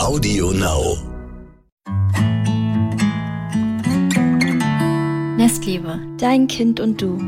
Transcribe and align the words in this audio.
Audio 0.00 0.50
Now. 0.52 0.96
Nestliebe, 5.36 6.00
dein 6.16 6.48
Kind 6.48 6.80
und 6.80 7.02
du. 7.02 7.18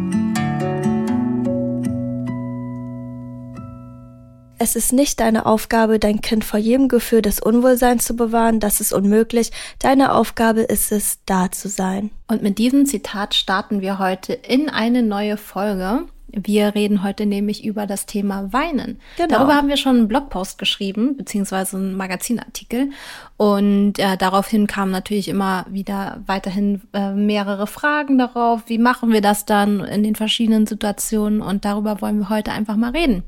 Es 4.59 4.75
ist 4.75 4.95
nicht 4.95 5.21
deine 5.21 5.45
Aufgabe, 5.45 5.99
dein 5.99 6.23
Kind 6.23 6.45
vor 6.45 6.59
jedem 6.59 6.89
Gefühl 6.89 7.21
des 7.21 7.41
Unwohlseins 7.41 8.07
zu 8.07 8.17
bewahren. 8.17 8.59
Das 8.59 8.81
ist 8.81 8.95
unmöglich. 8.95 9.53
Deine 9.79 10.15
Aufgabe 10.15 10.63
ist 10.63 10.93
es, 10.93 11.19
da 11.27 11.53
zu 11.53 11.69
sein. 11.69 12.11
Und 12.27 12.43
mit 12.43 12.57
diesem 12.57 12.87
Zitat 12.87 13.35
starten 13.35 13.83
wir 13.83 13.99
heute 13.99 14.33
in 14.33 14.71
eine 14.71 15.03
neue 15.03 15.37
Folge. 15.37 16.07
Wir 16.33 16.75
reden 16.75 17.03
heute 17.03 17.27
nämlich 17.27 17.65
über 17.65 17.87
das 17.87 18.07
Thema 18.07 18.53
Weinen. 18.53 19.01
Genau. 19.17 19.29
Darüber 19.29 19.55
haben 19.55 19.69
wir 19.69 19.77
schon 19.77 19.97
einen 19.97 20.09
Blogpost 20.09 20.59
geschrieben, 20.59 21.17
beziehungsweise 21.17 21.77
einen 21.77 21.97
Magazinartikel. 21.97 22.91
Und 23.37 23.99
äh, 23.99 24.17
daraufhin 24.17 24.67
kamen 24.67 24.91
natürlich 24.91 25.29
immer 25.29 25.67
wieder 25.69 26.23
weiterhin 26.27 26.81
äh, 26.93 27.13
mehrere 27.13 27.67
Fragen 27.67 28.19
darauf. 28.19 28.63
Wie 28.67 28.79
machen 28.79 29.13
wir 29.13 29.21
das 29.21 29.45
dann 29.45 29.81
in 29.81 30.03
den 30.03 30.15
verschiedenen 30.15 30.67
Situationen? 30.67 31.43
Und 31.43 31.65
darüber 31.65 32.01
wollen 32.01 32.19
wir 32.19 32.31
heute 32.31 32.53
einfach 32.53 32.77
mal 32.77 32.93
reden. 32.93 33.25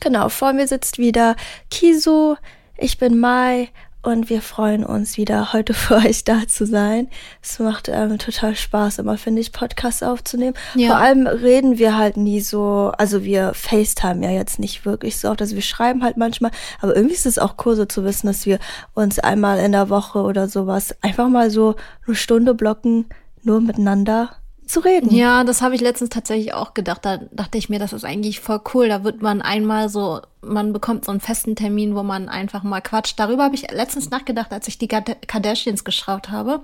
Genau, 0.00 0.28
vor 0.28 0.52
mir 0.52 0.66
sitzt 0.66 0.98
wieder 0.98 1.36
Kisu, 1.70 2.34
ich 2.76 2.98
bin 2.98 3.18
Mai 3.18 3.68
und 4.02 4.30
wir 4.30 4.42
freuen 4.42 4.84
uns 4.84 5.16
wieder 5.16 5.52
heute 5.52 5.74
für 5.74 5.96
euch 6.06 6.24
da 6.24 6.46
zu 6.46 6.66
sein. 6.66 7.08
Es 7.42 7.58
macht 7.58 7.88
ähm, 7.88 8.18
total 8.18 8.54
Spaß, 8.54 8.98
immer 8.98 9.18
finde 9.18 9.40
ich, 9.40 9.52
Podcasts 9.52 10.02
aufzunehmen. 10.02 10.54
Ja. 10.74 10.88
Vor 10.88 10.96
allem 10.98 11.26
reden 11.26 11.78
wir 11.78 11.96
halt 11.96 12.16
nie 12.16 12.40
so, 12.40 12.92
also 12.96 13.24
wir 13.24 13.54
FaceTime 13.54 14.24
ja 14.24 14.30
jetzt 14.30 14.58
nicht 14.58 14.84
wirklich 14.84 15.18
so 15.18 15.28
oft, 15.28 15.40
also 15.40 15.54
wir 15.54 15.62
schreiben 15.62 16.02
halt 16.02 16.16
manchmal, 16.16 16.50
aber 16.80 16.94
irgendwie 16.94 17.14
ist 17.14 17.26
es 17.26 17.38
auch 17.38 17.54
cool 17.64 17.76
so 17.76 17.84
zu 17.84 18.04
wissen, 18.04 18.28
dass 18.28 18.46
wir 18.46 18.58
uns 18.94 19.18
einmal 19.18 19.58
in 19.58 19.72
der 19.72 19.90
Woche 19.90 20.20
oder 20.22 20.48
sowas 20.48 20.94
einfach 21.02 21.28
mal 21.28 21.50
so 21.50 21.74
eine 22.06 22.16
Stunde 22.16 22.54
blocken, 22.54 23.06
nur 23.42 23.60
miteinander 23.60 24.30
zu 24.68 24.80
reden. 24.80 25.14
Ja, 25.14 25.44
das 25.44 25.62
habe 25.62 25.74
ich 25.74 25.80
letztens 25.80 26.10
tatsächlich 26.10 26.52
auch 26.52 26.74
gedacht. 26.74 27.04
Da 27.04 27.18
dachte 27.32 27.58
ich 27.58 27.68
mir, 27.68 27.78
das 27.78 27.92
ist 27.92 28.04
eigentlich 28.04 28.40
voll 28.40 28.60
cool. 28.74 28.88
Da 28.88 29.02
wird 29.02 29.22
man 29.22 29.40
einmal 29.40 29.88
so, 29.88 30.20
man 30.42 30.72
bekommt 30.72 31.06
so 31.06 31.10
einen 31.10 31.20
festen 31.20 31.56
Termin, 31.56 31.96
wo 31.96 32.02
man 32.02 32.28
einfach 32.28 32.62
mal 32.62 32.80
quatscht. 32.80 33.18
Darüber 33.18 33.44
habe 33.44 33.54
ich 33.54 33.70
letztens 33.70 34.10
nachgedacht, 34.10 34.52
als 34.52 34.68
ich 34.68 34.78
die 34.78 34.88
Kardashians 34.88 35.84
geschaut 35.84 36.30
habe. 36.30 36.60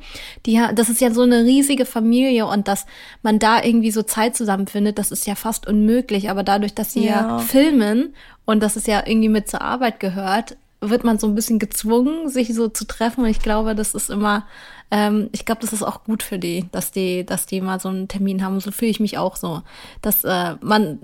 Die, 0.47 0.61
das 0.75 0.89
ist 0.91 1.01
ja 1.01 1.11
so 1.13 1.23
eine 1.23 1.45
riesige 1.45 1.87
Familie 1.87 2.47
und 2.47 2.69
dass 2.69 2.87
man 3.23 3.39
da 3.39 3.63
irgendwie 3.63 3.91
so 3.91 4.03
Zeit 4.03 4.37
zusammenfindet, 4.37 4.99
das 4.99 5.11
ist 5.11 5.27
ja 5.27 5.35
fast 5.35 5.67
unmöglich. 5.67 6.31
Aber 6.31 6.43
dadurch, 6.43 6.75
dass 6.75 6.93
sie 6.93 7.07
ja, 7.07 7.29
ja 7.29 7.39
filmen 7.39 8.15
und 8.45 8.63
dass 8.63 8.77
es 8.77 8.87
ja 8.87 9.03
irgendwie 9.07 9.31
mit 9.31 9.49
zur 9.49 9.63
Arbeit 9.63 9.99
gehört, 9.99 10.57
wird 10.91 11.05
man 11.05 11.19
so 11.19 11.27
ein 11.27 11.35
bisschen 11.35 11.59
gezwungen, 11.59 12.29
sich 12.29 12.55
so 12.55 12.69
zu 12.69 12.87
treffen. 12.87 13.25
Und 13.25 13.31
ich 13.31 13.41
glaube, 13.41 13.75
das 13.75 13.95
ist 13.95 14.11
immer 14.11 14.45
ähm, 14.91 15.29
ich 15.33 15.45
glaube, 15.45 15.61
das 15.61 15.73
ist 15.73 15.83
auch 15.83 16.05
gut 16.05 16.23
für 16.23 16.39
die, 16.39 16.67
dass 16.71 16.93
die, 16.93 17.25
dass 17.25 17.47
die 17.47 17.61
mal 17.61 17.81
so 17.81 17.89
einen 17.89 18.07
Termin 18.09 18.45
haben. 18.45 18.61
So 18.61 18.71
fühle 18.71 18.93
ich 18.93 19.01
mich 19.01 19.19
auch 19.19 19.37
so, 19.37 19.63
dass 20.03 20.25
äh, 20.25 20.55
man, 20.61 20.99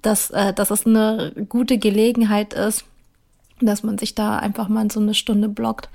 dass, 0.00 0.30
äh, 0.30 0.54
dass 0.54 0.70
es 0.70 0.86
eine 0.86 1.32
gute 1.48 1.78
Gelegenheit 1.78 2.54
ist, 2.54 2.84
dass 3.60 3.82
man 3.82 3.98
sich 3.98 4.14
da 4.14 4.38
einfach 4.38 4.68
mal 4.68 4.90
so 4.90 5.00
eine 5.00 5.12
Stunde 5.12 5.50
blockt 5.50 5.90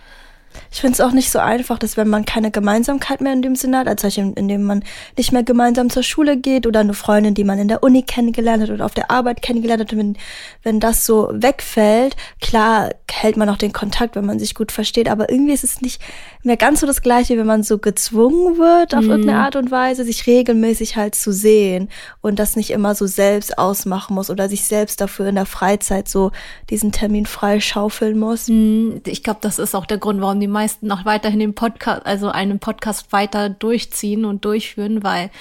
ich 0.71 0.81
finde 0.81 0.93
es 0.93 1.01
auch 1.01 1.11
nicht 1.11 1.31
so 1.31 1.39
einfach, 1.39 1.79
dass 1.79 1.97
wenn 1.97 2.07
man 2.07 2.25
keine 2.25 2.51
Gemeinsamkeit 2.51 3.21
mehr 3.21 3.33
in 3.33 3.41
dem 3.41 3.55
Sinne 3.55 3.79
hat, 3.79 3.87
als 3.87 4.03
indem 4.17 4.63
man 4.63 4.83
nicht 5.17 5.31
mehr 5.31 5.43
gemeinsam 5.43 5.89
zur 5.89 6.03
Schule 6.03 6.37
geht 6.37 6.67
oder 6.67 6.79
eine 6.81 6.93
Freundin, 6.93 7.33
die 7.33 7.43
man 7.43 7.59
in 7.59 7.67
der 7.67 7.83
Uni 7.83 8.03
kennengelernt 8.03 8.63
hat 8.63 8.69
oder 8.69 8.85
auf 8.85 8.93
der 8.93 9.11
Arbeit 9.11 9.41
kennengelernt 9.41 9.81
hat, 9.81 9.97
wenn, 9.97 10.17
wenn 10.63 10.79
das 10.79 11.05
so 11.05 11.29
wegfällt, 11.31 12.15
klar 12.41 12.91
hält 13.11 13.37
man 13.37 13.49
auch 13.49 13.57
den 13.57 13.73
Kontakt, 13.73 14.15
wenn 14.15 14.25
man 14.25 14.39
sich 14.39 14.55
gut 14.55 14.71
versteht, 14.71 15.09
aber 15.09 15.29
irgendwie 15.29 15.53
ist 15.53 15.63
es 15.63 15.81
nicht 15.81 16.01
mehr 16.43 16.57
ganz 16.57 16.81
so 16.81 16.87
das 16.87 17.01
Gleiche, 17.01 17.37
wenn 17.37 17.47
man 17.47 17.63
so 17.63 17.77
gezwungen 17.77 18.57
wird, 18.57 18.93
auf 18.93 19.03
mhm. 19.03 19.11
irgendeine 19.11 19.39
Art 19.39 19.55
und 19.55 19.71
Weise, 19.71 20.03
sich 20.03 20.27
regelmäßig 20.27 20.95
halt 20.95 21.15
zu 21.15 21.31
sehen 21.31 21.89
und 22.21 22.39
das 22.39 22.55
nicht 22.55 22.71
immer 22.71 22.95
so 22.95 23.07
selbst 23.07 23.57
ausmachen 23.57 24.15
muss 24.15 24.29
oder 24.29 24.49
sich 24.49 24.65
selbst 24.65 25.01
dafür 25.01 25.27
in 25.27 25.35
der 25.35 25.45
Freizeit 25.45 26.07
so 26.07 26.31
diesen 26.69 26.91
Termin 26.91 27.25
frei 27.25 27.59
schaufeln 27.59 28.17
muss. 28.17 28.47
Mhm. 28.47 29.01
Ich 29.05 29.23
glaube, 29.23 29.39
das 29.41 29.59
ist 29.59 29.75
auch 29.75 29.85
der 29.85 29.97
Grund, 29.97 30.21
warum 30.21 30.39
die 30.39 30.44
die 30.45 30.51
meisten 30.51 30.85
noch 30.85 31.05
weiterhin 31.05 31.39
den 31.39 31.55
Podcast, 31.55 32.05
also 32.05 32.29
einen 32.29 32.59
Podcast 32.59 33.11
weiter 33.11 33.49
durchziehen 33.49 34.25
und 34.25 34.45
durchführen, 34.45 35.03
weil 35.03 35.31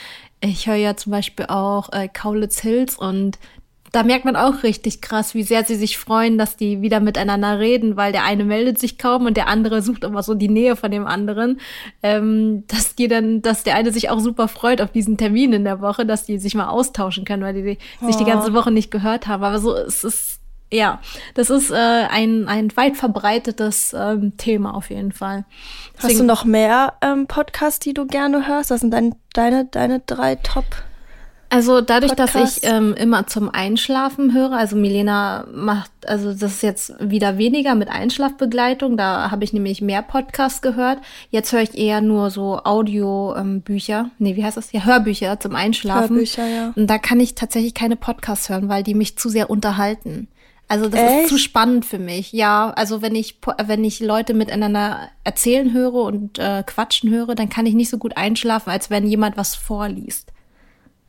ich 0.41 0.67
höre 0.67 0.77
ja 0.77 0.97
zum 0.97 1.13
Beispiel 1.13 1.45
auch 1.47 1.93
äh, 1.93 2.09
Kaulitz 2.09 2.61
Hills 2.61 2.97
und 2.97 3.39
da 3.93 4.03
merkt 4.03 4.25
man 4.25 4.35
auch 4.35 4.63
richtig 4.63 5.03
krass, 5.03 5.35
wie 5.35 5.43
sehr 5.43 5.63
sie 5.63 5.77
sich 5.77 5.99
freuen, 5.99 6.39
dass 6.39 6.57
die 6.57 6.81
wieder 6.81 7.01
miteinander 7.01 7.61
reden, 7.61 7.97
weil 7.97 8.13
der 8.13 8.25
eine 8.25 8.45
meldet 8.45 8.79
sich 8.81 8.99
kaum 8.99 9.27
und 9.27 9.37
der 9.37 9.47
andere 9.47 9.83
sucht 9.83 10.05
immer 10.05 10.23
so 10.23 10.35
die 10.35 10.49
Nähe 10.49 10.75
von 10.75 10.91
dem 10.91 11.07
anderen. 11.07 11.61
Ähm, 12.03 12.65
dass 12.67 12.97
die 12.97 13.07
dann, 13.07 13.41
dass 13.41 13.63
der 13.63 13.77
eine 13.77 13.93
sich 13.93 14.11
auch 14.11 14.19
super 14.19 14.49
freut 14.49 14.81
auf 14.81 14.91
diesen 14.91 15.17
Termin 15.17 15.53
in 15.53 15.65
der 15.65 15.81
Woche, 15.81 16.07
dass 16.07 16.25
die 16.25 16.39
sich 16.39 16.57
mal 16.57 16.69
austauschen 16.69 17.25
können, 17.25 17.45
weil 17.45 17.55
die 17.55 17.79
oh. 18.01 18.07
sich 18.07 18.17
die 18.17 18.25
ganze 18.25 18.53
Woche 18.53 18.73
nicht 18.73 18.91
gehört 18.91 19.29
haben. 19.29 19.45
Aber 19.45 19.61
so 19.61 19.77
es 19.77 20.03
ist 20.03 20.41
ja, 20.75 21.01
das 21.35 21.51
ist 21.51 21.71
äh, 21.71 21.75
ein, 21.75 22.49
ein 22.49 22.77
weit 22.77 22.97
verbreitetes 22.97 23.95
ähm, 23.97 24.37
Thema 24.37 24.75
auf 24.75 24.91
jeden 24.91 25.13
Fall. 25.13 25.45
Deswegen, 25.97 26.13
Hast 26.13 26.21
du 26.21 26.25
noch 26.25 26.45
mehr 26.45 26.95
ähm, 27.01 27.27
Podcasts, 27.27 27.79
die 27.79 27.95
du 27.95 28.07
gerne 28.07 28.49
hörst? 28.49 28.71
Was 28.71 28.81
sind 28.81 28.91
dein, 28.91 29.15
deine, 29.33 29.67
deine 29.67 30.01
drei 30.01 30.35
Top? 30.35 30.65
Also 31.51 31.81
dadurch, 31.81 32.17
Podcast? 32.17 32.35
dass 32.35 32.57
ich 32.57 32.69
ähm, 32.69 32.95
immer 32.95 33.29
zum 33.29 33.49
Einschlafen 33.49 34.35
höre, 34.35 34.53
also 34.53 34.75
Milena 34.75 35.47
macht, 35.55 35.93
also 36.05 36.33
das 36.33 36.55
ist 36.55 36.63
jetzt 36.65 36.95
wieder 36.99 37.39
weniger 37.39 37.77
mit 37.77 37.89
Einschlafbegleitung, 37.89 38.97
da 38.97 39.31
habe 39.31 39.45
ich 39.45 39.53
nämlich 39.53 39.81
mehr 39.81 40.03
Podcasts 40.03 40.63
gehört. 40.63 40.99
Jetzt 41.31 41.53
höre 41.53 41.61
ich 41.63 41.79
eher 41.79 42.01
nur 42.01 42.31
so 42.31 42.61
Audiobücher, 42.65 44.01
ähm, 44.01 44.11
nee, 44.19 44.35
wie 44.35 44.45
heißt 44.45 44.57
das? 44.57 44.73
Ja, 44.73 44.85
Hörbücher 44.85 45.39
zum 45.39 45.55
Einschlafen. 45.55 46.17
Hörbücher, 46.17 46.47
ja. 46.49 46.73
Und 46.75 46.89
da 46.89 46.99
kann 46.99 47.21
ich 47.21 47.37
tatsächlich 47.37 47.75
keine 47.75 47.95
Podcasts 47.95 48.49
hören, 48.49 48.69
weil 48.69 48.83
die 48.83 48.95
mich 48.95 49.17
zu 49.17 49.29
sehr 49.29 49.49
unterhalten. 49.49 50.27
Also 50.69 50.89
das 50.89 51.01
Echt? 51.01 51.25
ist 51.25 51.29
zu 51.29 51.39
spannend 51.39 51.85
für 51.85 51.99
mich. 51.99 52.33
Ja, 52.33 52.71
also 52.71 53.03
wenn 53.03 53.15
ich 53.15 53.39
wenn 53.65 53.85
ich 53.85 54.01
Leute 54.01 54.35
miteinander 54.35 55.11
erzählen 55.23 55.73
höre 55.73 55.95
und 55.95 56.39
äh, 56.39 56.63
quatschen 56.67 57.11
höre, 57.11 57.35
dann 57.35 57.49
kann 57.49 57.67
ich 57.67 57.75
nicht 57.75 57.91
so 57.91 57.99
gut 57.99 58.17
einschlafen, 58.17 58.71
als 58.71 58.91
wenn 58.91 59.07
jemand 59.07 59.37
was 59.37 59.55
vorliest. 59.55 60.33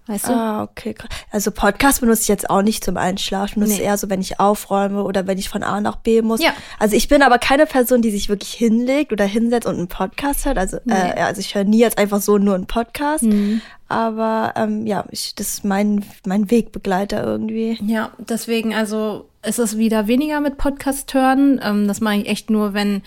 Weißt 0.07 0.27
du? 0.27 0.33
Ah, 0.33 0.63
okay. 0.63 0.93
Also 1.31 1.49
Podcast 1.49 2.01
benutze 2.01 2.21
ich 2.21 2.27
jetzt 2.27 2.49
auch 2.49 2.61
nicht 2.61 2.83
zum 2.83 2.95
Einschlafen. 2.95 3.61
Das 3.61 3.69
nee. 3.69 3.75
ist 3.75 3.81
eher 3.81 3.97
so, 3.97 4.09
wenn 4.09 4.21
ich 4.21 4.39
aufräume 4.39 5.03
oder 5.03 5.25
wenn 5.25 5.39
ich 5.39 5.49
von 5.49 5.63
A 5.63 5.81
nach 5.81 5.95
B 5.95 6.21
muss. 6.21 6.43
Ja. 6.43 6.53
Also 6.77 6.95
ich 6.95 7.07
bin 7.07 7.23
aber 7.23 7.39
keine 7.39 7.65
Person, 7.65 8.03
die 8.03 8.11
sich 8.11 8.29
wirklich 8.29 8.53
hinlegt 8.53 9.11
oder 9.11 9.25
hinsetzt 9.25 9.67
und 9.67 9.77
einen 9.77 9.87
Podcast 9.87 10.45
hört. 10.45 10.59
Also, 10.59 10.77
nee. 10.85 10.93
äh, 10.93 11.21
also 11.21 11.41
ich 11.41 11.55
höre 11.55 11.63
nie 11.63 11.79
jetzt 11.79 11.97
einfach 11.97 12.21
so 12.21 12.37
nur 12.37 12.53
einen 12.53 12.67
Podcast. 12.67 13.23
Mhm. 13.23 13.61
Aber 13.87 14.53
ähm, 14.55 14.85
ja, 14.85 15.05
ich, 15.09 15.33
das 15.35 15.55
ist 15.55 15.65
mein, 15.65 16.05
mein 16.25 16.51
Wegbegleiter 16.51 17.23
irgendwie. 17.23 17.79
Ja, 17.83 18.11
deswegen, 18.17 18.75
also 18.75 19.27
ist 19.43 19.59
es 19.59 19.77
wieder 19.77 20.07
weniger 20.07 20.39
mit 20.39 20.57
Podcast 20.57 21.13
hören. 21.13 21.59
Ähm, 21.63 21.87
das 21.87 22.01
mache 22.01 22.17
ich 22.17 22.27
echt 22.27 22.49
nur, 22.49 22.73
wenn 22.73 23.01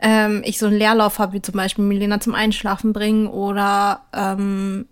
ähm, 0.00 0.42
ich 0.44 0.58
so 0.58 0.66
einen 0.66 0.76
Leerlauf 0.76 1.18
habe, 1.18 1.34
wie 1.34 1.42
zum 1.42 1.54
Beispiel 1.54 1.84
Milena 1.84 2.20
zum 2.20 2.34
Einschlafen 2.34 2.92
bringen 2.92 3.26
oder 3.26 4.02
ähm, 4.14 4.86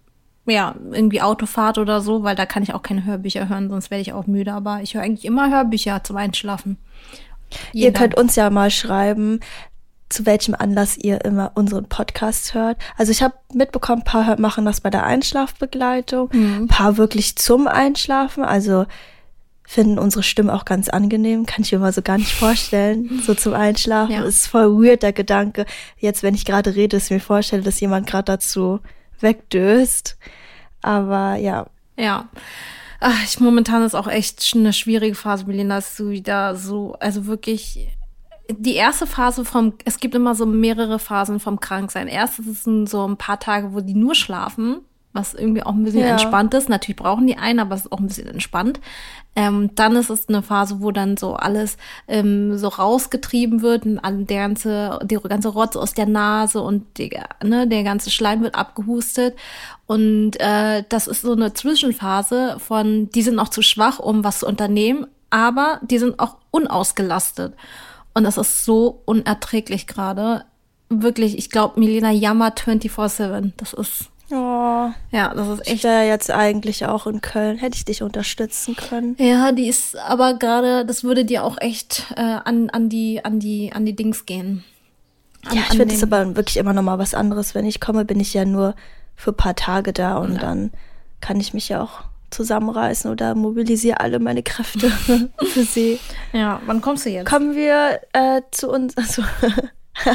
ja, 0.47 0.75
irgendwie 0.91 1.23
Autofahrt 1.23 1.79
oder 1.79 2.01
so, 2.01 2.23
weil 2.25 2.35
da 2.35 2.47
kann 2.47 2.63
ich 2.63 2.75
auch 2.75 2.83
keine 2.83 3.05
Hörbücher 3.05 3.49
hören, 3.49 3.69
sonst 3.69 3.91
werde 3.91 4.03
ich 4.03 4.13
auch 4.13 4.27
müde. 4.27 4.53
Aber 4.53 4.81
ich 4.83 4.95
höre 4.95 5.03
eigentlich 5.03 5.25
immer 5.25 5.51
Hörbücher 5.51 6.03
zum 6.03 6.17
Einschlafen. 6.17 6.79
Jeder. 7.73 7.87
Ihr 7.87 7.93
könnt 7.93 8.17
uns 8.17 8.35
ja 8.35 8.51
mal 8.51 8.71
schreiben, 8.71 9.41
zu 10.09 10.27
welchem 10.27 10.55
Anlass 10.55 10.97
ihr 10.97 11.25
immer 11.25 11.53
unseren 11.55 11.89
Podcast 11.89 12.55
hört. 12.55 12.79
Also 12.97 13.13
ich 13.13 13.23
habe 13.23 13.35
mitbekommen, 13.53 14.03
ein 14.03 14.05
paar 14.05 14.39
machen 14.41 14.65
das 14.65 14.81
bei 14.81 14.91
der 14.91 15.05
Einschlafbegleitung, 15.05 16.29
mhm. 16.33 16.63
ein 16.63 16.69
paar 16.69 16.97
wirklich 16.97 17.37
zum 17.37 17.67
Einschlafen. 17.67 18.45
Also 18.45 18.87
finden 19.65 19.99
unsere 19.99 20.23
Stimme 20.23 20.53
auch 20.53 20.65
ganz 20.65 20.89
angenehm, 20.89 21.47
kann 21.47 21.63
ich 21.63 21.73
mir 21.73 21.79
mal 21.79 21.93
so 21.93 22.03
gar 22.03 22.19
nicht 22.19 22.33
vorstellen, 22.33 23.23
so 23.25 23.35
zum 23.35 23.55
Einschlafen. 23.55 24.12
Ja. 24.12 24.23
Ist 24.23 24.49
voll 24.49 24.85
weird 24.85 25.03
der 25.03 25.12
Gedanke. 25.12 25.65
Jetzt, 25.97 26.23
wenn 26.23 26.35
ich 26.35 26.45
gerade 26.45 26.75
rede, 26.75 26.97
dass 26.97 27.05
ich 27.05 27.12
mir 27.12 27.21
vorstelle, 27.21 27.62
dass 27.62 27.81
jemand 27.81 28.06
gerade 28.06 28.25
dazu 28.25 28.81
wegdöst. 29.23 30.17
Aber 30.81 31.37
ja. 31.37 31.67
Ja. 31.97 32.29
Ach, 33.01 33.25
ich, 33.25 33.41
momentan 33.41 33.83
ist 33.83 33.95
auch 33.95 34.07
echt 34.07 34.53
eine 34.55 34.73
schwierige 34.73 35.17
Phase, 35.17 35.45
Melina, 35.47 35.79
ist 35.79 35.97
so 35.97 36.11
wieder 36.11 36.55
so, 36.55 36.95
also 37.01 37.27
wirklich 37.27 37.89
die 38.49 38.75
erste 38.75 39.07
Phase 39.07 39.45
vom, 39.45 39.75
es 39.85 39.99
gibt 39.99 40.15
immer 40.15 40.35
so 40.35 40.47
mehrere 40.47 40.99
Phasen 40.99 41.41
vom 41.41 41.59
Kranksein. 41.61 42.09
Erstes 42.09 42.65
sind 42.65 42.89
so 42.89 43.07
ein 43.07 43.17
paar 43.17 43.41
Tage, 43.41 43.73
wo 43.73 43.81
die 43.81 43.95
nur 43.95 44.15
schlafen 44.15 44.83
was 45.12 45.35
irgendwie 45.35 45.62
auch 45.62 45.73
ein 45.73 45.85
bisschen 45.85 46.00
ja. 46.00 46.12
entspannt 46.12 46.55
ist. 46.55 46.69
Natürlich 46.69 46.97
brauchen 46.97 47.26
die 47.26 47.37
einen, 47.37 47.61
aber 47.61 47.75
es 47.75 47.82
ist 47.82 47.93
auch 47.93 48.00
ein 48.00 48.06
bisschen 48.06 48.29
entspannt. 48.29 48.81
Ähm, 49.35 49.70
dann 49.75 49.97
ist 49.97 50.11
es 50.11 50.29
eine 50.29 50.43
Phase, 50.43 50.81
wo 50.81 50.91
dann 50.91 51.17
so 51.17 51.35
alles 51.35 51.79
ähm, 52.06 52.59
so 52.59 52.69
rausgetrieben 52.69 53.62
wird, 53.62 53.87
und 53.87 54.26
der 54.29 54.38
ganze, 54.38 54.99
die 55.05 55.17
ganze 55.17 55.49
Rotz 55.49 55.76
aus 55.76 55.94
der 55.94 56.06
Nase 56.06 56.61
und 56.61 56.99
die, 56.99 57.19
ne, 57.43 57.67
der 57.67 57.82
ganze 57.82 58.11
Schleim 58.11 58.43
wird 58.43 58.55
abgehustet. 58.55 59.37
Und 59.87 60.38
äh, 60.41 60.85
das 60.88 61.06
ist 61.06 61.23
so 61.23 61.32
eine 61.32 61.55
Zwischenphase 61.55 62.56
von, 62.59 63.11
die 63.11 63.23
sind 63.23 63.37
noch 63.37 63.49
zu 63.49 63.62
schwach, 63.62 63.99
um 63.99 64.25
was 64.25 64.41
zu 64.41 64.47
unternehmen, 64.47 65.06
aber 65.31 65.81
die 65.82 65.99
sind 65.99 66.19
auch 66.19 66.37
unausgelastet. 66.50 67.55
Und 68.14 68.25
das 68.25 68.37
ist 68.37 68.64
so 68.64 69.03
unerträglich 69.06 69.87
gerade. 69.87 70.44
Wirklich, 70.91 71.38
ich 71.38 71.50
glaube, 71.50 71.81
Milena 71.81 72.11
jammert 72.11 72.61
24-7. 72.61 73.53
Das 73.56 73.73
ist. 73.73 74.11
Oh, 74.34 74.90
Ja, 75.11 75.34
das 75.34 75.46
ist 75.49 75.61
ich 75.67 75.73
echt. 75.75 75.84
wäre 75.84 76.06
jetzt 76.06 76.31
eigentlich 76.31 76.87
auch 76.87 77.06
in 77.06 77.20
Köln. 77.20 77.58
Hätte 77.58 77.76
ich 77.76 77.84
dich 77.84 78.02
unterstützen 78.02 78.75
können. 78.75 79.14
Ja, 79.19 79.52
die 79.52 79.69
ist 79.69 79.94
aber 79.99 80.34
gerade, 80.38 80.87
das 80.87 81.05
würde 81.05 81.25
dir 81.26 81.44
auch 81.44 81.58
echt 81.61 82.06
äh, 82.17 82.20
an, 82.20 82.70
an, 82.70 82.88
die, 82.88 83.23
an, 83.25 83.40
die, 83.40 83.73
an 83.75 83.84
die 83.84 83.94
Dings 83.94 84.25
gehen. 84.25 84.64
An, 85.44 85.56
Ja, 85.56 85.62
ich 85.70 85.76
finde 85.76 85.94
es 85.94 86.02
aber 86.02 86.34
wirklich 86.34 86.56
immer 86.56 86.73
noch 86.73 86.82
mal 86.82 86.99
was 86.99 87.12
anderes. 87.14 87.55
Wenn 87.55 87.67
ich 87.67 87.79
komme, 87.81 88.05
bin 88.06 88.20
ich 88.20 88.32
ja 88.32 88.44
nur 88.46 88.75
für 89.17 89.32
ein 89.32 89.37
paar 89.37 89.55
Tage 89.55 89.93
da 89.93 90.17
und 90.17 90.35
Ja. 90.37 90.40
dann 90.40 90.73
kann 91.20 91.38
ich 91.38 91.52
mich 91.52 91.69
ja 91.69 91.82
auch 91.82 92.00
zusammenreißen 92.31 93.11
oder 93.11 93.35
mobilisiere 93.35 94.00
alle 94.00 94.19
meine 94.19 94.43
Kräfte 94.43 94.88
für 95.52 95.62
sie. 95.64 96.00
Ja, 96.32 96.62
wann 96.64 96.81
kommst 96.81 97.05
du 97.05 97.11
jetzt? 97.11 97.28
Kommen 97.28 97.55
wir 97.55 98.00
äh, 98.14 98.40
zu 98.50 98.70
uns. 98.70 98.94
Also, 99.02 99.23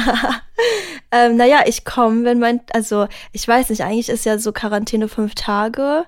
ähm, 1.12 1.36
naja, 1.36 1.62
ich 1.66 1.84
komme, 1.84 2.24
wenn 2.24 2.38
mein, 2.38 2.60
also 2.72 3.06
ich 3.32 3.46
weiß 3.46 3.70
nicht, 3.70 3.82
eigentlich 3.82 4.08
ist 4.08 4.24
ja 4.24 4.38
so 4.38 4.52
Quarantäne 4.52 5.08
fünf 5.08 5.34
Tage, 5.34 6.06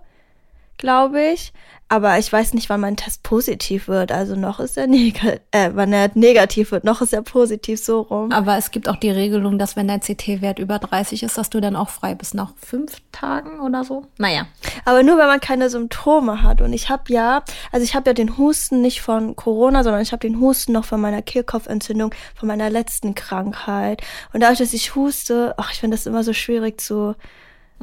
glaube 0.80 1.22
ich. 1.22 1.52
Aber 1.92 2.18
ich 2.20 2.32
weiß 2.32 2.54
nicht, 2.54 2.70
wann 2.70 2.80
mein 2.80 2.96
Test 2.96 3.24
positiv 3.24 3.88
wird. 3.88 4.12
Also 4.12 4.36
noch 4.36 4.60
ist 4.60 4.76
er 4.76 4.86
negativ, 4.86 5.40
äh, 5.50 5.70
wann 5.74 5.92
er 5.92 6.08
negativ 6.14 6.70
wird, 6.70 6.84
noch 6.84 7.02
ist 7.02 7.12
er 7.12 7.22
positiv 7.22 7.82
so 7.82 8.02
rum. 8.02 8.30
Aber 8.30 8.56
es 8.56 8.70
gibt 8.70 8.88
auch 8.88 8.94
die 8.94 9.10
Regelung, 9.10 9.58
dass 9.58 9.74
wenn 9.74 9.88
der 9.88 9.98
CT-Wert 9.98 10.60
über 10.60 10.78
30 10.78 11.24
ist, 11.24 11.36
dass 11.36 11.50
du 11.50 11.60
dann 11.60 11.74
auch 11.74 11.88
frei 11.88 12.14
bist 12.14 12.34
nach 12.34 12.52
fünf 12.64 12.98
Tagen 13.10 13.58
oder 13.58 13.82
so. 13.82 14.06
Naja. 14.18 14.46
Aber 14.84 15.02
nur, 15.02 15.18
wenn 15.18 15.26
man 15.26 15.40
keine 15.40 15.68
Symptome 15.68 16.44
hat. 16.44 16.60
Und 16.60 16.72
ich 16.72 16.90
habe 16.90 17.12
ja, 17.12 17.42
also 17.72 17.82
ich 17.82 17.96
habe 17.96 18.10
ja 18.10 18.14
den 18.14 18.38
Husten 18.38 18.82
nicht 18.82 19.02
von 19.02 19.34
Corona, 19.34 19.82
sondern 19.82 20.00
ich 20.00 20.12
habe 20.12 20.20
den 20.20 20.38
Husten 20.38 20.70
noch 20.70 20.84
von 20.84 21.00
meiner 21.00 21.22
Kehlkopfentzündung, 21.22 22.14
von 22.36 22.46
meiner 22.46 22.70
letzten 22.70 23.16
Krankheit. 23.16 24.00
Und 24.32 24.44
dadurch, 24.44 24.60
dass 24.60 24.72
ich 24.74 24.94
huste, 24.94 25.54
ach, 25.56 25.72
ich 25.72 25.80
finde 25.80 25.96
das 25.96 26.06
immer 26.06 26.22
so 26.22 26.32
schwierig 26.32 26.80
zu. 26.80 27.16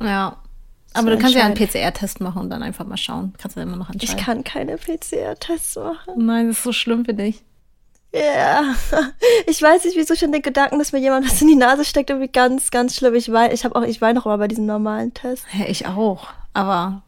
Ja. 0.02 0.38
Aber 0.98 1.12
du 1.12 1.18
kannst 1.18 1.36
ja 1.36 1.44
einen. 1.46 1.56
PCR-Test 1.56 2.22
machen 2.22 2.42
und 2.42 2.50
dann 2.50 2.64
einfach 2.64 2.86
mal 2.86 2.98
schauen. 2.98 3.34
Kannst 3.38 3.58
du 3.58 3.62
immer 3.62 3.76
noch 3.76 3.90
Ich 3.90 4.02
entscheiden. 4.10 4.24
kann 4.24 4.44
keine 4.44 4.78
PCR-Tests 4.78 5.76
machen. 5.76 6.14
Nein, 6.26 6.48
das 6.48 6.58
ist 6.58 6.64
so 6.64 6.72
schlimm 6.74 7.06
für 7.06 7.14
dich. 7.14 7.44
Ja. 8.14 8.64
Ich 9.50 9.62
weiß 9.62 9.86
nicht, 9.86 9.96
wieso 9.98 10.16
schon 10.16 10.32
den 10.32 10.42
Gedanken, 10.42 10.78
dass 10.80 10.92
mir 10.92 11.00
jemand 11.00 11.26
was 11.26 11.42
in 11.42 11.48
die 11.48 11.56
Nase 11.56 11.86
steckt, 11.86 12.10
irgendwie 12.10 12.28
ganz, 12.32 12.70
ganz 12.72 12.96
schlimm. 12.96 13.14
Ich 13.16 13.32
weine, 13.32 13.54
ich 13.54 13.64
habe 13.64 13.76
auch, 13.76 13.84
ich 13.84 14.02
weine 14.02 14.20
auch 14.20 14.26
immer 14.26 14.38
bei 14.38 14.48
diesem 14.48 14.66
normalen 14.66 15.14
Test. 15.14 15.46
Ja, 15.54 15.66
ich 15.68 15.86
auch. 15.88 16.28
Aber 16.54 17.02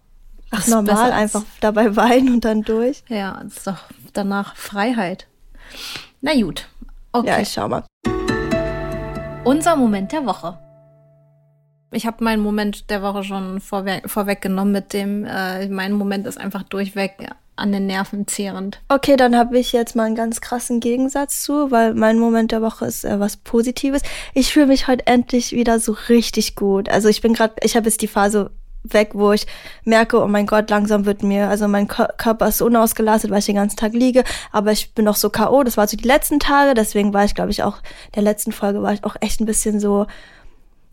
Ach, 0.52 0.66
normal, 0.68 1.12
einfach 1.12 1.44
dabei 1.60 1.96
weinen 1.96 2.34
und 2.36 2.46
dann 2.46 2.64
durch. 2.64 3.04
Ja, 3.08 3.40
das 3.44 3.58
ist 3.58 3.68
doch 3.68 3.78
danach 4.14 4.56
Freiheit. 4.56 5.28
Na 6.22 6.34
gut. 6.34 6.68
Okay. 7.12 7.28
Ja, 7.28 7.40
ich 7.40 7.50
schau 7.50 7.68
mal. 7.68 7.84
Unser 9.44 9.76
Moment 9.76 10.12
der 10.12 10.26
Woche. 10.26 10.58
Ich 11.92 12.06
habe 12.06 12.24
meinen 12.24 12.42
Moment 12.42 12.90
der 12.90 13.02
Woche 13.02 13.24
schon 13.24 13.60
vorweg, 13.62 14.10
vorweggenommen 14.10 14.72
mit 14.72 14.94
dem, 14.94 15.26
äh, 15.26 15.68
mein 15.70 15.94
Moment 15.94 16.28
ist 16.28 16.38
einfach 16.40 16.64
durchweg 16.64 17.14
an 17.56 17.72
den 17.72 17.88
Nerven 17.88 18.28
zehrend. 18.28 18.80
Okay, 18.88 19.18
dann 19.18 19.36
habe 19.36 19.58
ich 19.58 19.74
jetzt 19.74 19.96
mal 19.96 20.04
einen 20.06 20.16
ganz 20.16 20.40
krassen 20.40 20.80
Gegensatz 20.80 21.44
zu, 21.44 21.72
weil 21.72 21.94
mein 21.94 22.20
Moment 22.20 22.52
der 22.52 22.62
Woche 22.62 22.86
ist 22.86 23.04
äh, 23.06 23.20
was 23.20 23.38
Positives. 23.38 24.02
Ich 24.34 24.54
fühle 24.54 24.68
mich 24.68 24.88
heute 24.88 25.08
endlich 25.08 25.52
wieder 25.52 25.80
so 25.80 25.96
richtig 26.10 26.56
gut. 26.56 26.90
Also 26.90 27.10
ich 27.10 27.22
bin 27.22 27.34
gerade, 27.34 27.56
ich 27.64 27.76
habe 27.76 27.88
jetzt 27.88 28.02
die 28.02 28.08
Phase 28.08 28.52
weg, 28.84 29.10
wo 29.14 29.34
ich 29.34 29.46
merke, 29.84 30.24
oh 30.24 30.28
mein 30.28 30.46
Gott, 30.48 30.70
langsam 30.70 31.06
wird 31.06 31.22
mir, 31.22 31.50
also 31.50 31.68
mein 31.68 31.88
Kör- 31.90 32.14
Körper 32.16 32.48
ist 32.48 32.62
unausgelastet, 32.62 33.30
weil 33.30 33.40
ich 33.40 33.46
den 33.46 33.56
ganzen 33.56 33.76
Tag 33.76 33.94
liege, 33.94 34.24
aber 34.54 34.72
ich 34.72 34.94
bin 34.94 35.04
noch 35.04 35.18
so 35.18 35.30
K.O., 35.30 35.64
das 35.64 35.76
war 35.76 35.86
so 35.88 35.98
die 35.98 36.08
letzten 36.08 36.40
Tage, 36.40 36.76
deswegen 36.76 37.14
war 37.14 37.26
ich, 37.26 37.36
glaube 37.36 37.52
ich, 37.52 37.62
auch, 37.64 37.80
der 38.16 38.24
letzten 38.24 38.54
Folge 38.54 38.82
war 38.82 38.94
ich 38.94 39.04
auch 39.04 39.18
echt 39.20 39.42
ein 39.42 39.46
bisschen 39.46 39.82
so, 39.82 40.08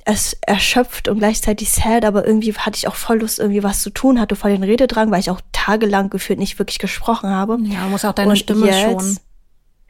es 0.08 0.34
erschöpft 0.46 1.08
und 1.08 1.18
gleichzeitig 1.18 1.70
sad, 1.70 2.04
aber 2.04 2.24
irgendwie 2.26 2.54
hatte 2.54 2.76
ich 2.78 2.86
auch 2.86 2.94
voll 2.94 3.18
Lust, 3.18 3.40
irgendwie 3.40 3.62
was 3.64 3.82
zu 3.82 3.90
tun, 3.90 4.20
hatte 4.20 4.36
voll 4.36 4.52
den 4.52 4.62
Rededrang, 4.62 5.10
weil 5.10 5.18
ich 5.20 5.30
auch 5.30 5.40
tagelang 5.52 6.10
gefühlt 6.10 6.38
nicht 6.38 6.58
wirklich 6.60 6.78
gesprochen 6.78 7.28
habe. 7.28 7.58
Ja, 7.64 7.84
du 7.84 7.90
musst 7.90 8.06
auch 8.06 8.12
deine 8.12 8.30
Und 8.30 8.36
Stimme 8.36 8.66
jetzt- 8.66 8.82
schon. 8.84 9.18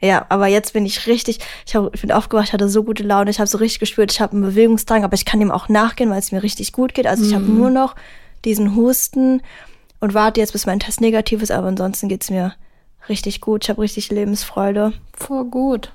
Ja, 0.01 0.25
aber 0.29 0.47
jetzt 0.47 0.73
bin 0.73 0.85
ich 0.85 1.07
richtig, 1.07 1.39
ich, 1.65 1.75
hab, 1.75 1.93
ich 1.95 2.01
bin 2.01 2.11
aufgewacht, 2.11 2.51
hatte 2.53 2.67
so 2.69 2.83
gute 2.83 3.01
Laune, 3.03 3.29
ich 3.31 3.39
habe 3.39 3.47
so 3.47 3.57
richtig 3.59 3.79
gespürt, 3.79 4.11
ich 4.11 4.19
habe 4.21 4.33
einen 4.33 4.41
Bewegungsdrang, 4.43 5.03
aber 5.03 5.13
ich 5.15 5.25
kann 5.25 5.39
dem 5.39 5.49
auch 5.51 5.69
nachgehen, 5.69 6.09
weil 6.09 6.19
es 6.19 6.31
mir 6.31 6.43
richtig 6.43 6.71
gut 6.71 6.93
geht. 6.93 7.07
Also 7.07 7.23
ich 7.25 7.33
habe 7.33 7.45
Mhm. 7.45 7.57
nur 7.57 7.69
noch 7.71 7.95
diesen 8.45 8.75
Husten 8.75 9.41
und 9.99 10.13
warte 10.13 10.39
jetzt, 10.39 10.51
bis 10.53 10.65
mein 10.67 10.79
Test 10.79 11.01
negativ 11.01 11.41
ist, 11.41 11.51
aber 11.51 11.67
ansonsten 11.67 12.09
geht's 12.09 12.29
mir 12.29 12.53
richtig 13.09 13.41
gut. 13.41 13.63
Ich 13.65 13.69
habe 13.71 13.81
richtig 13.81 14.09
Lebensfreude. 14.11 14.93
Voll 15.13 15.45
gut. 15.45 15.91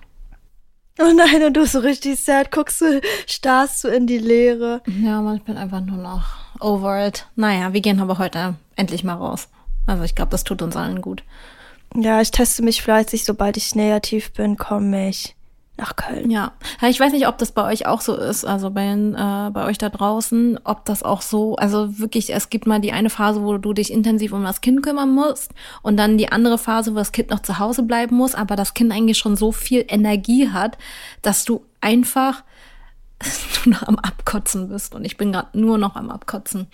Oh 0.98 1.12
nein, 1.14 1.42
und 1.42 1.56
du 1.56 1.66
so 1.66 1.78
richtig 1.78 2.22
sad, 2.22 2.52
guckst 2.52 2.80
du, 2.80 3.00
starrst 3.26 3.84
du 3.84 3.88
in 3.88 4.06
die 4.06 4.18
Leere. 4.18 4.82
Ja, 4.86 5.22
man, 5.22 5.36
ich 5.36 5.42
bin 5.42 5.56
einfach 5.56 5.80
nur 5.80 5.96
noch 5.96 6.24
over 6.60 7.06
it. 7.06 7.26
Naja, 7.34 7.72
wir 7.72 7.80
gehen 7.80 8.00
aber 8.00 8.18
heute 8.18 8.54
endlich 8.76 9.02
mal 9.02 9.14
raus. 9.14 9.48
Also 9.86 10.04
ich 10.04 10.14
glaube, 10.14 10.30
das 10.30 10.44
tut 10.44 10.62
uns 10.62 10.76
allen 10.76 11.00
gut. 11.00 11.22
Ja, 11.94 12.20
ich 12.20 12.30
teste 12.30 12.62
mich 12.62 12.82
fleißig, 12.82 13.24
sobald 13.24 13.56
ich 13.56 13.74
negativ 13.74 14.32
bin, 14.32 14.56
komme 14.56 15.08
ich 15.08 15.34
nach 15.82 15.96
Köln. 15.96 16.30
Ja, 16.30 16.52
ich 16.88 16.98
weiß 16.98 17.12
nicht, 17.12 17.26
ob 17.26 17.38
das 17.38 17.50
bei 17.52 17.64
euch 17.64 17.86
auch 17.86 18.00
so 18.00 18.16
ist, 18.16 18.44
also 18.44 18.70
bei, 18.70 18.86
äh, 18.86 19.50
bei 19.50 19.64
euch 19.64 19.78
da 19.78 19.88
draußen, 19.88 20.60
ob 20.62 20.84
das 20.84 21.02
auch 21.02 21.22
so, 21.22 21.56
also 21.56 21.98
wirklich, 21.98 22.32
es 22.32 22.50
gibt 22.50 22.66
mal 22.66 22.80
die 22.80 22.92
eine 22.92 23.10
Phase, 23.10 23.42
wo 23.42 23.58
du 23.58 23.72
dich 23.72 23.92
intensiv 23.92 24.32
um 24.32 24.44
das 24.44 24.60
Kind 24.60 24.82
kümmern 24.82 25.12
musst 25.12 25.50
und 25.82 25.96
dann 25.96 26.18
die 26.18 26.30
andere 26.30 26.56
Phase, 26.56 26.92
wo 26.92 26.98
das 26.98 27.10
Kind 27.10 27.30
noch 27.30 27.40
zu 27.40 27.58
Hause 27.58 27.82
bleiben 27.82 28.16
muss, 28.16 28.36
aber 28.36 28.54
das 28.54 28.74
Kind 28.74 28.92
eigentlich 28.92 29.18
schon 29.18 29.36
so 29.36 29.50
viel 29.50 29.84
Energie 29.88 30.48
hat, 30.50 30.78
dass 31.20 31.44
du 31.44 31.66
einfach 31.80 32.44
nur 33.64 33.74
noch 33.74 33.82
am 33.82 33.98
Abkotzen 33.98 34.68
bist 34.68 34.94
und 34.94 35.04
ich 35.04 35.16
bin 35.16 35.32
gerade 35.32 35.58
nur 35.58 35.78
noch 35.78 35.96
am 35.96 36.10
Abkotzen. 36.10 36.68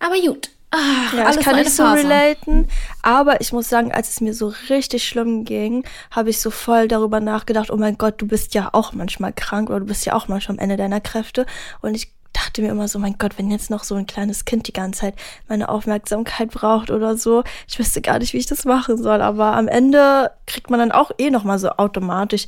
Aber 0.00 0.16
gut. 0.20 0.50
Ah, 0.70 1.16
Ja, 1.16 1.24
alles 1.24 1.36
ich 1.38 1.44
kann 1.44 1.56
nicht 1.56 1.70
so 1.70 1.82
Phase. 1.82 2.02
relaten, 2.04 2.68
aber 3.02 3.40
ich 3.40 3.52
muss 3.52 3.68
sagen, 3.70 3.90
als 3.90 4.10
es 4.10 4.20
mir 4.20 4.34
so 4.34 4.52
richtig 4.68 5.06
schlimm 5.08 5.44
ging, 5.44 5.84
habe 6.10 6.28
ich 6.30 6.40
so 6.40 6.50
voll 6.50 6.88
darüber 6.88 7.20
nachgedacht, 7.20 7.70
oh 7.70 7.76
mein 7.76 7.96
Gott, 7.96 8.20
du 8.20 8.26
bist 8.26 8.52
ja 8.54 8.68
auch 8.72 8.92
manchmal 8.92 9.32
krank 9.32 9.70
oder 9.70 9.80
du 9.80 9.86
bist 9.86 10.04
ja 10.04 10.12
auch 10.14 10.28
manchmal 10.28 10.56
am 10.58 10.62
Ende 10.62 10.76
deiner 10.76 11.00
Kräfte 11.00 11.46
und 11.80 11.94
ich 11.94 12.12
dachte 12.34 12.60
mir 12.60 12.68
immer 12.68 12.86
so, 12.86 12.98
mein 12.98 13.16
Gott, 13.18 13.38
wenn 13.38 13.50
jetzt 13.50 13.70
noch 13.70 13.82
so 13.82 13.94
ein 13.94 14.06
kleines 14.06 14.44
Kind 14.44 14.68
die 14.68 14.72
ganze 14.74 15.00
Zeit 15.00 15.14
meine 15.48 15.70
Aufmerksamkeit 15.70 16.50
braucht 16.50 16.90
oder 16.90 17.16
so, 17.16 17.42
ich 17.66 17.78
wüsste 17.78 18.02
gar 18.02 18.18
nicht, 18.18 18.34
wie 18.34 18.38
ich 18.38 18.46
das 18.46 18.66
machen 18.66 19.02
soll, 19.02 19.22
aber 19.22 19.54
am 19.56 19.66
Ende 19.68 20.30
kriegt 20.46 20.68
man 20.70 20.78
dann 20.78 20.92
auch 20.92 21.10
eh 21.18 21.30
noch 21.30 21.44
mal 21.44 21.58
so 21.58 21.70
automatisch 21.70 22.46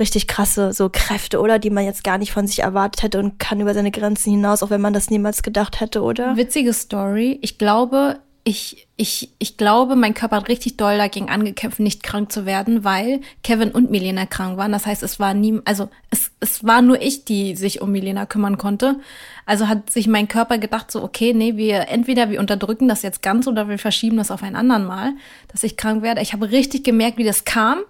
richtig 0.00 0.26
krasse 0.26 0.72
so 0.72 0.88
Kräfte, 0.90 1.40
oder 1.40 1.58
die 1.58 1.70
man 1.70 1.84
jetzt 1.84 2.02
gar 2.02 2.18
nicht 2.18 2.32
von 2.32 2.46
sich 2.46 2.60
erwartet 2.60 3.02
hätte 3.02 3.18
und 3.18 3.38
kann 3.38 3.60
über 3.60 3.74
seine 3.74 3.90
Grenzen 3.90 4.32
hinaus, 4.32 4.62
auch 4.62 4.70
wenn 4.70 4.80
man 4.80 4.92
das 4.92 5.10
niemals 5.10 5.42
gedacht 5.42 5.80
hätte, 5.80 6.02
oder? 6.02 6.36
Witzige 6.36 6.72
Story. 6.72 7.38
Ich 7.42 7.58
glaube, 7.58 8.18
ich, 8.42 8.88
ich, 8.96 9.30
ich 9.38 9.58
glaube, 9.58 9.96
mein 9.96 10.14
Körper 10.14 10.36
hat 10.36 10.48
richtig 10.48 10.78
doll 10.78 10.96
dagegen 10.96 11.28
angekämpft, 11.28 11.78
nicht 11.78 12.02
krank 12.02 12.32
zu 12.32 12.46
werden, 12.46 12.84
weil 12.84 13.20
Kevin 13.44 13.70
und 13.70 13.90
Milena 13.90 14.24
krank 14.24 14.56
waren. 14.56 14.72
Das 14.72 14.86
heißt, 14.86 15.02
es 15.02 15.20
war 15.20 15.34
nie, 15.34 15.60
also 15.66 15.90
es, 16.10 16.30
es 16.40 16.64
war 16.64 16.80
nur 16.80 17.00
ich, 17.02 17.26
die 17.26 17.54
sich 17.54 17.82
um 17.82 17.92
Milena 17.92 18.24
kümmern 18.24 18.56
konnte. 18.56 18.96
Also 19.44 19.68
hat 19.68 19.90
sich 19.90 20.06
mein 20.08 20.26
Körper 20.26 20.56
gedacht, 20.56 20.90
so, 20.90 21.02
okay, 21.02 21.34
nee, 21.34 21.56
wir 21.56 21.88
entweder 21.88 22.30
wir 22.30 22.40
unterdrücken 22.40 22.88
das 22.88 23.02
jetzt 23.02 23.22
ganz 23.22 23.46
oder 23.46 23.68
wir 23.68 23.78
verschieben 23.78 24.16
das 24.16 24.30
auf 24.30 24.42
ein 24.42 24.56
anderen 24.56 24.86
Mal, 24.86 25.12
dass 25.48 25.62
ich 25.62 25.76
krank 25.76 26.02
werde. 26.02 26.22
Ich 26.22 26.32
habe 26.32 26.50
richtig 26.50 26.82
gemerkt, 26.82 27.18
wie 27.18 27.24
das 27.24 27.44
kam. 27.44 27.80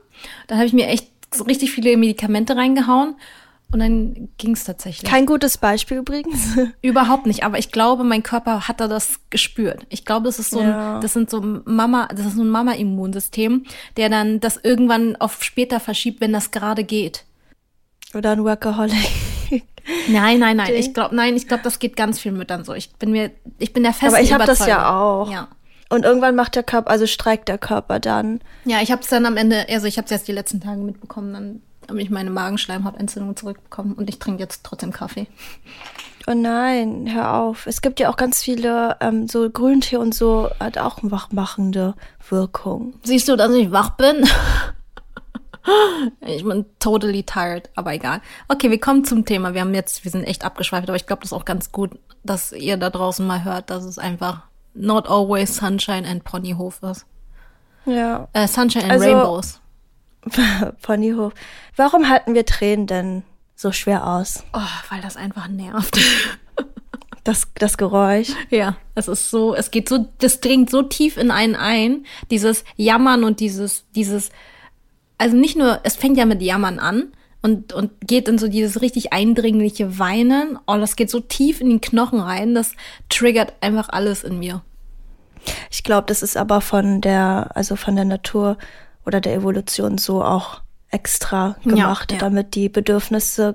Dann 0.49 0.59
habe 0.59 0.67
ich 0.67 0.73
mir 0.73 0.89
echt 0.89 1.09
so 1.33 1.45
richtig 1.45 1.73
viele 1.73 1.97
Medikamente 1.97 2.57
reingehauen. 2.57 3.17
Und 3.73 3.79
dann 3.79 4.29
ging 4.37 4.55
es 4.55 4.65
tatsächlich. 4.65 5.09
Kein 5.09 5.27
gutes 5.27 5.57
Beispiel 5.57 5.99
übrigens. 5.99 6.59
Überhaupt 6.83 7.27
nicht, 7.27 7.45
aber 7.45 7.57
ich 7.57 7.71
glaube, 7.71 8.03
mein 8.03 8.25
Körper 8.25 8.67
hat 8.67 8.81
da 8.81 8.89
das 8.89 9.21
gespürt. 9.31 9.87
Ich 9.91 10.05
glaube, 10.05 10.27
das 10.27 10.41
ist 10.41 10.51
so 10.51 10.61
Ja. 10.61 10.97
ein, 10.97 11.01
das 11.01 11.13
sind 11.13 11.31
so 11.31 11.41
Mama, 11.65 12.09
das 12.09 12.27
ist 12.27 12.35
so 12.35 12.43
ein 12.43 12.49
Mama-Immunsystem, 12.49 13.65
der 13.97 14.09
dann 14.09 14.41
das 14.41 14.57
irgendwann 14.61 15.15
auf 15.17 15.45
später 15.45 15.79
verschiebt, 15.79 16.21
wenn 16.21 16.33
das 16.33 16.51
gerade 16.51 16.83
geht. 16.83 17.25
Oder 18.13 18.33
ein 18.33 18.43
Workaholic. 18.43 18.97
Nein, 20.09 20.41
nein, 20.41 20.57
nein. 20.57 20.75
Ich 20.75 20.93
glaube, 20.95 21.15
nein, 21.15 21.37
ich 21.37 21.47
glaube, 21.47 21.63
das 21.63 21.79
geht 21.79 21.95
ganz 21.97 22.19
vielen 22.19 22.37
Müttern 22.37 22.65
so. 22.65 22.75
Ich 22.75 22.93
bin 22.95 23.13
mir, 23.13 23.31
ich 23.59 23.73
bin 23.73 23.85
der 23.85 23.93
festen 23.93 24.15
Aber 24.15 24.21
ich 24.23 24.33
habe 24.33 24.47
das 24.47 24.67
ja 24.67 24.99
auch. 24.99 25.31
Ja. 25.31 25.47
Und 25.91 26.05
irgendwann 26.05 26.37
macht 26.37 26.55
der 26.55 26.63
Körper, 26.63 26.91
also 26.91 27.07
streikt 27.07 27.49
der 27.49 27.59
Körper 27.59 27.99
dann. 27.99 28.41
Ja, 28.65 28.81
ich 28.81 28.93
habe 28.93 29.03
es 29.03 29.09
dann 29.09 29.27
am 29.27 29.37
Ende, 29.37 29.67
also 29.69 29.87
ich 29.87 29.99
habe 29.99 30.05
es 30.05 30.11
jetzt 30.11 30.29
die 30.29 30.33
letzten 30.33 30.61
Tage 30.61 30.81
mitbekommen, 30.81 31.33
dann 31.33 31.63
habe 31.89 32.01
ich 32.01 32.11
meine 32.11 32.31
Magenschleimhautentzündung 32.31 33.37
zurückbekommen 33.37 33.95
und 33.95 34.09
ich 34.09 34.21
trinke 34.21 34.41
jetzt 34.41 34.65
trotzdem 34.65 34.93
Kaffee. 34.93 35.27
Oh 36.29 36.35
nein, 36.35 37.13
hör 37.13 37.35
auf. 37.35 37.67
Es 37.67 37.83
gibt 37.83 37.99
ja 37.99 38.09
auch 38.09 38.17
ganz 38.17 38.41
viele, 38.41 38.97
ähm, 39.01 39.27
so 39.27 39.51
Grüntee 39.51 39.97
und 39.97 40.15
so 40.15 40.49
hat 40.61 40.79
auch 40.79 41.03
eine 41.03 41.11
wachmachende 41.11 41.95
Wirkung. 42.29 42.95
Siehst 43.03 43.29
du, 43.29 43.35
dass 43.37 43.53
ich 43.53 43.71
wach 43.71 43.91
bin? 43.91 44.25
Ich 46.23 46.43
bin 46.43 46.65
totally 46.79 47.23
tired, 47.23 47.69
aber 47.77 47.93
egal. 47.93 48.23
Okay, 48.49 48.71
wir 48.71 48.81
kommen 48.81 49.05
zum 49.05 49.27
Thema. 49.27 49.53
Wir 49.53 49.61
haben 49.61 49.75
jetzt, 49.75 50.05
wir 50.05 50.11
sind 50.11 50.25
echt 50.25 50.43
abgeschweift, 50.43 50.89
aber 50.89 50.97
ich 50.97 51.07
glaube, 51.07 51.21
das 51.21 51.33
ist 51.33 51.37
auch 51.37 51.45
ganz 51.45 51.71
gut, 51.71 51.91
dass 52.25 52.53
ihr 52.53 52.79
da 52.79 52.89
draußen 52.89 53.27
mal 53.27 53.45
hört, 53.45 53.69
dass 53.69 53.85
es 53.85 53.99
einfach 53.99 54.45
not 54.75 55.07
always 55.09 55.55
sunshine 55.55 56.05
and 56.07 56.25
Ponyhof 56.25 56.83
ist. 56.83 57.07
Ja. 57.87 58.29
Äh, 58.33 58.47
sunshine 58.47 58.85
and 58.85 58.93
Also- 58.93 59.05
Rainbows. 59.07 59.61
Ponyhof. 60.83 61.33
Warum 61.77 62.09
halten 62.09 62.35
wir 62.35 62.45
Tränen 62.45 62.87
denn 62.87 63.23
so 63.57 63.73
schwer 63.73 64.07
aus? 64.07 64.45
Oh, 64.53 64.61
weil 64.91 65.01
das 65.01 65.17
einfach 65.17 65.49
nervt. 65.49 65.99
Das, 67.23 67.49
das 67.57 67.77
Geräusch. 67.77 68.31
Ja, 68.49 68.77
es 68.95 69.07
ist 69.07 69.31
so, 69.31 69.55
es 69.55 69.71
geht 69.71 69.91
so, 69.91 70.09
das 70.19 70.41
dringt 70.41 70.71
so 70.71 70.83
tief 70.83 71.19
in 71.19 71.31
einen 71.31 71.55
ein, 71.55 72.07
dieses 72.31 72.65
Jammern 72.77 73.25
und 73.25 73.41
dieses, 73.41 73.85
dieses, 73.95 74.31
also 75.19 75.37
nicht 75.37 75.55
nur, 75.55 75.81
es 75.83 75.97
fängt 75.97 76.17
ja 76.17 76.25
mit 76.25 76.41
Jammern 76.41 76.79
an 76.79 77.13
und, 77.43 77.73
und 77.73 77.91
geht 78.07 78.29
in 78.29 78.39
so 78.39 78.49
dieses 78.49 78.83
richtig 78.83 79.13
eindringliche 79.13 79.99
Weinen. 79.99 80.59
Oh, 80.67 80.77
das 80.77 80.97
geht 80.97 81.11
so 81.11 81.21
tief 81.21 81.61
in 81.61 81.69
den 81.69 81.81
Knochen 81.81 82.21
rein, 82.21 82.55
das 82.55 82.73
triggert 83.09 83.55
einfach 83.61 83.89
alles 83.89 84.25
in 84.25 84.39
mir. 84.39 84.63
Ich 85.71 85.85
glaube, 85.85 86.07
das 86.07 86.23
ist 86.23 86.37
aber 86.37 86.61
von 86.61 87.01
der, 87.01 87.51
also 87.55 87.77
von 87.77 87.97
der 87.97 88.05
Natur 88.05 88.59
oder 89.07 89.21
der 89.21 89.35
Evolution 89.35 89.97
so 89.97 90.23
auch 90.23 90.61
extra 90.91 91.57
gemacht, 91.63 92.11
Ja, 92.13 92.17
ja. 92.17 92.21
damit 92.21 92.55
die 92.55 92.69
Bedürfnisse 92.69 93.55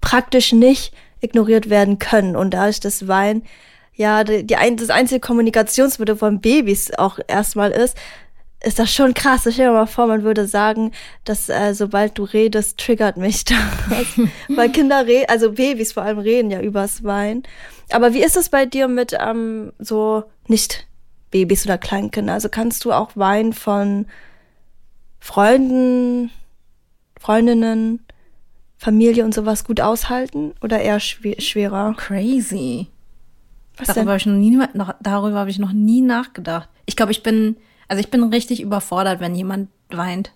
praktisch 0.00 0.52
nicht 0.52 0.94
ignoriert 1.20 1.68
werden 1.68 1.98
können. 1.98 2.36
Und 2.36 2.54
da 2.54 2.68
ist 2.68 2.84
das 2.84 3.08
Wein 3.08 3.42
ja 3.94 4.24
die, 4.24 4.46
die 4.46 4.56
ein, 4.56 4.76
das 4.76 4.90
einzige 4.90 5.20
Kommunikationsmittel 5.20 6.16
von 6.16 6.40
Babys 6.40 6.92
auch 6.96 7.18
erstmal 7.26 7.70
ist, 7.70 7.96
ist 8.62 8.78
das 8.78 8.92
schon 8.92 9.14
krass. 9.14 9.42
Stell 9.42 9.66
dir 9.66 9.72
mal 9.72 9.86
vor, 9.86 10.06
man 10.06 10.22
würde 10.22 10.46
sagen, 10.46 10.92
dass 11.24 11.48
äh, 11.48 11.74
sobald 11.74 12.18
du 12.18 12.24
redest, 12.24 12.78
triggert 12.78 13.16
mich 13.16 13.44
das. 13.44 13.58
Weil 14.48 14.70
Kinder 14.70 15.06
reden, 15.06 15.26
also 15.28 15.52
Babys 15.52 15.92
vor 15.92 16.02
allem 16.02 16.18
reden 16.18 16.50
ja 16.50 16.60
übers 16.60 17.04
Wein. 17.04 17.42
Aber 17.90 18.14
wie 18.14 18.22
ist 18.22 18.36
es 18.36 18.48
bei 18.48 18.66
dir 18.66 18.88
mit 18.88 19.16
ähm, 19.18 19.72
so 19.78 20.24
nicht 20.48 20.86
Babys 21.30 21.64
oder 21.64 21.78
Kleinkinder? 21.78 22.32
Also 22.32 22.48
kannst 22.48 22.84
du 22.84 22.92
auch 22.92 23.10
Wein 23.14 23.52
von 23.52 24.06
Freunden, 25.20 26.30
Freundinnen, 27.20 28.00
Familie 28.78 29.24
und 29.24 29.34
sowas 29.34 29.64
gut 29.64 29.80
aushalten 29.80 30.54
oder 30.60 30.80
eher 30.80 31.00
schwer, 31.00 31.40
schwerer? 31.40 31.94
Crazy. 31.96 32.88
Was 33.76 33.88
Darüber 33.88 34.12
habe 34.12 34.18
ich 34.18 34.26
noch 34.26 34.34
nie, 34.34 34.56
noch, 34.74 34.94
darüber 35.00 35.38
habe 35.38 35.50
ich 35.50 35.58
noch 35.58 35.72
nie 35.72 36.00
nachgedacht. 36.00 36.68
Ich 36.86 36.96
glaube, 36.96 37.12
ich 37.12 37.22
bin, 37.22 37.56
also 37.88 38.00
ich 38.00 38.10
bin 38.10 38.22
richtig 38.24 38.60
überfordert, 38.60 39.20
wenn 39.20 39.34
jemand 39.34 39.68
weint. 39.90 40.32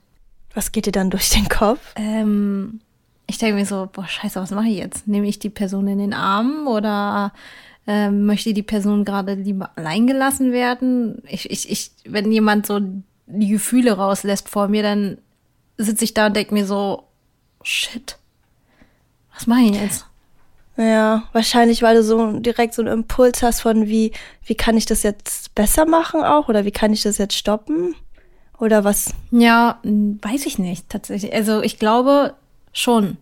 Was 0.54 0.72
geht 0.72 0.86
dir 0.86 0.92
dann 0.92 1.10
durch 1.10 1.30
den 1.30 1.48
Kopf? 1.48 1.80
Ähm, 1.96 2.80
ich 3.26 3.38
denke 3.38 3.56
mir 3.56 3.66
so, 3.66 3.88
boah, 3.92 4.06
scheiße, 4.06 4.40
was 4.40 4.50
mache 4.50 4.68
ich 4.68 4.78
jetzt? 4.78 5.06
Nehme 5.06 5.28
ich 5.28 5.38
die 5.38 5.50
Person 5.50 5.86
in 5.86 5.98
den 5.98 6.14
Arm 6.14 6.66
oder 6.66 7.32
ähm, 7.86 8.26
möchte 8.26 8.52
die 8.52 8.62
Person 8.62 9.04
gerade 9.04 9.34
lieber 9.34 9.70
allein 9.76 10.06
gelassen 10.06 10.52
werden? 10.52 11.22
Ich, 11.28 11.50
ich, 11.50 11.70
ich, 11.70 11.92
wenn 12.04 12.32
jemand 12.32 12.66
so 12.66 12.80
die 13.26 13.48
Gefühle 13.48 13.92
rauslässt 13.92 14.48
vor 14.48 14.68
mir, 14.68 14.82
dann 14.82 15.18
sitze 15.76 16.04
ich 16.04 16.14
da 16.14 16.26
und 16.26 16.36
denke 16.36 16.54
mir 16.54 16.66
so, 16.66 17.04
shit, 17.62 18.18
was 19.32 19.46
mache 19.46 19.62
ich 19.62 19.80
jetzt? 19.80 20.06
Ja, 20.80 21.24
wahrscheinlich, 21.32 21.82
weil 21.82 21.96
du 21.96 22.02
so 22.02 22.38
direkt 22.38 22.72
so 22.72 22.80
einen 22.80 22.90
Impuls 22.90 23.42
hast 23.42 23.60
von 23.60 23.86
wie, 23.86 24.12
wie 24.46 24.54
kann 24.54 24.78
ich 24.78 24.86
das 24.86 25.02
jetzt 25.02 25.54
besser 25.54 25.84
machen 25.84 26.22
auch 26.22 26.48
oder 26.48 26.64
wie 26.64 26.70
kann 26.70 26.94
ich 26.94 27.02
das 27.02 27.18
jetzt 27.18 27.34
stoppen? 27.34 27.94
Oder 28.58 28.82
was? 28.82 29.12
Ja, 29.30 29.78
weiß 29.82 30.46
ich 30.46 30.58
nicht, 30.58 30.88
tatsächlich. 30.88 31.34
Also 31.34 31.60
ich 31.60 31.78
glaube 31.78 32.32
schon. 32.72 33.18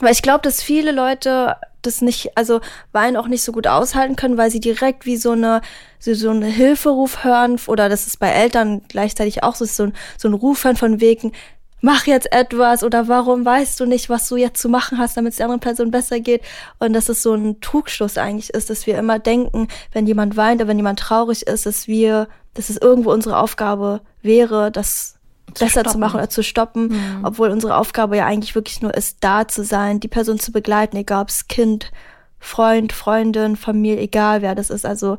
Weil 0.00 0.12
ich 0.12 0.20
glaube, 0.20 0.42
dass 0.42 0.62
viele 0.62 0.92
Leute 0.92 1.56
das 1.80 2.02
nicht, 2.02 2.36
also 2.36 2.60
Wein 2.92 3.16
auch 3.16 3.28
nicht 3.28 3.42
so 3.42 3.52
gut 3.52 3.66
aushalten 3.66 4.16
können, 4.16 4.36
weil 4.36 4.50
sie 4.50 4.60
direkt 4.60 5.06
wie 5.06 5.16
so 5.16 5.30
eine, 5.30 5.62
so, 5.98 6.12
so 6.12 6.28
eine 6.28 6.46
Hilferuf 6.46 7.24
hören 7.24 7.58
oder 7.68 7.88
das 7.88 8.06
ist 8.06 8.18
bei 8.18 8.28
Eltern 8.28 8.82
gleichzeitig 8.88 9.42
auch 9.42 9.54
so, 9.54 9.64
so 9.64 9.84
ein, 9.84 9.92
so 10.18 10.28
ein 10.28 10.34
Ruf 10.34 10.64
hören 10.64 10.76
von 10.76 11.00
wegen, 11.00 11.32
mach 11.80 12.06
jetzt 12.06 12.32
etwas 12.32 12.82
oder 12.82 13.08
warum 13.08 13.44
weißt 13.44 13.78
du 13.80 13.86
nicht, 13.86 14.08
was 14.08 14.28
du 14.28 14.36
jetzt 14.36 14.60
zu 14.60 14.68
machen 14.68 14.98
hast, 14.98 15.16
damit 15.16 15.32
es 15.32 15.36
der 15.36 15.46
anderen 15.46 15.60
Person 15.60 15.90
besser 15.90 16.20
geht. 16.20 16.42
Und 16.78 16.92
dass 16.92 17.08
es 17.08 17.22
so 17.22 17.34
ein 17.34 17.60
Trugschluss 17.60 18.18
eigentlich 18.18 18.50
ist, 18.50 18.70
dass 18.70 18.86
wir 18.86 18.98
immer 18.98 19.18
denken, 19.18 19.68
wenn 19.92 20.06
jemand 20.06 20.36
weint 20.36 20.60
oder 20.60 20.68
wenn 20.68 20.78
jemand 20.78 20.98
traurig 20.98 21.46
ist, 21.46 21.66
dass 21.66 21.86
wir, 21.86 22.28
dass 22.54 22.70
es 22.70 22.76
irgendwo 22.76 23.12
unsere 23.12 23.38
Aufgabe 23.38 24.00
wäre, 24.22 24.70
das 24.70 25.16
besser 25.58 25.84
zu 25.84 25.90
stoppen. 25.90 26.00
machen 26.00 26.16
oder 26.16 26.28
zu 26.28 26.42
stoppen, 26.42 27.20
obwohl 27.22 27.50
unsere 27.50 27.76
Aufgabe 27.76 28.16
ja 28.16 28.26
eigentlich 28.26 28.54
wirklich 28.54 28.82
nur 28.82 28.94
ist, 28.94 29.18
da 29.20 29.46
zu 29.46 29.64
sein, 29.64 30.00
die 30.00 30.08
Person 30.08 30.38
zu 30.38 30.52
begleiten, 30.52 30.96
egal 30.96 31.22
ob 31.22 31.28
es 31.28 31.48
Kind, 31.48 31.92
Freund, 32.38 32.92
Freundin, 32.92 33.56
Familie, 33.56 34.00
egal 34.00 34.42
wer 34.42 34.54
das 34.54 34.70
ist. 34.70 34.84
Also, 34.84 35.18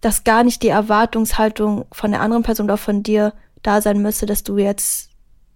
dass 0.00 0.24
gar 0.24 0.44
nicht 0.44 0.62
die 0.62 0.68
Erwartungshaltung 0.68 1.86
von 1.92 2.12
der 2.12 2.20
anderen 2.20 2.44
Person 2.44 2.66
oder 2.66 2.76
von 2.76 3.02
dir 3.02 3.32
da 3.62 3.80
sein 3.80 4.00
müsste, 4.00 4.26
dass 4.26 4.44
du 4.44 4.58
jetzt 4.58 5.10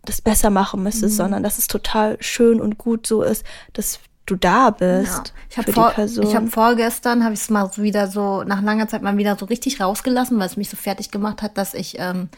das 0.04 0.20
besser 0.20 0.50
machen 0.50 0.82
müsstest, 0.82 1.16
sondern 1.16 1.42
dass 1.42 1.58
es 1.58 1.66
total 1.68 2.16
schön 2.20 2.60
und 2.60 2.78
gut 2.78 3.06
so 3.06 3.22
ist, 3.22 3.44
dass 3.72 4.00
du 4.26 4.36
da 4.36 4.70
bist 4.70 5.32
Ich 5.48 5.58
habe 5.58 6.46
hab 6.46 6.52
vorgestern, 6.52 7.24
habe 7.24 7.34
ich 7.34 7.40
es 7.40 7.50
mal 7.50 7.70
so 7.72 7.82
wieder 7.82 8.08
so, 8.08 8.42
nach 8.44 8.62
langer 8.62 8.88
Zeit 8.88 9.02
mal 9.02 9.16
wieder 9.16 9.36
so 9.36 9.46
richtig 9.46 9.80
rausgelassen, 9.80 10.38
weil 10.38 10.46
es 10.46 10.56
mich 10.56 10.70
so 10.70 10.76
fertig 10.76 11.10
gemacht 11.10 11.42
hat, 11.42 11.58
dass 11.58 11.74
ich, 11.74 11.98
ähm, 11.98 12.28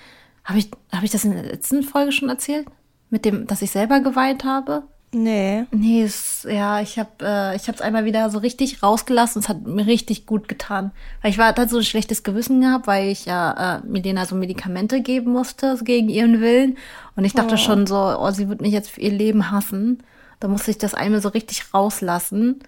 habe 0.44 0.58
ich, 0.58 0.70
habe 0.92 1.04
ich 1.04 1.10
das 1.10 1.24
in 1.24 1.32
der 1.32 1.42
letzten 1.42 1.82
Folge 1.82 2.12
schon 2.12 2.28
erzählt? 2.28 2.66
Mit 3.10 3.24
dem, 3.24 3.46
dass 3.46 3.62
ich 3.62 3.70
selber 3.70 4.00
geweint 4.00 4.44
habe? 4.44 4.84
Nee. 5.14 5.64
Nee, 5.70 6.02
es, 6.02 6.46
ja, 6.48 6.80
ich 6.80 6.98
habe 6.98 7.10
äh, 7.22 7.56
ich 7.56 7.68
habe 7.68 7.76
es 7.76 7.80
einmal 7.80 8.04
wieder 8.04 8.28
so 8.30 8.38
richtig 8.38 8.82
rausgelassen. 8.82 9.40
Es 9.40 9.48
hat 9.48 9.62
mir 9.66 9.86
richtig 9.86 10.26
gut 10.26 10.48
getan, 10.48 10.90
weil 11.22 11.30
ich 11.30 11.38
war 11.38 11.46
hatte 11.46 11.68
so 11.68 11.78
ein 11.78 11.84
schlechtes 11.84 12.22
Gewissen 12.22 12.60
gehabt, 12.60 12.86
weil 12.86 13.08
ich 13.08 13.24
ja 13.24 13.76
äh, 13.76 13.80
Milena 13.86 14.26
so 14.26 14.34
Medikamente 14.34 15.00
geben 15.00 15.32
musste 15.32 15.78
gegen 15.82 16.08
ihren 16.08 16.40
Willen 16.40 16.76
und 17.16 17.24
ich 17.24 17.32
dachte 17.32 17.54
Oh. 17.54 17.58
schon 17.58 17.86
so, 17.86 17.96
oh, 17.96 18.30
sie 18.30 18.48
wird 18.48 18.60
mich 18.60 18.72
jetzt 18.72 18.90
für 18.90 19.00
ihr 19.00 19.12
Leben 19.12 19.50
hassen. 19.50 20.02
Da 20.40 20.48
musste 20.48 20.70
ich 20.70 20.78
das 20.78 20.94
einmal 20.94 21.22
so 21.22 21.30
richtig 21.30 21.72
rauslassen, 21.72 22.60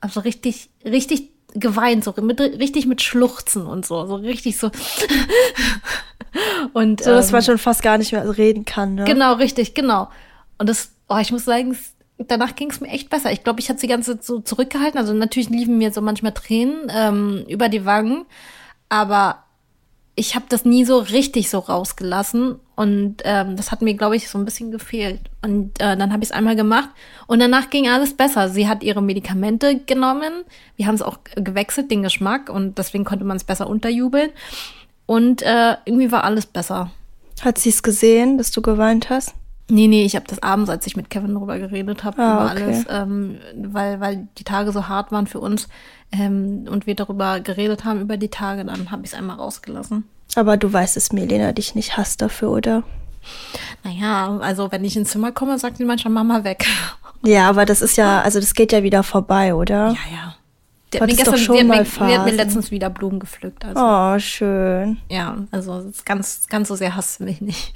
also 0.00 0.20
richtig 0.20 0.70
richtig 0.84 1.30
geweint, 1.54 2.04
so 2.04 2.14
mit 2.22 2.40
richtig 2.40 2.86
mit 2.86 3.02
Schluchzen 3.02 3.66
und 3.66 3.84
so, 3.84 4.06
so 4.06 4.14
richtig 4.14 4.56
so 4.58 4.70
und 6.72 7.02
So, 7.02 7.10
dass 7.10 7.28
ähm, 7.28 7.32
man 7.32 7.42
schon 7.42 7.58
fast 7.58 7.82
gar 7.82 7.98
nicht 7.98 8.12
mehr 8.12 8.36
reden 8.38 8.64
kann, 8.64 8.94
ne? 8.94 9.04
Genau, 9.04 9.34
richtig, 9.34 9.74
genau. 9.74 10.08
Und 10.60 10.68
das, 10.68 10.92
oh, 11.08 11.16
ich 11.16 11.32
muss 11.32 11.46
sagen, 11.46 11.74
danach 12.18 12.54
ging 12.54 12.70
es 12.70 12.82
mir 12.82 12.88
echt 12.88 13.08
besser. 13.08 13.32
Ich 13.32 13.42
glaube, 13.42 13.60
ich 13.60 13.70
hatte 13.70 13.80
die 13.80 13.86
ganze 13.86 14.12
Zeit 14.12 14.24
so 14.24 14.40
zurückgehalten. 14.40 14.98
Also 14.98 15.14
natürlich 15.14 15.48
liefen 15.48 15.78
mir 15.78 15.90
so 15.90 16.02
manchmal 16.02 16.32
Tränen 16.32 16.92
ähm, 16.94 17.46
über 17.48 17.70
die 17.70 17.86
Wangen, 17.86 18.26
aber 18.90 19.44
ich 20.16 20.34
habe 20.34 20.44
das 20.50 20.66
nie 20.66 20.84
so 20.84 20.98
richtig 20.98 21.48
so 21.48 21.60
rausgelassen 21.60 22.56
und 22.76 23.22
ähm, 23.24 23.56
das 23.56 23.72
hat 23.72 23.80
mir, 23.80 23.94
glaube 23.94 24.16
ich, 24.16 24.28
so 24.28 24.36
ein 24.36 24.44
bisschen 24.44 24.70
gefehlt. 24.70 25.30
Und 25.40 25.80
äh, 25.80 25.96
dann 25.96 26.12
habe 26.12 26.22
ich 26.22 26.28
es 26.28 26.36
einmal 26.36 26.56
gemacht 26.56 26.90
und 27.26 27.38
danach 27.38 27.70
ging 27.70 27.88
alles 27.88 28.14
besser. 28.14 28.50
Sie 28.50 28.68
hat 28.68 28.82
ihre 28.82 29.00
Medikamente 29.00 29.78
genommen, 29.78 30.44
wir 30.76 30.86
haben 30.86 30.94
es 30.94 31.00
auch 31.00 31.20
gewechselt, 31.36 31.90
den 31.90 32.02
Geschmack 32.02 32.50
und 32.50 32.76
deswegen 32.76 33.06
konnte 33.06 33.24
man 33.24 33.38
es 33.38 33.44
besser 33.44 33.66
unterjubeln 33.66 34.28
und 35.06 35.40
äh, 35.40 35.76
irgendwie 35.86 36.12
war 36.12 36.24
alles 36.24 36.44
besser. 36.44 36.90
Hat 37.40 37.56
sie 37.56 37.70
es 37.70 37.82
gesehen, 37.82 38.36
dass 38.36 38.50
du 38.50 38.60
geweint 38.60 39.08
hast? 39.08 39.34
Nee, 39.70 39.86
nee, 39.88 40.04
ich 40.04 40.16
habe 40.16 40.26
das 40.28 40.42
abends, 40.42 40.68
als 40.68 40.86
ich 40.86 40.96
mit 40.96 41.08
Kevin 41.10 41.34
darüber 41.34 41.58
geredet 41.58 42.04
habe, 42.04 42.20
Ah, 42.22 42.32
über 42.44 42.52
okay. 42.52 42.62
alles, 42.64 42.84
ähm, 42.90 43.38
weil, 43.56 44.00
weil 44.00 44.28
die 44.38 44.44
Tage 44.44 44.72
so 44.72 44.88
hart 44.88 45.12
waren 45.12 45.26
für 45.26 45.40
uns 45.40 45.68
ähm, 46.12 46.66
und 46.70 46.86
wir 46.86 46.94
darüber 46.96 47.40
geredet 47.40 47.84
haben, 47.84 48.00
über 48.00 48.16
die 48.16 48.28
Tage, 48.28 48.64
dann 48.64 48.90
habe 48.90 49.02
ich 49.04 49.12
es 49.12 49.14
einmal 49.18 49.36
rausgelassen. 49.36 50.04
Aber 50.34 50.56
du 50.56 50.72
weißt, 50.72 50.96
dass 50.96 51.12
Milena 51.12 51.52
dich 51.52 51.74
nicht 51.74 51.96
hasst 51.96 52.20
dafür, 52.22 52.50
oder? 52.50 52.82
Naja, 53.84 54.38
also 54.40 54.70
wenn 54.72 54.84
ich 54.84 54.96
ins 54.96 55.10
Zimmer 55.10 55.32
komme, 55.32 55.58
sagt 55.58 55.76
sie 55.78 55.84
manchmal 55.84 56.12
Mama 56.14 56.44
weg. 56.44 56.64
Ja, 57.24 57.48
aber 57.48 57.64
das 57.66 57.82
ist 57.82 57.96
ja, 57.96 58.20
also 58.22 58.40
das 58.40 58.54
geht 58.54 58.72
ja 58.72 58.82
wieder 58.82 59.02
vorbei, 59.02 59.54
oder? 59.54 59.88
Ja, 59.88 60.14
ja. 60.14 60.34
Die 60.92 60.98
Du 60.98 61.02
hat, 61.02 61.08
mir 61.08 61.12
hattest 61.12 61.26
doch 61.28 61.32
gestern, 61.34 61.38
schon 61.46 61.56
die, 61.56 61.64
mal 61.64 61.76
mir, 61.78 61.84
die 61.84 61.90
Phasen. 61.90 62.34
letztens 62.36 62.70
wieder 62.70 62.90
Blumen 62.90 63.20
gepflückt. 63.20 63.64
Also, 63.64 63.80
Oh, 63.80 64.18
schön. 64.18 64.98
ja, 65.08 65.36
also 65.50 65.84
ganz, 66.04 66.46
ganz 66.48 66.68
so 66.68 66.74
sehr 66.76 66.96
hasst 66.96 67.20
mich 67.20 67.40
nicht. 67.40 67.74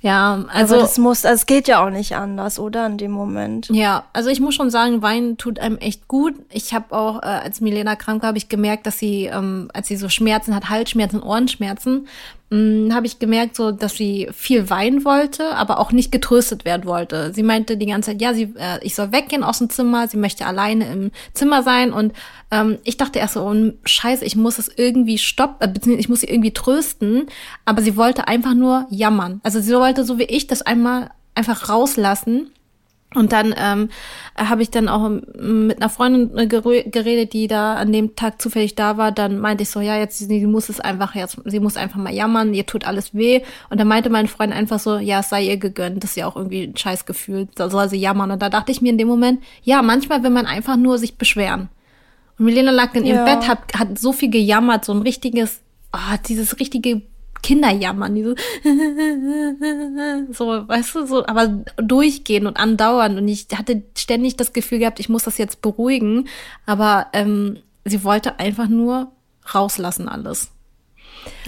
Ja, 0.00 0.44
Also, 0.52 0.74
aber 0.74 0.82
das 0.82 0.98
muss, 0.98 1.24
also 1.24 1.34
es 1.34 1.46
geht 1.46 1.66
ja 1.66 1.84
auch 1.84 1.90
nicht 1.90 2.14
anders, 2.14 2.58
oder? 2.58 2.86
In 2.86 2.98
dem 2.98 3.10
Moment. 3.10 3.68
Ja, 3.72 4.04
also 4.12 4.30
ich 4.30 4.40
muss 4.40 4.54
schon 4.54 4.70
sagen, 4.70 5.02
Wein 5.02 5.36
tut 5.38 5.58
einem 5.58 5.76
echt 5.78 6.06
gut. 6.06 6.34
Ich 6.52 6.72
habe 6.72 6.96
auch, 6.96 7.22
äh, 7.22 7.26
als 7.26 7.60
Milena 7.60 7.96
krank 7.96 8.22
war, 8.22 8.28
habe 8.28 8.38
ich 8.38 8.48
gemerkt, 8.48 8.86
dass 8.86 8.98
sie, 8.98 9.26
ähm, 9.26 9.70
als 9.74 9.88
sie 9.88 9.96
so 9.96 10.08
Schmerzen 10.08 10.54
hat, 10.54 10.68
Halsschmerzen, 10.68 11.20
Ohrenschmerzen, 11.22 12.06
habe 12.50 13.06
ich 13.06 13.18
gemerkt, 13.18 13.56
so, 13.56 13.72
dass 13.72 13.94
sie 13.94 14.28
viel 14.32 14.70
weinen 14.70 15.04
wollte, 15.04 15.54
aber 15.54 15.78
auch 15.78 15.92
nicht 15.92 16.10
getröstet 16.10 16.64
werden 16.64 16.86
wollte. 16.86 17.34
Sie 17.34 17.42
meinte 17.42 17.76
die 17.76 17.84
ganze 17.84 18.12
Zeit, 18.12 18.22
ja, 18.22 18.32
sie, 18.32 18.54
äh, 18.56 18.78
ich 18.82 18.94
soll 18.94 19.12
weggehen 19.12 19.44
aus 19.44 19.58
dem 19.58 19.68
Zimmer, 19.68 20.08
sie 20.08 20.16
möchte 20.16 20.46
alleine 20.46 20.90
im 20.90 21.10
Zimmer 21.34 21.62
sein 21.62 21.92
und 21.92 22.14
ähm, 22.50 22.78
ich 22.84 22.96
dachte 22.96 23.18
erst 23.18 23.34
so, 23.34 23.42
oh, 23.42 23.72
scheiße, 23.84 24.24
ich 24.24 24.34
muss 24.34 24.58
es 24.58 24.70
irgendwie 24.74 25.18
stoppen, 25.18 25.56
äh, 25.60 25.70
beziehungsweise 25.70 26.00
ich 26.00 26.08
muss 26.08 26.20
sie 26.20 26.28
irgendwie 26.28 26.54
trösten, 26.54 27.26
aber 27.66 27.82
sie 27.82 27.96
wollte 27.96 28.28
einfach 28.28 28.54
nur 28.54 28.86
jammern. 28.88 29.40
Also 29.42 29.60
sie 29.60 29.74
wollte 29.74 30.04
so 30.04 30.18
wie 30.18 30.24
ich 30.24 30.46
das 30.46 30.62
einmal 30.62 31.10
einfach 31.34 31.68
rauslassen 31.68 32.50
Und 33.14 33.32
dann 33.32 33.54
ähm, 33.56 33.88
habe 34.36 34.60
ich 34.60 34.70
dann 34.70 34.86
auch 34.86 35.08
mit 35.08 35.78
einer 35.78 35.88
Freundin 35.88 36.36
äh, 36.36 36.46
geredet, 36.46 37.32
die 37.32 37.46
da 37.46 37.74
an 37.74 37.90
dem 37.90 38.16
Tag 38.16 38.40
zufällig 38.40 38.74
da 38.74 38.98
war. 38.98 39.12
Dann 39.12 39.38
meinte 39.38 39.62
ich 39.62 39.70
so, 39.70 39.80
ja, 39.80 39.96
jetzt 39.96 40.18
sie 40.18 40.46
muss 40.46 40.68
es 40.68 40.78
einfach 40.78 41.14
jetzt, 41.14 41.38
sie 41.46 41.60
muss 41.60 41.78
einfach 41.78 41.96
mal 41.96 42.12
jammern, 42.12 42.52
ihr 42.52 42.66
tut 42.66 42.86
alles 42.86 43.14
weh. 43.14 43.40
Und 43.70 43.80
dann 43.80 43.88
meinte 43.88 44.10
mein 44.10 44.28
Freund 44.28 44.52
einfach 44.52 44.78
so, 44.78 44.98
ja, 44.98 45.20
es 45.20 45.30
sei 45.30 45.44
ihr 45.44 45.56
gegönnt, 45.56 46.04
das 46.04 46.10
ist 46.10 46.16
ja 46.16 46.26
auch 46.26 46.36
irgendwie 46.36 46.64
ein 46.64 46.76
scheiß 46.76 47.06
Gefühl, 47.06 47.48
da 47.54 47.70
soll 47.70 47.88
sie 47.88 47.96
jammern. 47.96 48.30
Und 48.30 48.42
da 48.42 48.50
dachte 48.50 48.72
ich 48.72 48.82
mir 48.82 48.90
in 48.90 48.98
dem 48.98 49.08
Moment, 49.08 49.42
ja, 49.62 49.80
manchmal 49.80 50.22
will 50.22 50.30
man 50.30 50.44
einfach 50.44 50.76
nur 50.76 50.98
sich 50.98 51.16
beschweren. 51.16 51.70
Und 52.38 52.44
Milena 52.44 52.72
lag 52.72 52.94
in 52.94 53.06
ihrem 53.06 53.26
ja. 53.26 53.36
Bett, 53.36 53.48
hat, 53.48 53.74
hat 53.74 53.98
so 53.98 54.12
viel 54.12 54.28
gejammert, 54.28 54.84
so 54.84 54.92
ein 54.92 55.00
richtiges, 55.00 55.62
oh, 55.94 56.16
dieses 56.28 56.60
richtige 56.60 57.00
Kinderjammern, 57.42 58.14
die 58.14 58.22
so, 58.22 58.34
so, 60.32 60.68
weißt 60.68 60.94
du, 60.94 61.06
so, 61.06 61.26
aber 61.26 61.64
durchgehen 61.76 62.46
und 62.46 62.56
andauern. 62.56 63.18
Und 63.18 63.28
ich 63.28 63.46
hatte 63.54 63.82
ständig 63.96 64.36
das 64.36 64.52
Gefühl 64.52 64.78
gehabt, 64.78 65.00
ich 65.00 65.08
muss 65.08 65.24
das 65.24 65.38
jetzt 65.38 65.62
beruhigen. 65.62 66.28
Aber 66.66 67.06
ähm, 67.12 67.58
sie 67.84 68.04
wollte 68.04 68.38
einfach 68.38 68.68
nur 68.68 69.12
rauslassen 69.54 70.08
alles. 70.08 70.50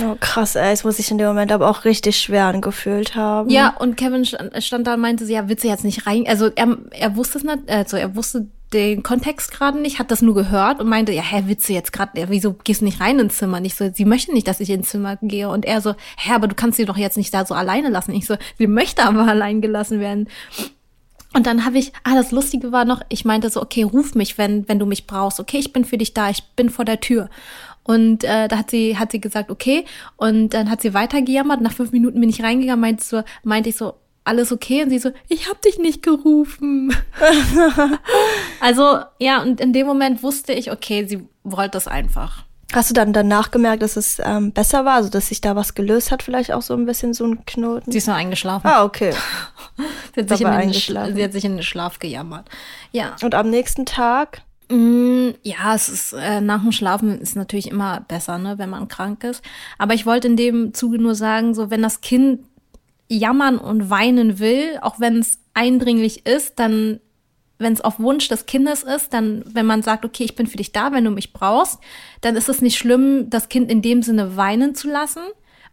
Oh, 0.03 0.17
krass, 0.19 0.57
ey, 0.57 0.71
das 0.71 0.85
muss 0.85 0.99
ich 0.99 1.11
in 1.11 1.19
dem 1.19 1.29
Moment 1.29 1.53
aber 1.53 1.69
auch 1.69 1.85
richtig 1.85 2.19
schwer 2.19 2.47
angefühlt 2.47 3.15
haben. 3.15 3.51
Ja, 3.51 3.77
und 3.79 3.97
Kevin 3.97 4.25
stand 4.25 4.87
da 4.87 4.95
und 4.95 5.01
meinte, 5.01 5.25
ja, 5.25 5.49
willst 5.49 5.65
du 5.65 5.69
jetzt 5.69 5.85
nicht 5.85 6.07
rein? 6.07 6.25
Also 6.27 6.51
er, 6.55 6.77
er 6.91 7.17
wusste 7.17 7.39
es 7.39 7.45
nicht, 7.45 7.69
also 7.69 7.97
er 7.97 8.15
wusste 8.17 8.49
den 8.73 9.03
Kontext 9.03 9.51
gerade 9.51 9.81
nicht, 9.81 9.99
hat 9.99 10.11
das 10.11 10.23
nur 10.23 10.35
gehört 10.35 10.81
und 10.81 10.89
meinte, 10.89 11.13
ja, 11.13 11.23
hä, 11.23 11.45
willst 11.47 11.69
du 11.69 11.73
jetzt 11.73 11.93
gerade, 11.93 12.29
wieso 12.29 12.53
gehst 12.53 12.81
du 12.81 12.85
nicht 12.85 13.01
rein 13.01 13.19
ins 13.19 13.37
Zimmer? 13.37 13.61
Nicht 13.61 13.77
so, 13.77 13.91
sie 13.93 14.05
möchte 14.05 14.33
nicht, 14.33 14.47
dass 14.47 14.61
ich 14.61 14.71
ins 14.71 14.91
Zimmer 14.91 15.17
gehe. 15.23 15.49
Und 15.49 15.65
er 15.65 15.81
so, 15.81 15.95
hä, 16.17 16.33
aber 16.35 16.47
du 16.47 16.55
kannst 16.55 16.77
sie 16.77 16.85
doch 16.85 16.97
jetzt 16.97 17.17
nicht 17.17 17.35
da 17.35 17.45
so 17.45 17.55
alleine 17.55 17.89
lassen. 17.89 18.13
Ich 18.13 18.27
so, 18.27 18.37
sie 18.59 18.67
möchte 18.67 19.03
aber 19.03 19.27
allein 19.29 19.61
gelassen 19.61 20.01
werden. 20.01 20.29
Und 21.33 21.47
dann 21.47 21.65
habe 21.65 21.79
ich, 21.79 21.93
ah, 22.03 22.15
das 22.15 22.33
Lustige 22.33 22.73
war 22.73 22.85
noch, 22.85 23.03
ich 23.09 23.25
meinte 23.25 23.51
so, 23.51 23.63
okay, 23.63 23.83
ruf 23.83 24.15
mich, 24.15 24.39
wenn, 24.39 24.69
wenn 24.69 24.79
du 24.79 24.87
mich 24.87 25.07
brauchst. 25.07 25.39
Okay, 25.41 25.59
ich 25.59 25.73
bin 25.73 25.85
für 25.85 25.99
dich 25.99 26.13
da, 26.15 26.31
ich 26.31 26.43
bin 26.57 26.71
vor 26.71 26.85
der 26.85 27.01
Tür. 27.01 27.29
Und 27.83 28.25
äh, 28.25 28.49
da 28.49 28.59
hat 28.59 28.71
sie, 28.71 28.99
hat 28.99 29.13
sie 29.13 29.21
gesagt, 29.21 29.51
okay. 29.51 29.85
Und 30.17 30.51
dann 30.51 30.71
hat 30.71 30.81
sie 30.81 30.95
weitergejammert. 30.95 31.61
Nach 31.61 31.73
fünf 31.73 31.93
Minuten 31.93 32.21
bin 32.21 32.31
ich 32.31 32.43
reingegangen, 32.43 32.81
meinte, 32.81 33.05
so, 33.05 33.23
meinte 33.43 33.69
ich 33.69 33.77
so, 33.77 33.95
alles 34.31 34.53
okay? 34.53 34.83
Und 34.83 34.91
sie 34.91 34.99
so, 34.99 35.11
ich 35.29 35.49
hab 35.49 35.61
dich 35.61 35.79
nicht 35.79 36.03
gerufen. 36.03 36.95
also, 38.61 39.01
ja, 39.19 39.43
und 39.43 39.61
in 39.61 39.73
dem 39.73 39.87
Moment 39.87 40.23
wusste 40.23 40.53
ich, 40.53 40.71
okay, 40.71 41.05
sie 41.07 41.27
wollte 41.43 41.73
das 41.73 41.89
einfach. 41.89 42.45
Hast 42.73 42.89
du 42.89 42.95
dann 42.95 43.13
danach 43.13 43.51
gemerkt, 43.51 43.83
dass 43.83 43.97
es 43.97 44.21
ähm, 44.25 44.53
besser 44.53 44.85
war, 44.85 44.95
also 44.95 45.11
dass 45.11 45.29
sich 45.29 45.41
da 45.41 45.57
was 45.57 45.75
gelöst 45.75 46.13
hat, 46.13 46.23
vielleicht 46.23 46.53
auch 46.53 46.63
so 46.63 46.75
ein 46.75 46.87
bisschen 46.87 47.13
so 47.15 47.25
ein 47.25 47.45
Knoten? 47.45 47.91
Sie 47.91 47.99
ist 47.99 48.07
nur 48.07 48.15
eingeschlafen. 48.15 48.69
Ah, 48.69 48.85
okay. 48.85 49.13
sie, 50.15 50.21
hat 50.21 50.29
sich 50.29 50.41
in 50.41 50.53
den 50.53 50.73
sie 50.73 51.25
hat 51.25 51.33
sich 51.33 51.45
in 51.45 51.57
den 51.57 51.65
Schlaf 51.65 51.99
gejammert. 51.99 52.49
Ja. 52.93 53.17
Und 53.23 53.35
am 53.35 53.51
nächsten 53.51 53.87
Tag? 53.87 54.43
Mm, 54.71 55.31
ja, 55.43 55.75
es 55.75 55.89
ist 55.89 56.13
äh, 56.13 56.41
nach 56.41 56.63
dem 56.63 56.71
Schlafen 56.71 57.21
ist 57.21 57.35
natürlich 57.35 57.69
immer 57.69 58.03
besser, 58.07 58.39
ne, 58.39 58.57
wenn 58.59 58.71
man 58.71 58.87
krank 58.87 59.25
ist. 59.25 59.43
Aber 59.79 59.95
ich 59.95 60.07
wollte 60.07 60.29
in 60.29 60.37
dem 60.37 60.73
Zuge 60.73 60.99
nur 60.99 61.17
sagen, 61.17 61.55
so 61.55 61.71
wenn 61.71 61.83
das 61.83 62.03
Kind 62.03 62.41
jammern 63.11 63.59
und 63.59 63.91
weinen 63.91 64.39
will, 64.39 64.79
auch 64.83 65.01
wenn 65.01 65.19
es 65.19 65.39
eindringlich 65.53 66.27
ist, 66.27 66.59
dann, 66.59 67.01
wenn 67.59 67.73
es 67.73 67.81
auf 67.81 67.99
Wunsch 67.99 68.29
des 68.29 68.47
Kindes 68.47 68.83
ist, 68.83 69.13
dann, 69.13 69.45
wenn 69.47 69.67
man 69.67 69.83
sagt, 69.83 70.05
okay, 70.05 70.25
ich 70.25 70.37
bin 70.37 70.47
für 70.47 70.57
dich 70.57 70.73
da, 70.73 70.93
wenn 70.93 71.05
du 71.05 71.11
mich 71.11 71.33
brauchst, 71.33 71.81
dann 72.21 72.37
ist 72.37 72.49
es 72.49 72.63
nicht 72.63 72.79
schlimm, 72.79 73.29
das 73.29 73.49
Kind 73.49 73.71
in 73.71 73.83
dem 73.83 74.03
Sinne 74.03 74.37
weinen 74.37 74.75
zu 74.75 74.89
lassen. 74.89 75.23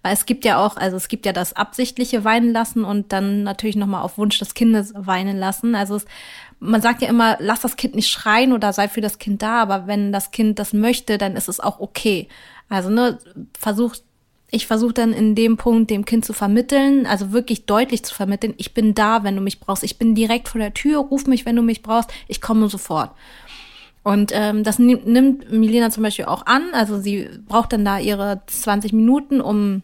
Weil 0.04 0.14
es 0.14 0.26
gibt 0.26 0.46
ja 0.46 0.64
auch, 0.64 0.78
also 0.78 0.96
es 0.96 1.08
gibt 1.08 1.26
ja 1.26 1.34
das 1.34 1.54
absichtliche 1.54 2.24
Weinen 2.24 2.54
lassen 2.54 2.84
und 2.84 3.12
dann 3.12 3.44
natürlich 3.44 3.76
nochmal 3.76 4.04
auf 4.04 4.18
Wunsch 4.18 4.38
des 4.38 4.54
Kindes 4.54 4.94
weinen 4.96 5.38
lassen. 5.38 5.76
Also 5.76 5.96
es, 5.96 6.06
man 6.60 6.82
sagt 6.82 7.02
ja 7.02 7.10
immer, 7.10 7.38
lass 7.40 7.62
das 7.62 7.78
Kind 7.78 7.96
nicht 7.96 8.10
schreien 8.10 8.54
oder 8.54 8.74
sei 8.74 8.88
für 8.90 9.02
das 9.02 9.18
Kind 9.18 9.42
da, 9.42 9.62
aber 9.62 9.88
wenn 9.88 10.12
das 10.12 10.32
Kind 10.32 10.60
das 10.60 10.72
möchte, 10.72 11.18
dann 11.18 11.36
ist 11.36 11.50
es 11.50 11.60
auch 11.60 11.80
okay. 11.80 12.28
Also 12.70 12.90
ne, 12.90 13.18
versucht 13.58 14.04
ich 14.50 14.66
versuche 14.66 14.94
dann 14.94 15.12
in 15.12 15.36
dem 15.36 15.58
Punkt 15.58 15.90
dem 15.90 16.06
Kind 16.06 16.24
zu 16.24 16.34
vermitteln, 16.34 17.06
also 17.06 17.32
wirklich 17.32 17.66
deutlich 17.66 18.04
zu 18.04 18.16
vermitteln, 18.16 18.54
ich 18.58 18.74
bin 18.74 18.94
da, 18.94 19.24
wenn 19.24 19.36
du 19.36 19.42
mich 19.42 19.60
brauchst. 19.60 19.84
Ich 19.84 19.98
bin 19.98 20.16
direkt 20.16 20.48
vor 20.48 20.60
der 20.60 20.74
Tür, 20.74 21.00
ruf 21.00 21.28
mich, 21.28 21.46
wenn 21.46 21.56
du 21.56 21.62
mich 21.62 21.82
brauchst, 21.84 22.12
ich 22.28 22.40
komme 22.40 22.70
sofort. 22.70 23.12
Und 24.04 24.32
ähm, 24.34 24.64
das 24.64 24.80
nimmt, 24.80 25.52
Milena 25.52 25.90
zum 25.90 26.04
Beispiel 26.04 26.26
auch 26.26 26.46
an. 26.46 26.64
Also 26.72 26.98
sie 26.98 27.28
braucht 27.46 27.74
dann 27.74 27.84
da 27.84 28.00
ihre 28.00 28.40
20 28.48 28.94
Minuten, 28.94 29.42
um, 29.42 29.84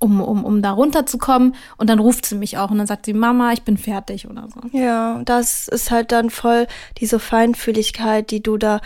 um, 0.00 0.20
um, 0.20 0.44
um 0.44 0.62
da 0.62 0.72
runterzukommen. 0.72 1.54
Und 1.76 1.88
dann 1.88 2.00
ruft 2.00 2.26
sie 2.26 2.34
mich 2.34 2.58
auch 2.58 2.72
und 2.72 2.78
dann 2.78 2.88
sagt 2.88 3.06
sie, 3.06 3.12
Mama, 3.12 3.52
ich 3.52 3.62
bin 3.62 3.76
fertig 3.76 4.28
oder 4.28 4.48
so. 4.52 4.76
Ja, 4.76 5.22
das 5.24 5.68
ist 5.68 5.92
halt 5.92 6.10
dann 6.10 6.30
voll 6.30 6.66
diese 6.98 7.20
Feinfühligkeit, 7.20 8.32
die 8.32 8.42
du 8.42 8.56
da 8.56 8.80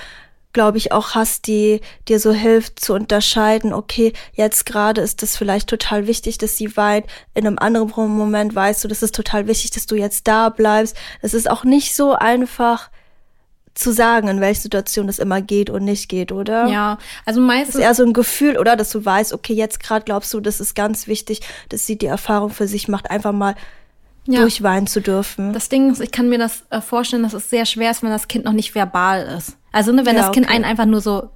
glaube 0.52 0.78
ich, 0.78 0.92
auch 0.92 1.14
hast, 1.14 1.46
die 1.46 1.80
dir 2.08 2.18
so 2.18 2.32
hilft 2.32 2.80
zu 2.80 2.94
unterscheiden, 2.94 3.72
okay, 3.72 4.12
jetzt 4.32 4.66
gerade 4.66 5.00
ist 5.00 5.22
es 5.22 5.36
vielleicht 5.36 5.68
total 5.68 6.06
wichtig, 6.06 6.38
dass 6.38 6.56
sie 6.56 6.76
weint, 6.76 7.06
in 7.34 7.46
einem 7.46 7.58
anderen 7.58 8.16
Moment 8.16 8.54
weißt 8.54 8.82
du, 8.82 8.88
das 8.88 9.02
ist 9.02 9.14
total 9.14 9.46
wichtig, 9.46 9.70
dass 9.70 9.86
du 9.86 9.94
jetzt 9.94 10.26
da 10.26 10.48
bleibst. 10.48 10.96
Es 11.22 11.34
ist 11.34 11.50
auch 11.50 11.64
nicht 11.64 11.94
so 11.94 12.14
einfach 12.14 12.90
zu 13.74 13.92
sagen, 13.92 14.28
in 14.28 14.40
welcher 14.40 14.62
Situation 14.62 15.06
das 15.06 15.18
immer 15.18 15.40
geht 15.40 15.70
und 15.70 15.84
nicht 15.84 16.08
geht, 16.08 16.32
oder? 16.32 16.66
Ja, 16.66 16.98
also 17.24 17.40
meistens. 17.40 17.76
ist 17.76 17.80
eher 17.80 17.94
so 17.94 18.04
ein 18.04 18.12
Gefühl, 18.12 18.58
oder? 18.58 18.76
Dass 18.76 18.90
du 18.90 19.04
weißt, 19.04 19.32
okay, 19.32 19.54
jetzt 19.54 19.80
gerade 19.80 20.04
glaubst 20.04 20.34
du, 20.34 20.40
das 20.40 20.60
ist 20.60 20.74
ganz 20.74 21.06
wichtig, 21.06 21.40
dass 21.68 21.86
sie 21.86 21.96
die 21.96 22.06
Erfahrung 22.06 22.50
für 22.50 22.66
sich 22.66 22.88
macht, 22.88 23.10
einfach 23.10 23.32
mal 23.32 23.54
ja. 24.26 24.40
durchweinen 24.40 24.86
zu 24.86 25.00
dürfen. 25.00 25.52
Das 25.52 25.68
Ding 25.68 25.90
ist, 25.90 26.00
ich 26.00 26.10
kann 26.10 26.28
mir 26.28 26.38
das 26.38 26.64
äh, 26.70 26.80
vorstellen, 26.80 27.22
dass 27.22 27.34
es 27.34 27.50
sehr 27.50 27.66
schwer 27.66 27.90
ist, 27.90 28.02
wenn 28.02 28.10
das 28.10 28.28
Kind 28.28 28.44
noch 28.44 28.52
nicht 28.52 28.74
verbal 28.74 29.26
ist. 29.36 29.56
Also 29.72 29.92
ne, 29.92 30.04
wenn 30.06 30.16
ja, 30.16 30.22
das 30.22 30.32
Kind 30.32 30.46
okay. 30.46 30.56
einen 30.56 30.64
einfach 30.64 30.86
nur 30.86 31.00
so 31.00 31.30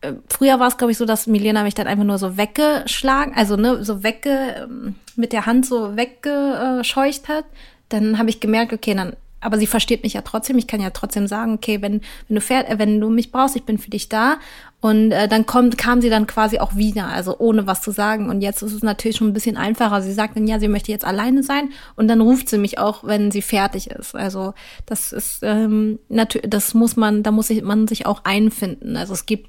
äh, 0.00 0.12
Früher 0.28 0.60
war 0.60 0.68
es, 0.68 0.76
glaube 0.76 0.92
ich, 0.92 0.98
so, 0.98 1.04
dass 1.04 1.26
Milena 1.26 1.62
mich 1.62 1.74
dann 1.74 1.86
einfach 1.86 2.04
nur 2.04 2.18
so 2.18 2.36
weggeschlagen, 2.36 3.34
also 3.34 3.56
ne, 3.56 3.84
so 3.84 4.02
wegge, 4.02 4.64
ähm, 4.64 4.96
mit 5.16 5.32
der 5.32 5.46
Hand 5.46 5.66
so 5.66 5.96
weggescheucht 5.96 7.28
hat. 7.28 7.44
Dann 7.88 8.18
habe 8.18 8.30
ich 8.30 8.40
gemerkt, 8.40 8.72
okay, 8.72 8.94
dann 8.94 9.14
aber 9.44 9.58
sie 9.58 9.66
versteht 9.66 10.02
mich 10.02 10.14
ja 10.14 10.22
trotzdem. 10.22 10.58
Ich 10.58 10.66
kann 10.66 10.80
ja 10.80 10.90
trotzdem 10.90 11.26
sagen, 11.26 11.54
okay, 11.54 11.82
wenn, 11.82 12.00
wenn 12.28 12.34
du 12.34 12.40
fährt, 12.40 12.68
äh, 12.68 12.78
wenn 12.78 13.00
du 13.00 13.10
mich 13.10 13.30
brauchst, 13.30 13.56
ich 13.56 13.64
bin 13.64 13.78
für 13.78 13.90
dich 13.90 14.08
da. 14.08 14.36
Und 14.80 15.12
äh, 15.12 15.28
dann 15.28 15.46
kommt, 15.46 15.78
kam 15.78 16.00
sie 16.00 16.10
dann 16.10 16.26
quasi 16.26 16.58
auch 16.58 16.76
wieder, 16.76 17.08
also 17.08 17.38
ohne 17.38 17.66
was 17.66 17.82
zu 17.82 17.90
sagen. 17.90 18.28
Und 18.28 18.40
jetzt 18.40 18.62
ist 18.62 18.72
es 18.72 18.82
natürlich 18.82 19.18
schon 19.18 19.28
ein 19.28 19.32
bisschen 19.32 19.56
einfacher. 19.56 20.02
Sie 20.02 20.12
sagt 20.12 20.36
dann, 20.36 20.46
ja, 20.46 20.58
sie 20.58 20.68
möchte 20.68 20.92
jetzt 20.92 21.04
alleine 21.04 21.42
sein. 21.42 21.70
Und 21.96 22.08
dann 22.08 22.20
ruft 22.20 22.48
sie 22.48 22.58
mich 22.58 22.78
auch, 22.78 23.04
wenn 23.04 23.30
sie 23.30 23.42
fertig 23.42 23.90
ist. 23.90 24.14
Also 24.14 24.54
das 24.86 25.12
ist 25.12 25.40
ähm, 25.42 25.98
natürlich, 26.08 26.50
das 26.50 26.74
muss 26.74 26.96
man, 26.96 27.22
da 27.22 27.30
muss 27.30 27.50
ich, 27.50 27.62
man 27.62 27.86
sich 27.86 28.06
auch 28.06 28.24
einfinden. 28.24 28.96
Also 28.96 29.12
es 29.12 29.26
gibt 29.26 29.48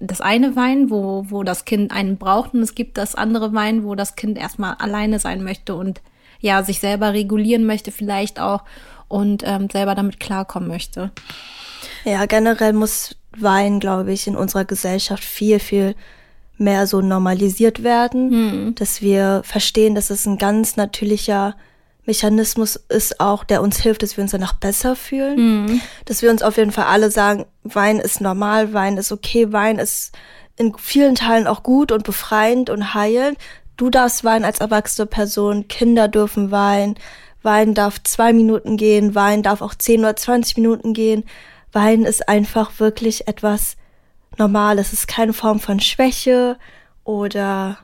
das 0.00 0.20
eine 0.20 0.56
Wein, 0.56 0.90
wo, 0.90 1.26
wo 1.28 1.42
das 1.42 1.64
Kind 1.64 1.92
einen 1.92 2.16
braucht, 2.16 2.54
und 2.54 2.62
es 2.62 2.74
gibt 2.74 2.96
das 2.96 3.14
andere 3.14 3.52
Wein, 3.52 3.84
wo 3.84 3.94
das 3.94 4.16
Kind 4.16 4.38
erstmal 4.38 4.74
alleine 4.74 5.18
sein 5.18 5.42
möchte 5.42 5.74
und 5.74 6.00
ja, 6.40 6.62
sich 6.62 6.78
selber 6.78 7.12
regulieren 7.12 7.64
möchte, 7.64 7.90
vielleicht 7.90 8.38
auch 8.38 8.64
und 9.14 9.44
ähm, 9.46 9.68
selber 9.70 9.94
damit 9.94 10.18
klarkommen 10.18 10.68
möchte. 10.68 11.12
Ja, 12.04 12.26
generell 12.26 12.72
muss 12.72 13.14
Wein, 13.36 13.78
glaube 13.78 14.12
ich, 14.12 14.26
in 14.26 14.34
unserer 14.34 14.64
Gesellschaft 14.64 15.22
viel, 15.22 15.60
viel 15.60 15.94
mehr 16.58 16.88
so 16.88 17.00
normalisiert 17.00 17.84
werden, 17.84 18.30
hm. 18.30 18.74
dass 18.74 19.02
wir 19.02 19.42
verstehen, 19.44 19.94
dass 19.94 20.10
es 20.10 20.26
ein 20.26 20.36
ganz 20.36 20.76
natürlicher 20.76 21.54
Mechanismus 22.04 22.74
ist 22.88 23.20
auch, 23.20 23.44
der 23.44 23.62
uns 23.62 23.80
hilft, 23.80 24.02
dass 24.02 24.16
wir 24.16 24.22
uns 24.22 24.32
danach 24.32 24.54
besser 24.54 24.96
fühlen. 24.96 25.68
Hm. 25.68 25.80
Dass 26.06 26.20
wir 26.20 26.30
uns 26.30 26.42
auf 26.42 26.56
jeden 26.56 26.72
Fall 26.72 26.86
alle 26.86 27.12
sagen, 27.12 27.46
Wein 27.62 28.00
ist 28.00 28.20
normal, 28.20 28.72
Wein 28.72 28.96
ist 28.96 29.12
okay, 29.12 29.52
Wein 29.52 29.78
ist 29.78 30.12
in 30.56 30.74
vielen 30.76 31.14
Teilen 31.14 31.46
auch 31.46 31.62
gut 31.62 31.92
und 31.92 32.02
befreiend 32.02 32.68
und 32.68 32.94
heilend. 32.94 33.38
Du 33.76 33.90
darfst 33.90 34.24
weinen 34.24 34.44
als 34.44 34.60
erwachsene 34.60 35.06
Person, 35.06 35.66
Kinder 35.68 36.08
dürfen 36.08 36.50
weinen, 36.50 36.96
Wein 37.44 37.74
darf 37.74 38.02
zwei 38.02 38.32
Minuten 38.32 38.76
gehen, 38.76 39.14
Wein 39.14 39.42
darf 39.42 39.60
auch 39.60 39.74
zehn 39.74 40.00
oder 40.00 40.16
zwanzig 40.16 40.56
Minuten 40.56 40.94
gehen. 40.94 41.24
Wein 41.72 42.04
ist 42.04 42.28
einfach 42.28 42.80
wirklich 42.80 43.28
etwas 43.28 43.76
Normales. 44.38 44.88
Es 44.88 45.00
ist 45.00 45.08
keine 45.08 45.32
Form 45.32 45.60
von 45.60 45.80
Schwäche 45.80 46.58
oder 47.04 47.78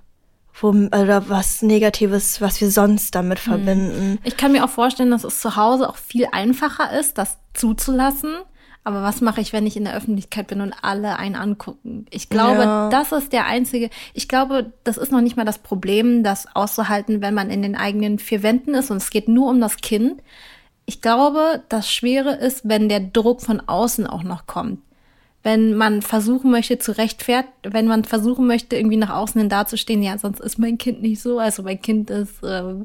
wo, 0.61 0.69
oder 0.69 1.29
was 1.29 1.63
Negatives, 1.63 2.41
was 2.41 2.61
wir 2.61 2.71
sonst 2.71 3.15
damit 3.15 3.39
hm. 3.39 3.45
verbinden. 3.45 4.19
Ich 4.25 4.37
kann 4.37 4.53
mir 4.53 4.65
auch 4.65 4.71
vorstellen, 4.71 5.11
dass 5.11 5.25
es 5.25 5.41
zu 5.41 5.57
Hause 5.57 5.89
auch 5.89 5.97
viel 5.97 6.27
einfacher 6.33 6.99
ist, 6.99 7.19
das 7.19 7.39
zuzulassen, 7.55 8.35
aber 8.83 9.03
was 9.03 9.21
mache 9.21 9.41
ich, 9.41 9.53
wenn 9.53 9.67
ich 9.67 9.77
in 9.77 9.85
der 9.85 9.95
Öffentlichkeit 9.95 10.47
bin 10.47 10.61
und 10.63 10.75
alle 10.83 11.19
einen 11.19 11.35
angucken? 11.35 12.07
Ich 12.11 12.31
glaube, 12.31 12.63
ja. 12.63 12.89
das 12.89 13.13
ist 13.13 13.33
der 13.33 13.47
einzige, 13.47 13.91
ich 14.15 14.27
glaube, 14.27 14.73
das 14.85 14.97
ist 14.97 15.13
noch 15.13 15.21
nicht 15.21 15.37
mal 15.37 15.45
das 15.45 15.59
Problem, 15.59 16.23
das 16.23 16.47
auszuhalten, 16.55 17.21
wenn 17.21 17.35
man 17.35 17.51
in 17.51 17.63
den 17.63 17.77
eigenen 17.77 18.19
vier 18.19 18.43
Wänden 18.43 18.75
ist 18.75 18.91
und 18.91 18.97
es 18.97 19.11
geht 19.11 19.29
nur 19.29 19.51
um 19.51 19.61
das 19.61 19.77
Kind. 19.77 20.23
Ich 20.87 21.03
glaube, 21.03 21.63
das 21.69 21.93
Schwere 21.93 22.35
ist, 22.35 22.63
wenn 22.69 22.89
der 22.89 23.01
Druck 23.01 23.43
von 23.43 23.61
außen 23.61 24.07
auch 24.07 24.23
noch 24.23 24.47
kommt. 24.47 24.81
Wenn 25.43 25.75
man 25.75 26.03
versuchen 26.03 26.51
möchte 26.51 26.79
zu 26.79 26.97
rechtfertigen, 26.97 27.73
wenn 27.73 27.87
man 27.87 28.05
versuchen 28.05 28.47
möchte, 28.47 28.77
irgendwie 28.77 28.99
nach 28.99 29.11
außen 29.11 29.41
hin 29.41 29.49
dazustehen, 29.49 30.03
ja, 30.03 30.19
sonst 30.19 30.41
ist 30.41 30.59
mein 30.59 30.79
Kind 30.79 31.01
nicht 31.01 31.23
so. 31.23 31.39
Also 31.39 31.63
mein 31.63 31.81
Kind 31.81 32.11
ist, 32.11 32.43
ähm, 32.45 32.85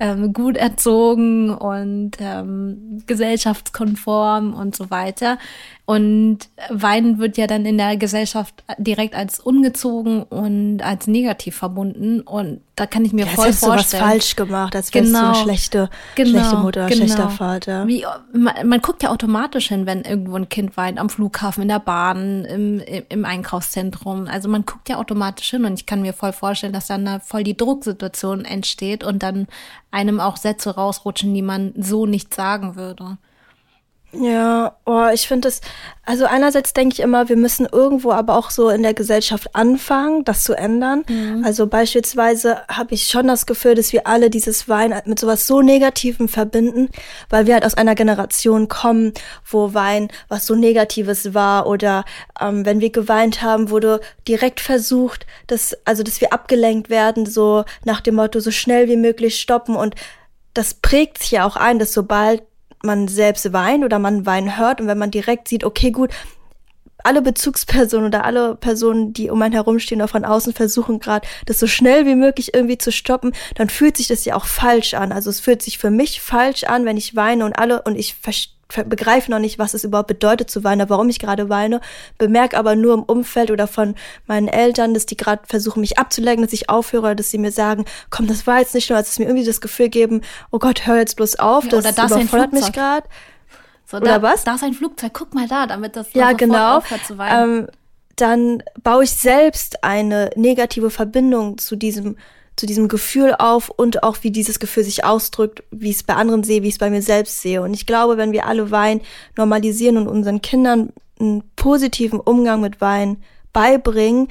ähm, 0.00 0.32
gut 0.32 0.56
erzogen 0.56 1.50
und 1.50 2.12
ähm, 2.18 3.02
gesellschaftskonform 3.06 4.52
und 4.52 4.74
so 4.74 4.90
weiter. 4.90 5.38
Und 5.86 6.38
Weinen 6.70 7.18
wird 7.18 7.36
ja 7.36 7.46
dann 7.46 7.66
in 7.66 7.76
der 7.76 7.98
Gesellschaft 7.98 8.64
direkt 8.78 9.14
als 9.14 9.38
ungezogen 9.38 10.22
und 10.22 10.80
als 10.80 11.06
negativ 11.06 11.56
verbunden. 11.56 12.22
Und 12.22 12.62
da 12.74 12.86
kann 12.86 13.04
ich 13.04 13.12
mir 13.12 13.26
ja, 13.26 13.32
voll 13.32 13.46
als 13.46 13.58
vorstellen. 13.58 13.78
Hast 13.78 13.92
du 13.92 13.98
was 13.98 14.08
falsch 14.08 14.36
gemacht, 14.36 14.74
als 14.74 14.94
wärst 14.94 15.06
genau, 15.06 15.20
du 15.20 15.26
eine 15.26 15.42
schlechte, 15.42 15.90
genau, 16.14 16.30
schlechte 16.30 16.56
Mutter, 16.56 16.86
genau. 16.86 16.96
schlechter 16.96 17.28
Vater. 17.28 17.86
Wie, 17.86 18.06
man, 18.32 18.66
man, 18.66 18.80
guckt 18.80 19.02
ja 19.02 19.10
automatisch 19.10 19.68
hin, 19.68 19.84
wenn 19.84 20.02
irgendwo 20.02 20.36
ein 20.36 20.48
Kind 20.48 20.76
weint, 20.78 20.98
am 20.98 21.10
Flughafen, 21.10 21.62
in 21.62 21.68
der 21.68 21.80
Bahn, 21.80 22.46
im, 22.46 22.80
im 23.10 23.24
Einkaufszentrum. 23.26 24.26
Also 24.26 24.48
man 24.48 24.64
guckt 24.64 24.88
ja 24.88 24.96
automatisch 24.96 25.50
hin 25.50 25.66
und 25.66 25.74
ich 25.74 25.84
kann 25.84 26.00
mir 26.00 26.14
voll 26.14 26.32
vorstellen, 26.32 26.72
dass 26.72 26.86
dann 26.86 27.04
da 27.04 27.20
voll 27.20 27.44
die 27.44 27.58
Drucksituation 27.58 28.46
entsteht 28.46 29.04
und 29.04 29.22
dann 29.22 29.46
einem 29.94 30.18
auch 30.18 30.36
Sätze 30.36 30.74
rausrutschen, 30.74 31.32
die 31.32 31.42
man 31.42 31.72
so 31.76 32.04
nicht 32.04 32.34
sagen 32.34 32.74
würde. 32.74 33.16
Ja, 34.20 34.76
oh, 34.84 35.08
ich 35.12 35.26
finde 35.26 35.48
es, 35.48 35.60
also 36.04 36.26
einerseits 36.26 36.72
denke 36.72 36.92
ich 36.94 37.00
immer, 37.00 37.28
wir 37.28 37.36
müssen 37.36 37.66
irgendwo 37.70 38.12
aber 38.12 38.36
auch 38.36 38.50
so 38.50 38.68
in 38.68 38.82
der 38.82 38.94
Gesellschaft 38.94 39.54
anfangen, 39.54 40.24
das 40.24 40.44
zu 40.44 40.54
ändern. 40.54 41.04
Mhm. 41.08 41.42
Also 41.44 41.66
beispielsweise 41.66 42.62
habe 42.68 42.94
ich 42.94 43.06
schon 43.06 43.26
das 43.26 43.46
Gefühl, 43.46 43.74
dass 43.74 43.92
wir 43.92 44.06
alle 44.06 44.30
dieses 44.30 44.68
Wein 44.68 44.94
mit 45.06 45.18
sowas 45.18 45.46
so 45.46 45.62
Negativem 45.62 46.28
verbinden, 46.28 46.88
weil 47.30 47.46
wir 47.46 47.54
halt 47.54 47.64
aus 47.64 47.74
einer 47.74 47.94
Generation 47.94 48.68
kommen, 48.68 49.12
wo 49.44 49.74
Wein 49.74 50.08
was 50.28 50.46
so 50.46 50.54
Negatives 50.54 51.34
war 51.34 51.66
oder 51.66 52.04
ähm, 52.40 52.64
wenn 52.66 52.80
wir 52.80 52.90
geweint 52.90 53.42
haben, 53.42 53.70
wurde 53.70 54.00
direkt 54.28 54.60
versucht, 54.60 55.26
dass, 55.46 55.76
also 55.84 56.02
dass 56.02 56.20
wir 56.20 56.32
abgelenkt 56.32 56.90
werden, 56.90 57.26
so 57.26 57.64
nach 57.84 58.00
dem 58.00 58.16
Motto, 58.16 58.40
so 58.40 58.50
schnell 58.50 58.88
wie 58.88 58.96
möglich 58.96 59.40
stoppen 59.40 59.74
und 59.74 59.94
das 60.52 60.74
prägt 60.74 61.18
sich 61.18 61.32
ja 61.32 61.46
auch 61.46 61.56
ein, 61.56 61.78
dass 61.78 61.92
sobald 61.92 62.42
man 62.84 63.08
selbst 63.08 63.52
weint 63.52 63.84
oder 63.84 63.98
man 63.98 64.26
weinen 64.26 64.56
hört 64.58 64.80
und 64.80 64.86
wenn 64.86 64.98
man 64.98 65.10
direkt 65.10 65.48
sieht, 65.48 65.64
okay, 65.64 65.90
gut, 65.90 66.10
alle 67.04 67.22
Bezugspersonen 67.22 68.06
oder 68.06 68.24
alle 68.24 68.56
Personen, 68.56 69.12
die 69.12 69.30
um 69.30 69.40
einen 69.40 69.54
herumstehen 69.54 70.00
oder 70.00 70.08
von 70.08 70.24
außen 70.24 70.52
versuchen 70.52 70.98
gerade, 70.98 71.26
das 71.46 71.60
so 71.60 71.66
schnell 71.66 72.06
wie 72.06 72.16
möglich 72.16 72.54
irgendwie 72.54 72.78
zu 72.78 72.90
stoppen, 72.90 73.32
dann 73.54 73.68
fühlt 73.68 73.96
sich 73.96 74.08
das 74.08 74.24
ja 74.24 74.34
auch 74.34 74.46
falsch 74.46 74.94
an. 74.94 75.12
Also 75.12 75.30
es 75.30 75.40
fühlt 75.40 75.62
sich 75.62 75.78
für 75.78 75.90
mich 75.90 76.20
falsch 76.20 76.64
an, 76.64 76.84
wenn 76.84 76.96
ich 76.96 77.14
weine 77.14 77.44
und 77.44 77.58
alle 77.58 77.82
und 77.82 77.96
ich 77.96 78.16
begreife 78.82 79.30
noch 79.30 79.38
nicht, 79.38 79.58
was 79.58 79.74
es 79.74 79.84
überhaupt 79.84 80.08
bedeutet 80.08 80.50
zu 80.50 80.64
weinen, 80.64 80.88
warum 80.88 81.08
ich 81.08 81.18
gerade 81.18 81.48
weine, 81.48 81.80
bemerke 82.18 82.56
aber 82.56 82.74
nur 82.74 82.94
im 82.94 83.02
Umfeld 83.02 83.50
oder 83.50 83.66
von 83.66 83.94
meinen 84.26 84.48
Eltern, 84.48 84.94
dass 84.94 85.06
die 85.06 85.16
gerade 85.16 85.42
versuchen, 85.46 85.80
mich 85.80 85.98
abzulenken, 85.98 86.44
dass 86.44 86.52
ich 86.52 86.70
aufhöre, 86.70 87.14
dass 87.14 87.30
sie 87.30 87.38
mir 87.38 87.52
sagen, 87.52 87.84
komm, 88.10 88.26
das 88.26 88.46
war 88.46 88.58
jetzt 88.60 88.74
nicht 88.74 88.90
nur, 88.90 88.96
als 88.96 89.10
es 89.10 89.18
mir 89.18 89.26
irgendwie 89.26 89.44
das 89.44 89.60
Gefühl 89.60 89.88
geben, 89.88 90.22
oh 90.50 90.58
Gott, 90.58 90.86
hör 90.86 90.96
jetzt 90.96 91.16
bloß 91.16 91.36
auf, 91.36 91.64
ja, 91.64 91.70
das, 91.70 91.94
das 91.94 92.10
überfordert 92.10 92.52
mich 92.52 92.72
gerade. 92.72 93.06
So, 93.94 94.02
oder 94.02 94.20
da, 94.20 94.22
was? 94.22 94.44
Da 94.44 94.54
ist 94.54 94.64
ein 94.64 94.74
Flugzeug, 94.74 95.12
guck 95.12 95.34
mal 95.34 95.46
da, 95.48 95.66
damit 95.66 95.96
das 95.96 96.12
ja, 96.14 96.32
genau. 96.32 96.78
aufhört 96.78 97.04
zu 97.04 97.18
weinen. 97.18 97.58
Ähm, 97.60 97.68
dann 98.16 98.62
baue 98.82 99.04
ich 99.04 99.12
selbst 99.12 99.82
eine 99.82 100.30
negative 100.36 100.90
Verbindung 100.90 101.58
zu 101.58 101.76
diesem 101.76 102.16
zu 102.56 102.66
diesem 102.66 102.86
Gefühl 102.86 103.34
auf 103.36 103.68
und 103.68 104.04
auch 104.04 104.18
wie 104.22 104.30
dieses 104.30 104.60
Gefühl 104.60 104.84
sich 104.84 105.04
ausdrückt, 105.04 105.64
wie 105.72 105.90
ich 105.90 105.96
es 105.96 106.02
bei 106.04 106.14
anderen 106.14 106.44
sehe, 106.44 106.62
wie 106.62 106.68
ich 106.68 106.74
es 106.74 106.78
bei 106.78 106.88
mir 106.88 107.02
selbst 107.02 107.42
sehe. 107.42 107.60
Und 107.60 107.74
ich 107.74 107.84
glaube, 107.84 108.16
wenn 108.16 108.30
wir 108.30 108.46
alle 108.46 108.70
Wein 108.70 109.00
normalisieren 109.36 109.96
und 109.96 110.06
unseren 110.06 110.40
Kindern 110.40 110.92
einen 111.18 111.42
positiven 111.56 112.20
Umgang 112.20 112.60
mit 112.60 112.80
Wein 112.80 113.16
beibringen, 113.52 114.28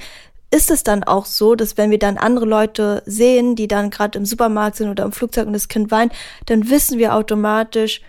ist 0.50 0.70
es 0.70 0.84
dann 0.84 1.04
auch 1.04 1.26
so, 1.26 1.54
dass 1.54 1.76
wenn 1.76 1.90
wir 1.90 1.98
dann 1.98 2.16
andere 2.16 2.46
Leute 2.46 3.02
sehen, 3.04 3.56
die 3.56 3.68
dann 3.68 3.90
gerade 3.90 4.18
im 4.18 4.24
Supermarkt 4.24 4.76
sind 4.76 4.88
oder 4.88 5.04
im 5.04 5.12
Flugzeug 5.12 5.46
und 5.46 5.52
das 5.52 5.68
Kind 5.68 5.90
weint, 5.90 6.12
dann 6.46 6.70
wissen 6.70 6.98
wir 6.98 7.14
automatisch, 7.14 8.00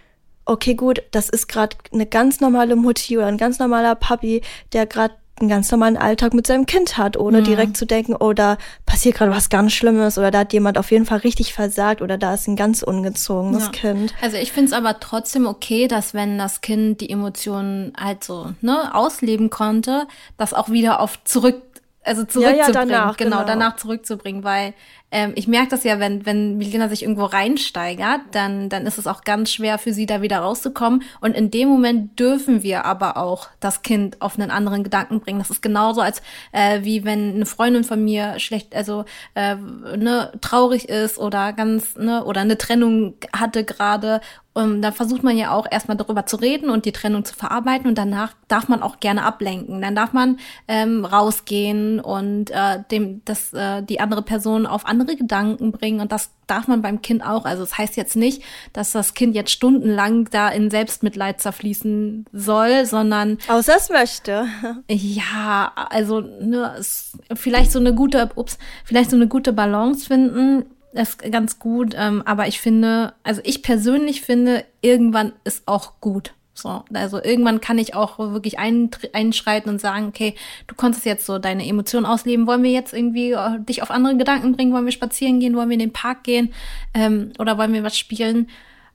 okay, 0.45 0.75
gut, 0.75 1.03
das 1.11 1.29
ist 1.29 1.47
gerade 1.47 1.75
eine 1.91 2.05
ganz 2.05 2.39
normale 2.39 2.75
Mutti 2.75 3.17
oder 3.17 3.27
ein 3.27 3.37
ganz 3.37 3.59
normaler 3.59 3.95
Papi, 3.95 4.41
der 4.73 4.85
gerade 4.85 5.15
einen 5.37 5.49
ganz 5.49 5.69
normalen 5.69 5.97
Alltag 5.97 6.33
mit 6.33 6.47
seinem 6.47 6.65
Kind 6.65 6.97
hat, 6.97 7.17
ohne 7.17 7.41
mhm. 7.41 7.43
direkt 7.43 7.77
zu 7.77 7.85
denken, 7.85 8.15
oh, 8.17 8.31
da 8.31 8.57
passiert 8.85 9.15
gerade 9.15 9.31
was 9.31 9.49
ganz 9.49 9.73
Schlimmes 9.73 10.17
oder 10.17 10.31
da 10.31 10.39
hat 10.39 10.53
jemand 10.53 10.77
auf 10.77 10.91
jeden 10.91 11.05
Fall 11.05 11.19
richtig 11.19 11.53
versagt 11.53 12.01
oder 12.01 12.17
da 12.17 12.33
ist 12.33 12.47
ein 12.47 12.55
ganz 12.55 12.83
ungezogenes 12.83 13.65
ja. 13.65 13.71
Kind. 13.71 14.13
Also 14.21 14.37
ich 14.37 14.53
finde 14.53 14.67
es 14.67 14.73
aber 14.73 14.99
trotzdem 15.01 15.45
okay, 15.45 15.89
dass 15.89 16.13
wenn 16.13 16.37
das 16.37 16.61
Kind 16.61 17.01
die 17.01 17.09
Emotionen 17.09 17.91
halt 17.99 18.23
so 18.23 18.53
ne, 18.61 18.95
ausleben 18.95 19.49
konnte, 19.49 20.07
das 20.37 20.53
auch 20.53 20.69
wieder 20.69 21.01
auf 21.01 21.21
zurück 21.25 21.61
also 22.05 22.23
zurückzubringen, 22.23 22.59
ja, 22.59 22.67
ja, 22.67 22.71
danach, 22.71 23.17
genau, 23.17 23.37
genau, 23.37 23.47
danach 23.47 23.75
zurückzubringen, 23.77 24.43
weil 24.43 24.75
ähm, 25.15 25.31
ich 25.35 25.47
merke 25.47 25.69
das 25.69 25.85
ja, 25.85 25.97
wenn, 25.97 26.25
wenn 26.25 26.57
Milena 26.57 26.89
sich 26.89 27.03
irgendwo 27.03 27.23
reinsteigert, 27.23 28.19
dann, 28.31 28.67
dann 28.67 28.85
ist 28.85 28.97
es 28.97 29.07
auch 29.07 29.21
ganz 29.21 29.49
schwer 29.49 29.77
für 29.77 29.93
sie 29.93 30.05
da 30.05 30.21
wieder 30.21 30.39
rauszukommen. 30.39 31.03
Und 31.21 31.37
in 31.37 31.51
dem 31.51 31.69
Moment 31.69 32.19
dürfen 32.19 32.63
wir 32.63 32.83
aber 32.83 33.15
auch 33.15 33.47
das 33.61 33.81
Kind 33.81 34.21
auf 34.21 34.37
einen 34.37 34.51
anderen 34.51 34.83
Gedanken 34.83 35.21
bringen. 35.21 35.39
Das 35.39 35.49
ist 35.49 35.61
genauso, 35.61 36.01
als 36.01 36.21
äh, 36.51 36.83
wie 36.83 37.05
wenn 37.05 37.35
eine 37.35 37.45
Freundin 37.45 37.85
von 37.85 38.03
mir 38.03 38.39
schlecht, 38.39 38.75
also 38.75 39.05
äh, 39.35 39.55
ne, 39.55 40.33
traurig 40.41 40.89
ist 40.89 41.17
oder 41.17 41.53
ganz, 41.53 41.95
ne, 41.95 42.25
oder 42.25 42.41
eine 42.41 42.57
Trennung 42.57 43.13
hatte 43.31 43.63
gerade 43.63 44.19
und 44.57 44.81
dann 44.81 44.93
versucht 44.93 45.21
man 45.21 45.37
ja 45.37 45.51
auch 45.51 45.67
erstmal 45.69 45.97
darüber 45.97 46.25
zu 46.25 46.37
reden 46.37 46.69
und 46.69 46.85
die 46.85 46.93
Trennung 46.93 47.25
zu 47.25 47.35
verarbeiten 47.35 47.87
und 47.89 47.97
danach 47.97 48.33
darf 48.47 48.69
man 48.69 48.81
auch 48.81 49.01
gerne 49.01 49.23
ablenken. 49.23 49.81
Dann 49.81 49.95
darf 49.95 50.13
man 50.13 50.39
ähm, 50.69 51.03
rausgehen 51.03 51.99
und 51.99 52.51
äh, 52.51 52.79
dem, 52.89 53.21
das, 53.25 53.51
äh, 53.51 53.83
die 53.83 53.99
andere 53.99 54.21
Person 54.21 54.65
auf 54.65 54.85
andere 54.85 55.04
Gedanken 55.13 55.71
bringen 55.71 55.99
und 55.99 56.11
das 56.11 56.31
darf 56.47 56.67
man 56.67 56.81
beim 56.81 57.01
Kind 57.01 57.23
auch. 57.23 57.45
Also 57.45 57.63
es 57.63 57.69
das 57.69 57.77
heißt 57.77 57.97
jetzt 57.97 58.15
nicht, 58.15 58.41
dass 58.73 58.91
das 58.91 59.13
Kind 59.13 59.35
jetzt 59.35 59.51
stundenlang 59.51 60.29
da 60.31 60.49
in 60.49 60.71
Selbstmitleid 60.71 61.41
zerfließen 61.41 62.25
soll, 62.33 62.85
sondern 62.85 63.37
außer 63.47 63.75
es 63.77 63.89
möchte. 63.89 64.47
Ja, 64.89 65.71
also 65.89 66.21
ne, 66.21 66.75
es, 66.79 67.17
vielleicht 67.33 67.71
so 67.71 67.79
eine 67.79 67.93
gute, 67.93 68.29
ups, 68.35 68.57
vielleicht 68.83 69.09
so 69.11 69.15
eine 69.15 69.27
gute 69.27 69.53
Balance 69.53 70.07
finden 70.07 70.65
das 70.95 71.09
ist 71.09 71.31
ganz 71.31 71.59
gut. 71.59 71.93
Ähm, 71.95 72.23
aber 72.25 72.47
ich 72.47 72.59
finde, 72.59 73.13
also 73.23 73.41
ich 73.43 73.61
persönlich 73.61 74.21
finde, 74.21 74.63
irgendwann 74.81 75.33
ist 75.43 75.67
auch 75.67 75.99
gut. 76.01 76.33
So, 76.57 76.85
also 76.93 77.21
irgendwann 77.21 77.59
kann 77.59 77.77
ich 77.77 77.95
auch 77.95 78.17
wirklich 78.17 78.57
ein, 78.57 78.89
einschreiten 79.11 79.69
und 79.69 79.81
sagen, 79.81 80.07
okay, 80.07 80.35
du 80.67 80.75
konntest 80.75 81.05
jetzt 81.05 81.25
so 81.25 81.37
deine 81.37 81.67
Emotionen 81.67 82.05
ausleben. 82.05 82.47
Wollen 82.47 82.63
wir 82.63 82.71
jetzt 82.71 82.93
irgendwie 82.93 83.33
äh, 83.33 83.59
dich 83.59 83.83
auf 83.83 83.91
andere 83.91 84.15
Gedanken 84.15 84.53
bringen? 84.53 84.71
Wollen 84.71 84.85
wir 84.85 84.93
spazieren 84.93 85.41
gehen? 85.41 85.57
Wollen 85.57 85.67
wir 85.67 85.73
in 85.73 85.79
den 85.79 85.93
Park 85.93 86.23
gehen? 86.23 86.53
Ähm, 86.93 87.33
oder 87.39 87.57
wollen 87.57 87.73
wir 87.73 87.83
was 87.83 87.97
spielen? 87.97 88.49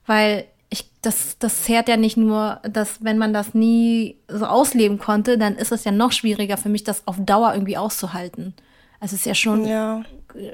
Weil 0.07 0.45
ich, 0.71 0.85
das, 1.03 1.37
das 1.37 1.61
zehrt 1.61 1.87
ja 1.87 1.97
nicht 1.97 2.17
nur, 2.17 2.59
dass 2.63 3.03
wenn 3.03 3.19
man 3.19 3.31
das 3.31 3.53
nie 3.53 4.17
so 4.27 4.45
ausleben 4.45 4.97
konnte, 4.97 5.37
dann 5.37 5.55
ist 5.55 5.71
es 5.71 5.83
ja 5.83 5.91
noch 5.91 6.13
schwieriger 6.13 6.57
für 6.57 6.69
mich, 6.69 6.83
das 6.83 7.05
auf 7.07 7.17
Dauer 7.19 7.53
irgendwie 7.53 7.77
auszuhalten. 7.77 8.55
Also 8.99 9.15
es 9.15 9.21
ist 9.21 9.25
ja 9.25 9.35
schon, 9.35 9.67
ja. 9.67 10.03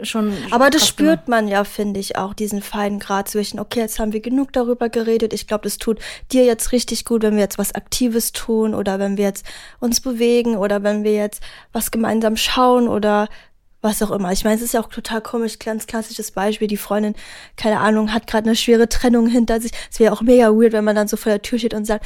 Schon. 0.04 0.34
Aber 0.52 0.70
das 0.70 0.88
spürt 0.88 1.28
man 1.28 1.48
ja, 1.48 1.64
finde 1.64 2.00
ich, 2.00 2.18
auch 2.18 2.34
diesen 2.34 2.62
feinen 2.62 3.00
Grad 3.00 3.30
zwischen, 3.30 3.60
okay, 3.60 3.80
jetzt 3.80 4.00
haben 4.00 4.14
wir 4.14 4.22
genug 4.22 4.54
darüber 4.54 4.90
geredet. 4.90 5.34
Ich 5.34 5.48
glaube, 5.48 5.64
das 5.64 5.78
tut 5.78 6.00
dir 6.32 6.46
jetzt 6.46 6.72
richtig 6.72 7.06
gut, 7.06 7.24
wenn 7.24 7.36
wir 7.36 7.42
jetzt 7.42 7.58
was 7.58 7.76
Aktives 7.76 8.32
tun 8.32 8.74
oder 8.74 9.00
wenn 9.00 9.18
wir 9.18 9.26
jetzt 9.26 9.46
uns 9.80 10.02
bewegen 10.02 10.56
oder 10.58 10.84
wenn 10.84 11.04
wir 11.04 11.14
jetzt 11.14 11.42
was 11.72 11.92
gemeinsam 11.92 12.38
schauen 12.38 12.88
oder 12.88 13.28
was 13.82 14.02
auch 14.02 14.12
immer. 14.12 14.32
Ich 14.32 14.44
meine, 14.44 14.56
es 14.56 14.62
ist 14.62 14.74
ja 14.74 14.82
auch 14.82 14.90
total 14.90 15.22
komisch, 15.22 15.60
ganz 15.60 15.88
klassisches 15.88 16.32
Beispiel. 16.32 16.68
Die 16.68 16.78
Freundin, 16.78 17.16
keine 17.56 17.80
Ahnung, 17.80 18.14
hat 18.14 18.28
gerade 18.28 18.48
eine 18.48 18.56
schwere 18.56 18.90
Trennung 18.90 19.28
hinter 19.28 19.62
sich. 19.62 19.72
Es 19.92 20.00
wäre 20.00 20.14
auch 20.14 20.22
mega 20.22 20.50
weird, 20.50 20.74
wenn 20.74 20.84
man 20.84 20.96
dann 20.96 21.08
so 21.08 21.18
vor 21.18 21.32
der 21.32 21.42
Tür 21.42 21.60
steht 21.60 21.74
und 21.74 21.86
sagt, 21.86 22.06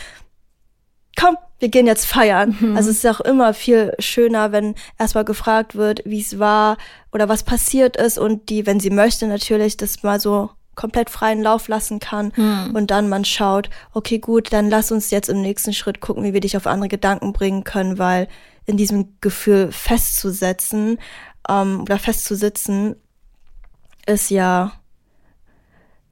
komm, 1.19 1.37
wir 1.59 1.69
gehen 1.69 1.87
jetzt 1.87 2.05
feiern. 2.05 2.57
Mhm. 2.59 2.75
Also 2.75 2.89
es 2.89 3.03
ist 3.03 3.07
auch 3.07 3.21
immer 3.21 3.53
viel 3.53 3.93
schöner, 3.99 4.51
wenn 4.51 4.75
erstmal 4.97 5.25
gefragt 5.25 5.75
wird, 5.75 6.01
wie 6.05 6.21
es 6.21 6.39
war 6.39 6.77
oder 7.11 7.29
was 7.29 7.43
passiert 7.43 7.97
ist 7.97 8.17
und 8.17 8.49
die, 8.49 8.65
wenn 8.65 8.79
sie 8.79 8.89
möchte, 8.89 9.27
natürlich 9.27 9.77
das 9.77 10.03
mal 10.03 10.19
so 10.19 10.49
komplett 10.75 11.09
freien 11.09 11.43
Lauf 11.43 11.67
lassen 11.67 11.99
kann 11.99 12.31
mhm. 12.35 12.71
und 12.73 12.91
dann 12.91 13.09
man 13.09 13.25
schaut, 13.25 13.69
okay, 13.93 14.19
gut, 14.19 14.53
dann 14.53 14.69
lass 14.69 14.91
uns 14.91 15.11
jetzt 15.11 15.29
im 15.29 15.41
nächsten 15.41 15.73
Schritt 15.73 15.99
gucken, 15.99 16.23
wie 16.23 16.33
wir 16.33 16.39
dich 16.39 16.57
auf 16.57 16.65
andere 16.65 16.87
Gedanken 16.87 17.33
bringen 17.33 17.63
können, 17.63 17.99
weil 17.99 18.27
in 18.65 18.77
diesem 18.77 19.17
Gefühl 19.19 19.71
festzusetzen 19.71 20.97
ähm, 21.49 21.81
oder 21.81 21.99
festzusitzen 21.99 22.95
ist 24.07 24.31
ja 24.31 24.71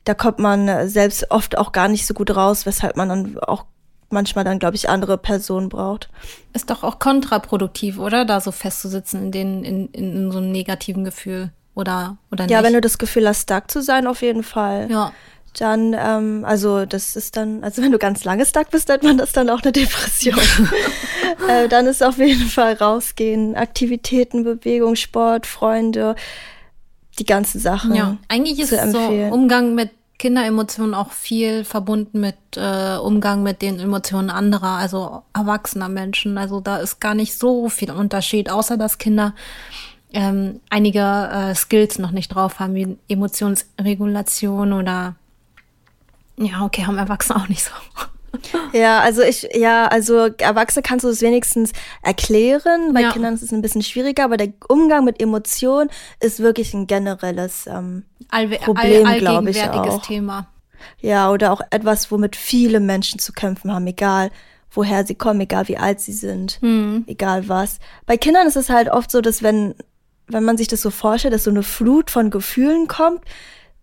da 0.03 0.13
kommt 0.15 0.39
man 0.39 0.89
selbst 0.89 1.29
oft 1.29 1.57
auch 1.57 1.71
gar 1.71 1.87
nicht 1.87 2.07
so 2.07 2.15
gut 2.15 2.35
raus, 2.35 2.65
weshalb 2.65 2.97
man 2.97 3.09
dann 3.09 3.37
auch 3.39 3.65
manchmal 4.09 4.45
dann, 4.45 4.59
glaube 4.59 4.75
ich, 4.75 4.89
andere 4.89 5.17
Personen 5.17 5.69
braucht. 5.69 6.09
Ist 6.53 6.69
doch 6.69 6.83
auch 6.83 6.99
kontraproduktiv, 6.99 7.99
oder? 7.99 8.25
Da 8.25 8.41
so 8.41 8.51
festzusitzen 8.51 9.23
in, 9.23 9.31
den, 9.31 9.63
in, 9.63 9.87
in 9.89 10.31
so 10.31 10.39
einem 10.39 10.51
negativen 10.51 11.03
Gefühl. 11.03 11.51
Oder, 11.75 12.17
oder 12.31 12.43
nicht? 12.43 12.51
Ja, 12.51 12.63
wenn 12.63 12.73
du 12.73 12.81
das 12.81 12.97
Gefühl 12.97 13.27
hast, 13.27 13.43
stuck 13.43 13.71
zu 13.71 13.81
sein, 13.81 14.07
auf 14.07 14.21
jeden 14.21 14.43
Fall. 14.43 14.89
Ja. 14.89 15.13
Dann, 15.57 15.95
ähm, 15.97 16.45
also 16.45 16.85
das 16.85 17.15
ist 17.15 17.35
dann, 17.35 17.63
also 17.63 17.81
wenn 17.81 17.91
du 17.91 17.97
ganz 17.97 18.23
lange 18.23 18.45
stuck 18.45 18.69
bist, 18.69 18.87
nennt 18.89 19.03
man 19.03 19.17
das 19.17 19.31
dann 19.31 19.49
auch 19.49 19.61
eine 19.61 19.71
Depression. 19.71 20.39
äh, 21.49 21.67
dann 21.67 21.87
ist 21.87 22.03
auf 22.03 22.17
jeden 22.17 22.47
Fall 22.47 22.73
rausgehen, 22.73 23.55
Aktivitäten, 23.55 24.43
Bewegung, 24.43 24.95
Sport, 24.95 25.47
Freunde, 25.47 26.15
die 27.17 27.25
ganzen 27.25 27.59
Sachen. 27.59 27.95
Ja, 27.95 28.17
eigentlich 28.27 28.59
ist 28.59 28.69
so 28.91 28.99
Umgang 28.99 29.75
mit 29.75 29.91
Kinderemotionen 30.19 30.93
auch 30.93 31.11
viel 31.11 31.63
verbunden 31.63 32.19
mit 32.19 32.35
äh, 32.57 32.97
Umgang 32.97 33.41
mit 33.41 33.61
den 33.61 33.79
Emotionen 33.79 34.29
anderer, 34.29 34.77
also 34.77 35.23
erwachsener 35.33 35.89
Menschen. 35.89 36.37
Also 36.37 36.59
da 36.59 36.77
ist 36.77 36.99
gar 36.99 37.15
nicht 37.15 37.37
so 37.37 37.69
viel 37.69 37.89
Unterschied, 37.89 38.51
außer 38.51 38.77
dass 38.77 38.97
Kinder 38.97 39.33
ähm, 40.11 40.59
einige 40.69 40.99
äh, 40.99 41.55
Skills 41.55 41.99
noch 41.99 42.11
nicht 42.11 42.35
drauf 42.35 42.59
haben, 42.59 42.75
wie 42.75 42.97
Emotionsregulation 43.07 44.73
oder 44.73 45.15
ja, 46.37 46.63
okay, 46.63 46.85
haben 46.85 46.97
Erwachsene 46.97 47.41
auch 47.41 47.47
nicht 47.47 47.63
so. 47.63 47.71
Ja, 48.73 48.99
also 48.99 49.21
ich, 49.21 49.47
ja, 49.53 49.87
also 49.87 50.27
Erwachsene 50.37 50.83
kannst 50.83 51.03
du 51.03 51.09
es 51.09 51.21
wenigstens 51.21 51.71
erklären. 52.03 52.93
Bei 52.93 53.01
ja. 53.01 53.11
Kindern 53.11 53.33
ist 53.33 53.41
es 53.41 53.51
ein 53.51 53.61
bisschen 53.61 53.81
schwieriger, 53.81 54.25
aber 54.25 54.37
der 54.37 54.53
Umgang 54.67 55.05
mit 55.05 55.21
Emotionen 55.21 55.89
ist 56.19 56.39
wirklich 56.39 56.73
ein 56.73 56.87
generelles 56.87 57.67
ähm, 57.67 58.03
Allwe 58.29 58.57
Problem, 58.57 59.05
all, 59.05 59.19
glaube 59.19 59.49
ich 59.49 59.61
auch. 59.63 60.01
Thema. 60.01 60.47
Ja, 61.01 61.31
oder 61.31 61.51
auch 61.51 61.61
etwas, 61.71 62.11
womit 62.11 62.35
viele 62.35 62.79
Menschen 62.79 63.19
zu 63.19 63.33
kämpfen 63.33 63.73
haben, 63.73 63.87
egal 63.87 64.31
woher 64.71 65.05
sie 65.05 65.15
kommen, 65.15 65.41
egal 65.41 65.67
wie 65.67 65.77
alt 65.77 65.99
sie 65.99 66.13
sind, 66.13 66.59
hm. 66.61 67.03
egal 67.07 67.49
was. 67.49 67.79
Bei 68.05 68.17
Kindern 68.17 68.47
ist 68.47 68.55
es 68.55 68.69
halt 68.69 68.89
oft 68.89 69.09
so, 69.09 69.21
dass 69.21 69.41
wenn, 69.41 69.75
wenn 70.27 70.43
man 70.43 70.57
sich 70.57 70.67
das 70.67 70.81
so 70.81 70.91
vorstellt, 70.91 71.33
dass 71.33 71.45
so 71.45 71.49
eine 71.49 71.63
Flut 71.63 72.11
von 72.11 72.29
Gefühlen 72.29 72.87
kommt, 72.87 73.21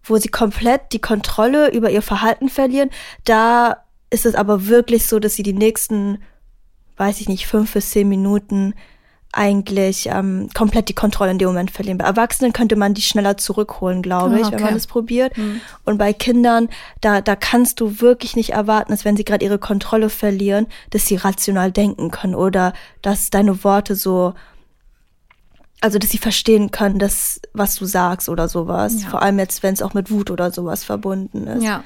wo 0.04 0.16
sie 0.16 0.28
komplett 0.28 0.92
die 0.92 1.00
Kontrolle 1.00 1.72
über 1.72 1.90
ihr 1.90 2.02
Verhalten 2.02 2.48
verlieren, 2.48 2.90
da 3.24 3.82
ist 4.10 4.26
es 4.26 4.34
aber 4.34 4.66
wirklich 4.66 5.06
so, 5.06 5.18
dass 5.18 5.34
sie 5.34 5.42
die 5.42 5.52
nächsten, 5.52 6.18
weiß 6.96 7.20
ich 7.20 7.28
nicht, 7.28 7.46
fünf 7.46 7.72
bis 7.72 7.90
zehn 7.90 8.08
Minuten 8.08 8.74
eigentlich 9.32 10.08
ähm, 10.10 10.48
komplett 10.54 10.88
die 10.88 10.94
Kontrolle 10.94 11.30
in 11.30 11.38
dem 11.38 11.48
Moment 11.48 11.70
verlieren. 11.70 11.98
Bei 11.98 12.06
Erwachsenen 12.06 12.52
könnte 12.52 12.74
man 12.74 12.94
die 12.94 13.02
schneller 13.02 13.36
zurückholen, 13.36 14.00
glaube 14.00 14.36
ich, 14.40 14.46
okay. 14.46 14.56
wenn 14.56 14.64
man 14.64 14.74
es 14.74 14.86
probiert. 14.86 15.36
Mhm. 15.36 15.60
Und 15.84 15.98
bei 15.98 16.12
Kindern, 16.12 16.68
da, 17.02 17.20
da 17.20 17.36
kannst 17.36 17.80
du 17.80 18.00
wirklich 18.00 18.34
nicht 18.34 18.50
erwarten, 18.50 18.92
dass 18.92 19.04
wenn 19.04 19.16
sie 19.16 19.24
gerade 19.24 19.44
ihre 19.44 19.58
Kontrolle 19.58 20.08
verlieren, 20.08 20.66
dass 20.90 21.06
sie 21.06 21.16
rational 21.16 21.70
denken 21.70 22.10
können 22.10 22.34
oder 22.34 22.72
dass 23.02 23.28
deine 23.28 23.62
Worte 23.62 23.94
so, 23.94 24.32
also 25.82 25.98
dass 25.98 26.10
sie 26.10 26.18
verstehen 26.18 26.70
können, 26.70 26.98
dass 26.98 27.40
was 27.52 27.74
du 27.74 27.84
sagst 27.84 28.30
oder 28.30 28.48
sowas. 28.48 29.02
Ja. 29.02 29.08
Vor 29.10 29.22
allem 29.22 29.38
jetzt, 29.38 29.62
wenn 29.62 29.74
es 29.74 29.82
auch 29.82 29.92
mit 29.92 30.10
Wut 30.10 30.30
oder 30.30 30.50
sowas 30.50 30.82
verbunden 30.82 31.46
ist. 31.46 31.62
Ja. 31.62 31.84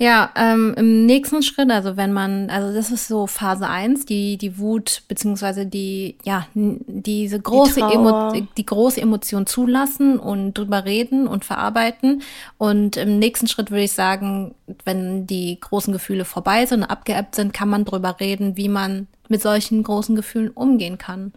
Ja, 0.00 0.30
ähm, 0.36 0.74
im 0.76 1.06
nächsten 1.06 1.42
Schritt, 1.42 1.72
also 1.72 1.96
wenn 1.96 2.12
man, 2.12 2.50
also 2.50 2.72
das 2.72 2.92
ist 2.92 3.08
so 3.08 3.26
Phase 3.26 3.68
eins, 3.68 4.06
die, 4.06 4.36
die 4.36 4.56
Wut, 4.56 5.02
beziehungsweise 5.08 5.66
die, 5.66 6.16
ja, 6.24 6.46
diese 6.54 7.40
große, 7.40 7.80
die, 7.80 7.94
Emo 7.94 8.32
die 8.56 8.66
große 8.66 9.00
Emotion 9.00 9.46
zulassen 9.46 10.20
und 10.20 10.54
drüber 10.54 10.84
reden 10.84 11.26
und 11.26 11.44
verarbeiten. 11.44 12.22
Und 12.58 12.96
im 12.96 13.18
nächsten 13.18 13.48
Schritt 13.48 13.72
würde 13.72 13.82
ich 13.82 13.92
sagen, 13.92 14.54
wenn 14.84 15.26
die 15.26 15.58
großen 15.58 15.92
Gefühle 15.92 16.24
vorbei 16.24 16.64
sind 16.64 16.82
und 16.82 16.90
abgeebbt 16.90 17.34
sind, 17.34 17.52
kann 17.52 17.68
man 17.68 17.84
drüber 17.84 18.20
reden, 18.20 18.56
wie 18.56 18.68
man 18.68 19.08
mit 19.28 19.42
solchen 19.42 19.82
großen 19.82 20.14
Gefühlen 20.14 20.50
umgehen 20.50 20.98
kann. 20.98 21.32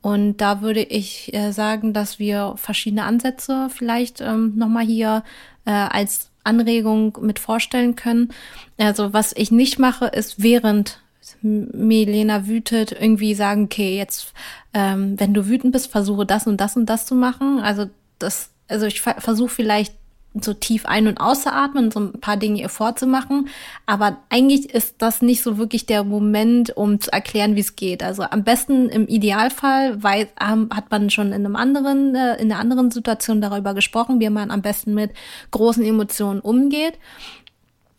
Und 0.00 0.36
da 0.36 0.60
würde 0.60 0.82
ich 0.82 1.34
äh, 1.34 1.50
sagen, 1.50 1.92
dass 1.92 2.20
wir 2.20 2.54
verschiedene 2.56 3.02
Ansätze 3.02 3.68
vielleicht 3.68 4.20
ähm, 4.20 4.52
nochmal 4.54 4.84
hier 4.84 5.24
äh, 5.64 5.72
als 5.72 6.30
Anregung 6.46 7.18
mit 7.20 7.38
vorstellen 7.38 7.96
können. 7.96 8.32
Also 8.78 9.12
was 9.12 9.32
ich 9.36 9.50
nicht 9.50 9.78
mache, 9.78 10.06
ist 10.06 10.42
während 10.42 11.00
Milena 11.42 12.46
wütet, 12.46 12.92
irgendwie 12.92 13.34
sagen, 13.34 13.64
okay, 13.64 13.96
jetzt, 13.96 14.32
ähm, 14.72 15.18
wenn 15.18 15.34
du 15.34 15.46
wütend 15.46 15.72
bist, 15.72 15.90
versuche 15.90 16.24
das 16.24 16.46
und 16.46 16.60
das 16.60 16.76
und 16.76 16.86
das 16.86 17.06
zu 17.06 17.14
machen. 17.14 17.58
Also 17.60 17.90
das, 18.18 18.50
also 18.68 18.86
ich 18.86 19.00
versuche 19.00 19.48
vielleicht 19.48 19.94
so 20.40 20.52
tief 20.54 20.86
ein- 20.86 21.06
und 21.06 21.18
auszuatmen, 21.18 21.90
so 21.90 22.00
ein 22.00 22.20
paar 22.20 22.36
Dinge 22.36 22.60
ihr 22.60 22.68
vorzumachen. 22.68 23.48
Aber 23.86 24.18
eigentlich 24.30 24.70
ist 24.70 24.96
das 24.98 25.22
nicht 25.22 25.42
so 25.42 25.58
wirklich 25.58 25.86
der 25.86 26.04
Moment, 26.04 26.76
um 26.76 27.00
zu 27.00 27.12
erklären, 27.12 27.56
wie 27.56 27.60
es 27.60 27.76
geht. 27.76 28.02
Also 28.02 28.22
am 28.22 28.44
besten 28.44 28.88
im 28.88 29.06
Idealfall 29.06 30.02
weil, 30.02 30.28
ähm, 30.40 30.68
hat 30.72 30.90
man 30.90 31.10
schon 31.10 31.28
in 31.28 31.44
einem 31.44 31.56
anderen, 31.56 32.14
äh, 32.14 32.36
in 32.36 32.50
einer 32.50 32.60
anderen 32.60 32.90
Situation 32.90 33.40
darüber 33.40 33.74
gesprochen, 33.74 34.20
wie 34.20 34.30
man 34.30 34.50
am 34.50 34.62
besten 34.62 34.94
mit 34.94 35.12
großen 35.50 35.84
Emotionen 35.84 36.40
umgeht. 36.40 36.94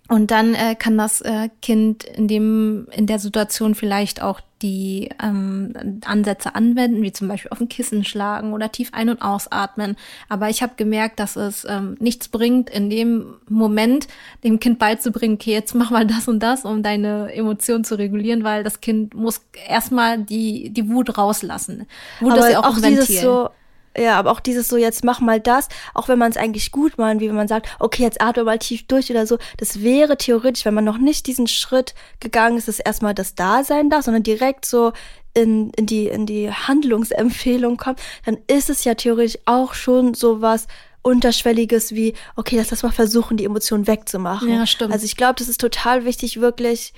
Und 0.09 0.31
dann 0.31 0.53
äh, 0.53 0.75
kann 0.75 0.97
das 0.97 1.21
äh, 1.21 1.49
Kind 1.61 2.05
in 2.05 2.27
dem 2.27 2.87
in 2.91 3.07
der 3.07 3.19
Situation 3.19 3.75
vielleicht 3.75 4.21
auch 4.21 4.39
die 4.61 5.09
ähm, 5.21 5.73
Ansätze 6.05 6.55
anwenden, 6.55 7.01
wie 7.01 7.11
zum 7.11 7.27
Beispiel 7.27 7.51
auf 7.51 7.61
ein 7.61 7.69
Kissen 7.69 8.03
schlagen 8.03 8.53
oder 8.53 8.71
tief 8.71 8.89
ein- 8.93 9.09
und 9.09 9.21
ausatmen. 9.21 9.95
Aber 10.29 10.49
ich 10.49 10.61
habe 10.61 10.73
gemerkt, 10.77 11.19
dass 11.19 11.35
es 11.35 11.65
ähm, 11.69 11.95
nichts 11.99 12.27
bringt, 12.27 12.69
in 12.69 12.89
dem 12.89 13.35
Moment 13.47 14.07
dem 14.43 14.59
Kind 14.59 14.79
beizubringen, 14.79 15.35
okay, 15.35 15.53
jetzt 15.53 15.75
mach 15.75 15.91
mal 15.91 16.07
das 16.07 16.27
und 16.27 16.39
das, 16.41 16.65
um 16.65 16.83
deine 16.83 17.33
Emotionen 17.33 17.83
zu 17.83 17.97
regulieren, 17.97 18.43
weil 18.43 18.63
das 18.63 18.81
Kind 18.81 19.13
muss 19.13 19.41
erstmal 19.67 20.17
die 20.17 20.69
die 20.71 20.89
Wut 20.89 21.17
rauslassen. 21.17 21.85
Wut 22.19 22.33
Aber 22.33 22.47
ist 22.47 22.53
ja 22.53 22.59
auch, 22.59 22.77
auch 22.77 22.81
Ventil. 22.81 23.21
So 23.21 23.49
ja, 23.97 24.17
aber 24.17 24.31
auch 24.31 24.39
dieses 24.39 24.67
so, 24.67 24.77
jetzt 24.77 25.03
mach 25.03 25.19
mal 25.19 25.39
das, 25.39 25.69
auch 25.93 26.07
wenn 26.07 26.19
man 26.19 26.31
es 26.31 26.37
eigentlich 26.37 26.71
gut 26.71 26.97
meint, 26.97 27.21
wie 27.21 27.27
wenn 27.27 27.35
man 27.35 27.47
sagt, 27.47 27.69
okay, 27.79 28.03
jetzt 28.03 28.21
atme 28.21 28.43
mal 28.43 28.59
tief 28.59 28.85
durch 28.87 29.09
oder 29.09 29.25
so, 29.25 29.37
das 29.57 29.81
wäre 29.81 30.17
theoretisch, 30.17 30.65
wenn 30.65 30.73
man 30.73 30.85
noch 30.85 30.97
nicht 30.97 31.27
diesen 31.27 31.47
Schritt 31.47 31.95
gegangen 32.19 32.57
ist, 32.57 32.67
dass 32.67 32.79
erstmal 32.79 33.13
das 33.13 33.35
Dasein 33.35 33.89
da, 33.89 34.01
sondern 34.01 34.23
direkt 34.23 34.65
so 34.65 34.93
in, 35.33 35.71
in, 35.71 35.85
die, 35.85 36.07
in 36.07 36.25
die 36.25 36.51
Handlungsempfehlung 36.51 37.77
kommt, 37.77 37.99
dann 38.25 38.37
ist 38.47 38.69
es 38.69 38.83
ja 38.83 38.95
theoretisch 38.95 39.37
auch 39.45 39.73
schon 39.73 40.13
so 40.13 40.41
was 40.41 40.67
Unterschwelliges 41.01 41.93
wie, 41.93 42.13
okay, 42.35 42.57
lass 42.57 42.67
das 42.67 42.83
mal 42.83 42.91
versuchen, 42.91 43.37
die 43.37 43.45
Emotionen 43.45 43.87
wegzumachen. 43.87 44.49
Ja, 44.49 44.65
stimmt. 44.65 44.91
Also 44.91 45.05
ich 45.05 45.15
glaube, 45.15 45.35
das 45.37 45.47
ist 45.47 45.61
total 45.61 46.05
wichtig, 46.05 46.41
wirklich 46.41 46.93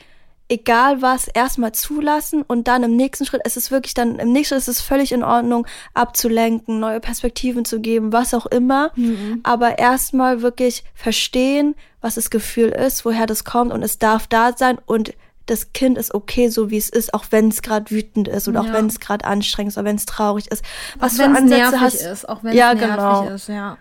egal 0.49 1.01
was, 1.01 1.27
erstmal 1.27 1.71
zulassen 1.71 2.41
und 2.41 2.67
dann 2.67 2.83
im 2.83 2.95
nächsten 2.95 3.25
Schritt, 3.25 3.41
es 3.45 3.55
ist 3.55 3.71
wirklich 3.71 3.93
dann, 3.93 4.17
im 4.17 4.31
nächsten 4.31 4.55
Schritt 4.55 4.67
ist 4.67 4.67
es 4.67 4.81
völlig 4.81 5.11
in 5.11 5.23
Ordnung, 5.23 5.67
abzulenken, 5.93 6.79
neue 6.79 6.99
Perspektiven 6.99 7.65
zu 7.65 7.79
geben, 7.79 8.11
was 8.11 8.33
auch 8.33 8.47
immer. 8.47 8.91
Mhm. 8.95 9.41
Aber 9.43 9.77
erstmal 9.77 10.41
wirklich 10.41 10.83
verstehen, 10.95 11.75
was 12.01 12.15
das 12.15 12.29
Gefühl 12.29 12.69
ist, 12.69 13.05
woher 13.05 13.27
das 13.27 13.43
kommt 13.43 13.71
und 13.71 13.83
es 13.83 13.99
darf 13.99 14.27
da 14.27 14.53
sein 14.57 14.77
und 14.85 15.13
das 15.45 15.73
Kind 15.73 15.97
ist 15.97 16.13
okay, 16.13 16.49
so 16.49 16.69
wie 16.69 16.77
es 16.77 16.89
ist, 16.89 17.13
auch 17.13 17.25
wenn 17.31 17.47
es 17.47 17.61
gerade 17.61 17.89
wütend 17.89 18.27
ist 18.27 18.47
oder 18.47 18.63
ja. 18.63 18.69
auch 18.69 18.73
wenn 18.73 18.85
es 18.85 18.99
gerade 18.99 19.25
anstrengend 19.25 19.71
ist 19.71 19.77
oder 19.77 19.85
wenn 19.85 19.95
es 19.95 20.05
traurig 20.05 20.47
ist. 20.51 20.63
Was 20.99 21.13
auch 21.13 21.23
für 21.23 21.25
Ansätze 21.25 21.79
hast 21.79 21.95
ist, 21.95 22.29
auch 22.29 22.43
wenn 22.43 22.55
ja, 22.55 22.73
nervig 22.73 22.95
genau. 22.95 23.29
ist, 23.29 23.47
ja. 23.47 23.77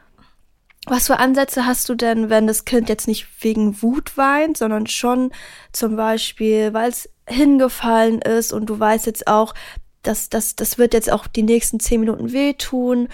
Was 0.91 1.07
für 1.07 1.19
Ansätze 1.19 1.67
hast 1.67 1.89
du 1.89 1.95
denn, 1.95 2.31
wenn 2.31 2.47
das 2.47 2.65
Kind 2.65 2.89
jetzt 2.89 3.09
nicht 3.09 3.27
wegen 3.41 3.83
Wut 3.83 4.17
weint, 4.17 4.57
sondern 4.57 4.87
schon 4.87 5.31
zum 5.73 5.97
Beispiel, 5.97 6.73
weil 6.73 6.89
es 6.89 7.11
hingefallen 7.29 8.23
ist 8.23 8.53
und 8.53 8.67
du 8.67 8.79
weißt 8.79 9.07
jetzt 9.07 9.27
auch, 9.27 9.55
dass 10.03 10.31
das, 10.31 10.57
das 10.57 10.79
wird 10.79 10.95
jetzt 10.95 11.13
auch 11.13 11.27
die 11.27 11.43
nächsten 11.43 11.79
zehn 11.81 12.01
Minuten 12.01 12.33
wehtun. 12.33 13.09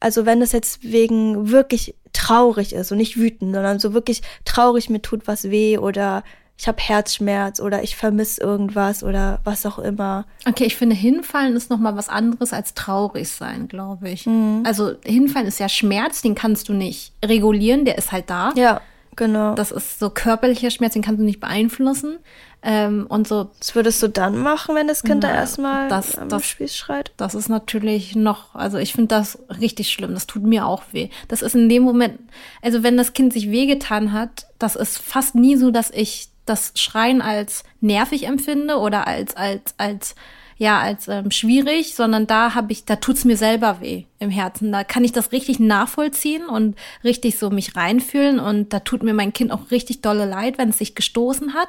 Also 0.00 0.24
wenn 0.24 0.40
es 0.40 0.52
jetzt 0.52 0.82
wegen 0.82 1.50
wirklich 1.50 1.96
traurig 2.12 2.72
ist 2.72 2.92
und 2.92 2.98
nicht 2.98 3.18
wütend, 3.18 3.54
sondern 3.54 3.78
so 3.78 3.92
wirklich 3.92 4.22
traurig 4.44 4.88
mir 4.88 5.02
tut 5.02 5.26
was 5.26 5.50
weh 5.50 5.76
oder 5.76 6.24
ich 6.58 6.66
habe 6.66 6.78
Herzschmerz 6.80 7.60
oder 7.60 7.84
ich 7.84 7.94
vermisse 7.94 8.42
irgendwas 8.42 9.04
oder 9.04 9.40
was 9.44 9.64
auch 9.64 9.78
immer. 9.78 10.26
Okay, 10.46 10.64
ich 10.64 10.76
finde, 10.76 10.96
hinfallen 10.96 11.54
ist 11.54 11.70
noch 11.70 11.78
mal 11.78 11.96
was 11.96 12.08
anderes 12.08 12.52
als 12.52 12.74
traurig 12.74 13.28
sein, 13.28 13.68
glaube 13.68 14.10
ich. 14.10 14.26
Mhm. 14.26 14.64
Also 14.66 14.94
hinfallen 15.04 15.46
ist 15.46 15.60
ja 15.60 15.68
Schmerz, 15.68 16.20
den 16.20 16.34
kannst 16.34 16.68
du 16.68 16.72
nicht 16.72 17.12
regulieren, 17.24 17.84
der 17.84 17.96
ist 17.96 18.10
halt 18.10 18.28
da. 18.28 18.52
Ja, 18.56 18.80
genau. 19.14 19.54
Das 19.54 19.70
ist 19.70 20.00
so 20.00 20.10
körperlicher 20.10 20.72
Schmerz, 20.72 20.94
den 20.94 21.02
kannst 21.02 21.20
du 21.20 21.24
nicht 21.24 21.38
beeinflussen. 21.38 22.18
Ähm, 22.60 23.06
und 23.08 23.28
so. 23.28 23.50
Was 23.60 23.76
würdest 23.76 24.02
du 24.02 24.08
dann 24.08 24.36
machen, 24.36 24.74
wenn 24.74 24.88
das 24.88 25.04
Kind 25.04 25.22
na, 25.22 25.28
da 25.28 25.34
erstmal 25.36 25.88
das, 25.88 26.18
am 26.18 26.28
das, 26.28 26.44
Spieß 26.44 26.74
schreit? 26.74 27.12
Das 27.16 27.36
ist 27.36 27.48
natürlich 27.48 28.16
noch, 28.16 28.56
also 28.56 28.78
ich 28.78 28.94
finde 28.94 29.14
das 29.14 29.38
richtig 29.60 29.92
schlimm. 29.92 30.12
Das 30.12 30.26
tut 30.26 30.42
mir 30.42 30.66
auch 30.66 30.82
weh. 30.90 31.08
Das 31.28 31.42
ist 31.42 31.54
in 31.54 31.68
dem 31.68 31.84
Moment, 31.84 32.18
also 32.62 32.82
wenn 32.82 32.96
das 32.96 33.12
Kind 33.12 33.32
sich 33.32 33.48
wehgetan 33.48 34.12
hat, 34.12 34.48
das 34.58 34.74
ist 34.74 34.98
fast 34.98 35.36
nie 35.36 35.54
so, 35.54 35.70
dass 35.70 35.92
ich 35.92 36.30
das 36.48 36.72
Schreien 36.76 37.22
als 37.22 37.64
nervig 37.80 38.26
empfinde 38.26 38.78
oder 38.78 39.06
als 39.06 39.36
als 39.36 39.74
als 39.76 40.14
ja 40.58 40.80
als 40.80 41.08
ähm, 41.08 41.30
schwierig, 41.30 41.94
sondern 41.94 42.26
da 42.26 42.54
habe 42.54 42.72
ich, 42.72 42.84
da 42.84 42.96
tut's 42.96 43.24
mir 43.24 43.36
selber 43.36 43.80
weh 43.80 44.04
im 44.18 44.30
Herzen. 44.30 44.72
Da 44.72 44.84
kann 44.84 45.04
ich 45.04 45.12
das 45.12 45.32
richtig 45.32 45.60
nachvollziehen 45.60 46.46
und 46.46 46.76
richtig 47.04 47.38
so 47.38 47.50
mich 47.50 47.76
reinfühlen 47.76 48.40
und 48.40 48.72
da 48.72 48.80
tut 48.80 49.02
mir 49.02 49.14
mein 49.14 49.32
Kind 49.32 49.52
auch 49.52 49.70
richtig 49.70 50.02
dolle 50.02 50.26
leid, 50.26 50.58
wenn 50.58 50.70
es 50.70 50.78
sich 50.78 50.94
gestoßen 50.96 51.54
hat. 51.54 51.68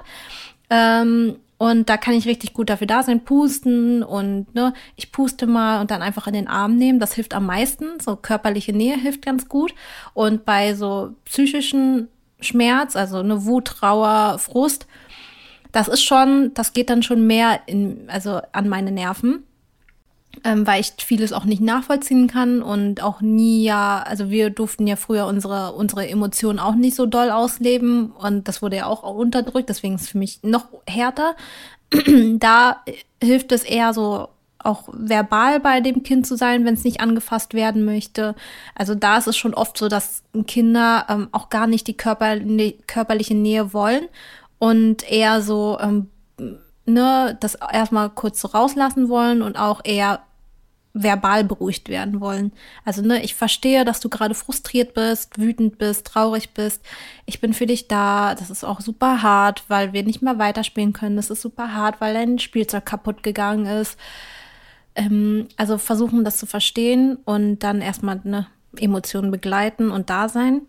Ähm, 0.72 1.36
und 1.60 1.90
da 1.90 1.98
kann 1.98 2.14
ich 2.14 2.26
richtig 2.26 2.54
gut 2.54 2.70
dafür 2.70 2.88
da 2.88 3.04
sein, 3.04 3.26
pusten 3.26 4.02
und 4.02 4.54
ne, 4.56 4.74
ich 4.96 5.12
puste 5.12 5.46
mal 5.46 5.82
und 5.82 5.92
dann 5.92 6.02
einfach 6.02 6.26
in 6.26 6.34
den 6.34 6.48
Arm 6.48 6.78
nehmen. 6.78 7.02
Das 7.02 7.14
hilft 7.14 7.34
am 7.34 7.46
meisten. 7.46 8.00
So 8.00 8.16
körperliche 8.16 8.72
Nähe 8.72 8.98
hilft 8.98 9.26
ganz 9.26 9.50
gut. 9.50 9.76
Und 10.14 10.46
bei 10.46 10.74
so 10.74 11.16
psychischen 11.26 12.08
Schmerz, 12.42 12.96
also 12.96 13.18
eine 13.18 13.46
Wut, 13.46 13.66
Trauer, 13.66 14.40
Frust, 14.40 14.88
das 15.72 15.88
ist 15.88 16.04
schon, 16.04 16.52
das 16.54 16.74
geht 16.74 16.90
dann 16.90 17.04
schon 17.04 17.28
mehr 17.28 17.62
in, 17.68 18.08
also 18.08 18.42
an 18.52 18.70
meine 18.70 18.92
Nerven. 18.92 19.44
ähm, 20.44 20.66
weil 20.66 20.80
ich 20.80 20.94
vieles 21.00 21.34
auch 21.34 21.46
nicht 21.46 21.62
nachvollziehen 21.62 22.28
kann 22.28 22.62
und 22.62 23.02
auch 23.04 23.20
nie 23.20 23.64
ja, 23.64 24.04
also 24.04 24.30
wir 24.30 24.52
durften 24.52 24.88
ja 24.88 24.96
früher 24.96 25.26
unsere, 25.26 25.74
unsere 25.74 26.08
Emotionen 26.08 26.60
auch 26.60 26.76
nicht 26.76 26.96
so 26.96 27.06
doll 27.08 27.30
ausleben 27.32 28.12
und 28.12 28.48
das 28.48 28.62
wurde 28.62 28.78
ja 28.78 28.86
auch 28.86 29.04
unterdrückt, 29.04 29.70
deswegen 29.70 29.96
ist 29.96 30.04
es 30.04 30.10
für 30.10 30.20
mich 30.20 30.40
noch 30.44 30.68
härter. 30.88 31.36
da 32.38 32.84
hilft 33.22 33.52
es 33.52 33.64
eher 33.64 33.94
so 33.94 34.30
auch 34.60 34.90
verbal 34.92 35.60
bei 35.60 35.80
dem 35.80 36.04
Kind 36.04 36.28
zu 36.28 36.36
sein, 36.36 36.66
wenn 36.66 36.74
es 36.74 36.84
nicht 36.84 37.02
angefasst 37.02 37.54
werden 37.54 37.86
möchte. 37.86 38.36
Also 38.76 38.94
da 38.96 39.18
ist 39.18 39.28
es 39.28 39.38
schon 39.38 39.54
oft 39.54 39.78
so, 39.78 39.88
dass 39.88 40.24
Kinder 40.48 41.06
ähm, 41.10 41.30
auch 41.32 41.50
gar 41.50 41.68
nicht 41.68 41.88
die 41.88 41.98
Körper, 41.98 42.38
körperliche 42.88 43.36
Nähe 43.36 43.74
wollen 43.74 44.08
und 44.60 45.10
eher 45.10 45.42
so 45.42 45.78
ähm, 45.80 46.10
ne, 46.90 47.38
das 47.40 47.56
erstmal 47.56 48.10
kurz 48.10 48.42
so 48.42 48.50
rauslassen 48.50 49.10
wollen 49.10 49.42
und 49.42 49.58
auch 49.58 49.82
eher 49.84 50.22
verbal 50.94 51.44
beruhigt 51.44 51.88
werden 51.88 52.20
wollen. 52.20 52.52
Also, 52.84 53.02
ne, 53.02 53.24
ich 53.24 53.36
verstehe, 53.36 53.86
dass 53.86 54.00
du 54.00 54.10
gerade 54.10 54.34
frustriert 54.34 54.94
bist, 54.96 55.38
wütend 55.38 55.78
bist, 55.78 56.08
traurig 56.08 56.54
bist. 56.54 56.82
Ich 57.26 57.40
bin 57.40 57.54
für 57.54 57.68
dich 57.68 57.88
da. 57.88 58.36
Das 58.36 58.50
ist 58.50 58.64
auch 58.64 58.82
super 58.82 59.22
hart, 59.22 59.64
weil 59.68 59.94
wir 59.94 60.04
nicht 60.04 60.22
mehr 60.22 60.40
weiterspielen 60.40 60.94
können. 60.94 61.16
Das 61.16 61.30
ist 61.30 61.42
super 61.42 61.74
hart, 61.74 62.02
weil 62.02 62.16
dein 62.16 62.40
Spielzeug 62.40 62.86
kaputt 62.86 63.24
gegangen 63.24 63.66
ist. 63.66 63.98
Ähm, 64.96 65.48
also 65.58 65.78
versuchen, 65.78 66.24
das 66.24 66.38
zu 66.38 66.46
verstehen 66.46 67.18
und 67.26 67.60
dann 67.60 67.82
erstmal 67.82 68.22
eine 68.24 68.48
Emotionen 68.78 69.32
begleiten 69.32 69.92
und 69.92 70.10
da 70.10 70.30
sein. 70.30 70.62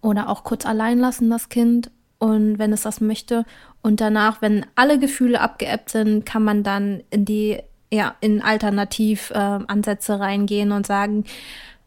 Oder 0.00 0.28
auch 0.28 0.44
kurz 0.44 0.66
allein 0.66 0.98
lassen, 0.98 1.30
das 1.30 1.48
Kind. 1.48 1.90
Und 2.18 2.58
wenn 2.58 2.72
es 2.72 2.82
das 2.82 3.00
möchte. 3.00 3.44
Und 3.82 4.00
danach, 4.00 4.40
wenn 4.40 4.64
alle 4.76 4.98
Gefühle 4.98 5.40
abgeebbt 5.40 5.90
sind, 5.90 6.24
kann 6.24 6.42
man 6.44 6.62
dann 6.62 7.02
in 7.10 7.24
die 7.24 7.58
ja, 7.92 8.16
in 8.20 8.42
Alternativansätze 8.42 10.12
äh, 10.12 10.16
reingehen 10.16 10.72
und 10.72 10.86
sagen, 10.86 11.24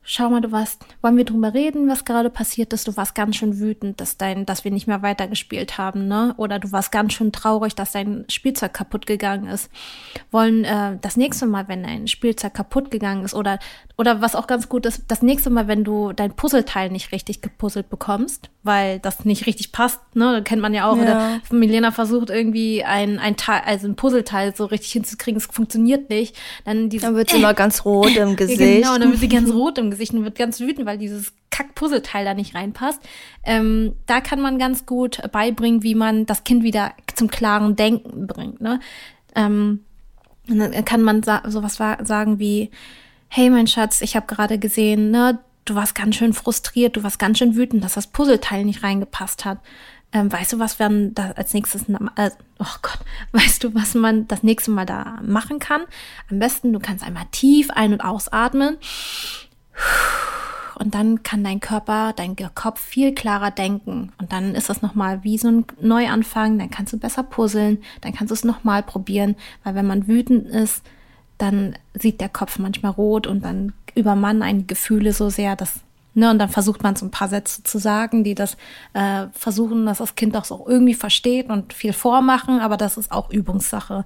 schau 0.08 0.30
mal, 0.30 0.39
du 0.39 0.54
warst, 0.54 0.84
wollen 1.02 1.17
wir 1.17 1.26
drüber 1.26 1.54
reden, 1.54 1.89
was 1.89 2.06
gerade 2.06 2.30
passiert 2.30 2.72
ist? 2.72 2.88
Du 2.88 2.96
warst 2.96 3.13
ganz 3.13 3.36
schön 3.36 3.60
wütend, 3.60 4.00
dass 4.00 4.17
dein, 4.17 4.46
dass 4.46 4.63
wir 4.63 4.72
nicht 4.72 4.88
mehr 4.88 5.02
weitergespielt 5.02 5.78
haben, 5.78 6.08
ne? 6.08 6.34
Oder 6.38 6.60
du 6.60 6.72
warst 6.72 6.93
ganz 6.93 7.13
schön 7.13 7.34
traurig, 7.34 7.76
dass 7.76 7.91
dein 7.91 8.24
Spielzeug 8.30 8.74
kaputt 8.74 9.06
gegangen 9.06 9.48
ist. 9.48 9.70
Wollen 10.32 10.63
äh, 10.63 10.98
das 11.02 11.17
nächste 11.17 11.46
Mal, 11.46 11.67
wenn 11.67 11.84
dein 11.84 12.08
Spielzeug 12.08 12.54
kaputt 12.54 12.89
gegangen 12.89 13.26
ist, 13.26 13.36
oder 13.36 13.60
oder 13.99 14.21
was 14.21 14.36
auch 14.36 14.45
ganz 14.45 14.69
gut 14.69 14.86
ist, 14.86 15.05
das 15.07 15.23
nächste 15.23 15.49
Mal, 15.49 15.67
wenn 15.67 15.83
du 15.83 16.13
dein 16.13 16.36
Puzzleteil 16.36 16.91
nicht 16.91 17.12
richtig 17.12 17.41
gepuzzelt 17.41 17.89
bekommst, 17.89 18.51
weil 18.62 18.99
das 18.99 19.25
nicht 19.25 19.47
richtig 19.47 19.71
passt, 19.71 19.99
ne? 20.13 20.43
Kennt 20.43 20.62
man 20.62 20.75
ja 20.75 20.88
auch. 20.88 20.97
Ja. 20.97 21.01
Oder 21.01 21.41
Milena 21.49 21.89
versucht 21.89 22.29
irgendwie 22.29 22.83
ein, 22.83 23.17
ein 23.17 23.38
Teil, 23.38 23.62
also 23.65 23.88
ein 23.88 23.95
Puzzleteil 23.95 24.55
so 24.55 24.65
richtig 24.65 24.91
hinzukriegen, 24.91 25.38
es 25.38 25.47
funktioniert 25.47 26.12
nicht. 26.12 26.36
Dann, 26.63 26.89
dieses, 26.89 27.07
dann 27.07 27.15
wird 27.15 27.31
sie 27.31 27.38
äh, 27.38 27.39
immer 27.39 27.55
ganz 27.55 27.86
rot 27.86 28.15
im 28.15 28.36
Gesicht. 28.36 28.60
Genau, 28.60 28.99
dann 28.99 29.10
wird 29.10 29.19
sie 29.19 29.29
ganz 29.29 29.51
rot 29.51 29.79
im 29.79 29.89
Gesicht 29.89 30.13
und 30.13 30.23
wird 30.23 30.38
ganz 30.38 30.60
wütend, 30.60 30.86
weil 30.86 30.99
dieses 30.99 31.33
Kack-Puzzleteil 31.49 32.23
da 32.23 32.36
nicht 32.36 32.53
reinpasst. 32.53 33.01
Ähm, 33.43 33.93
da 34.05 34.21
kann 34.21 34.39
man 34.39 34.60
ganz 34.60 34.86
gut 34.86 35.19
beibringen, 35.31 35.81
wie 35.81 35.95
man 35.95 36.27
das 36.27 36.43
Kind 36.43 36.62
wieder 36.62 36.93
zum 37.15 37.29
klaren 37.29 37.75
Denken 37.75 38.27
bringt. 38.27 38.62
Ne? 38.62 38.79
Ähm, 39.36 39.86
und 40.47 40.60
dann 40.60 40.86
kann 40.86 41.01
man 41.01 41.23
sa 41.23 41.41
sowas 41.47 41.77
sagen 41.77 42.38
wie, 42.38 42.69
hey 43.27 43.49
mein 43.49 43.67
Schatz, 43.67 44.01
ich 44.01 44.15
habe 44.15 44.27
gerade 44.27 44.57
gesehen, 44.57 45.11
ne, 45.11 45.39
du 45.65 45.75
warst 45.75 45.95
ganz 45.95 46.15
schön 46.15 46.33
frustriert, 46.33 46.95
du 46.95 47.03
warst 47.03 47.19
ganz 47.19 47.37
schön 47.37 47.55
wütend, 47.55 47.83
dass 47.83 47.93
das 47.93 48.07
Puzzleteil 48.07 48.65
nicht 48.65 48.83
reingepasst 48.83 49.45
hat. 49.45 49.59
Ähm, 50.13 50.31
weißt 50.31 50.53
du, 50.53 50.59
was 50.59 50.79
wir 50.79 50.89
da 51.11 51.31
als 51.31 51.53
nächstes, 51.53 51.89
äh, 52.15 52.31
oh 52.59 52.65
Gott, 52.81 52.99
weißt 53.33 53.63
du, 53.63 53.75
was 53.75 53.93
man 53.93 54.27
das 54.27 54.43
nächste 54.43 54.71
Mal 54.71 54.85
da 54.85 55.19
machen 55.21 55.59
kann? 55.59 55.81
Am 56.29 56.39
besten, 56.39 56.73
du 56.73 56.79
kannst 56.79 57.03
einmal 57.03 57.25
tief 57.31 57.69
ein- 57.71 57.93
und 57.93 58.01
ausatmen 58.01 58.77
und 60.79 60.93
dann 60.93 61.23
kann 61.23 61.43
dein 61.43 61.59
Körper, 61.59 62.13
dein 62.15 62.35
Kopf 62.53 62.79
viel 62.79 63.13
klarer 63.13 63.51
denken. 63.51 64.11
Und 64.19 64.31
dann 64.31 64.53
ist 64.53 64.69
das 64.69 64.81
nochmal 64.81 65.23
wie 65.23 65.37
so 65.37 65.47
ein 65.47 65.65
Neuanfang. 65.81 66.59
Dann 66.59 66.69
kannst 66.69 66.93
du 66.93 66.97
besser 66.97 67.23
puzzeln. 67.23 67.79
Dann 68.01 68.13
kannst 68.13 68.29
du 68.29 68.35
es 68.35 68.43
nochmal 68.43 68.83
probieren. 68.83 69.35
Weil 69.63 69.73
wenn 69.75 69.87
man 69.87 70.07
wütend 70.07 70.47
ist, 70.47 70.83
dann 71.38 71.76
sieht 71.93 72.21
der 72.21 72.30
Kopf 72.30 72.60
manchmal 72.60 72.91
rot 72.91 73.28
und 73.28 73.43
dann 73.43 73.73
übermannen 73.95 74.43
einen 74.43 74.67
Gefühle 74.67 75.13
so 75.13 75.30
sehr, 75.30 75.56
dass, 75.56 75.80
ne, 76.13 76.30
und 76.30 76.39
dann 76.39 76.50
versucht 76.50 76.84
man 76.84 76.95
so 76.95 77.06
ein 77.06 77.12
paar 77.12 77.28
Sätze 77.28 77.63
zu 77.63 77.78
sagen, 77.78 78.23
die 78.23 78.36
das 78.36 78.58
äh, 78.93 79.28
versuchen, 79.34 79.86
dass 79.86 80.00
das 80.00 80.15
Kind 80.15 80.36
auch 80.36 80.67
irgendwie 80.67 80.93
versteht 80.93 81.50
und 81.50 81.73
viel 81.73 81.93
vormachen, 81.93 82.60
aber 82.60 82.78
das 82.78 82.97
ist 82.97 83.12
auch 83.12 83.30
Übungssache. 83.30 84.06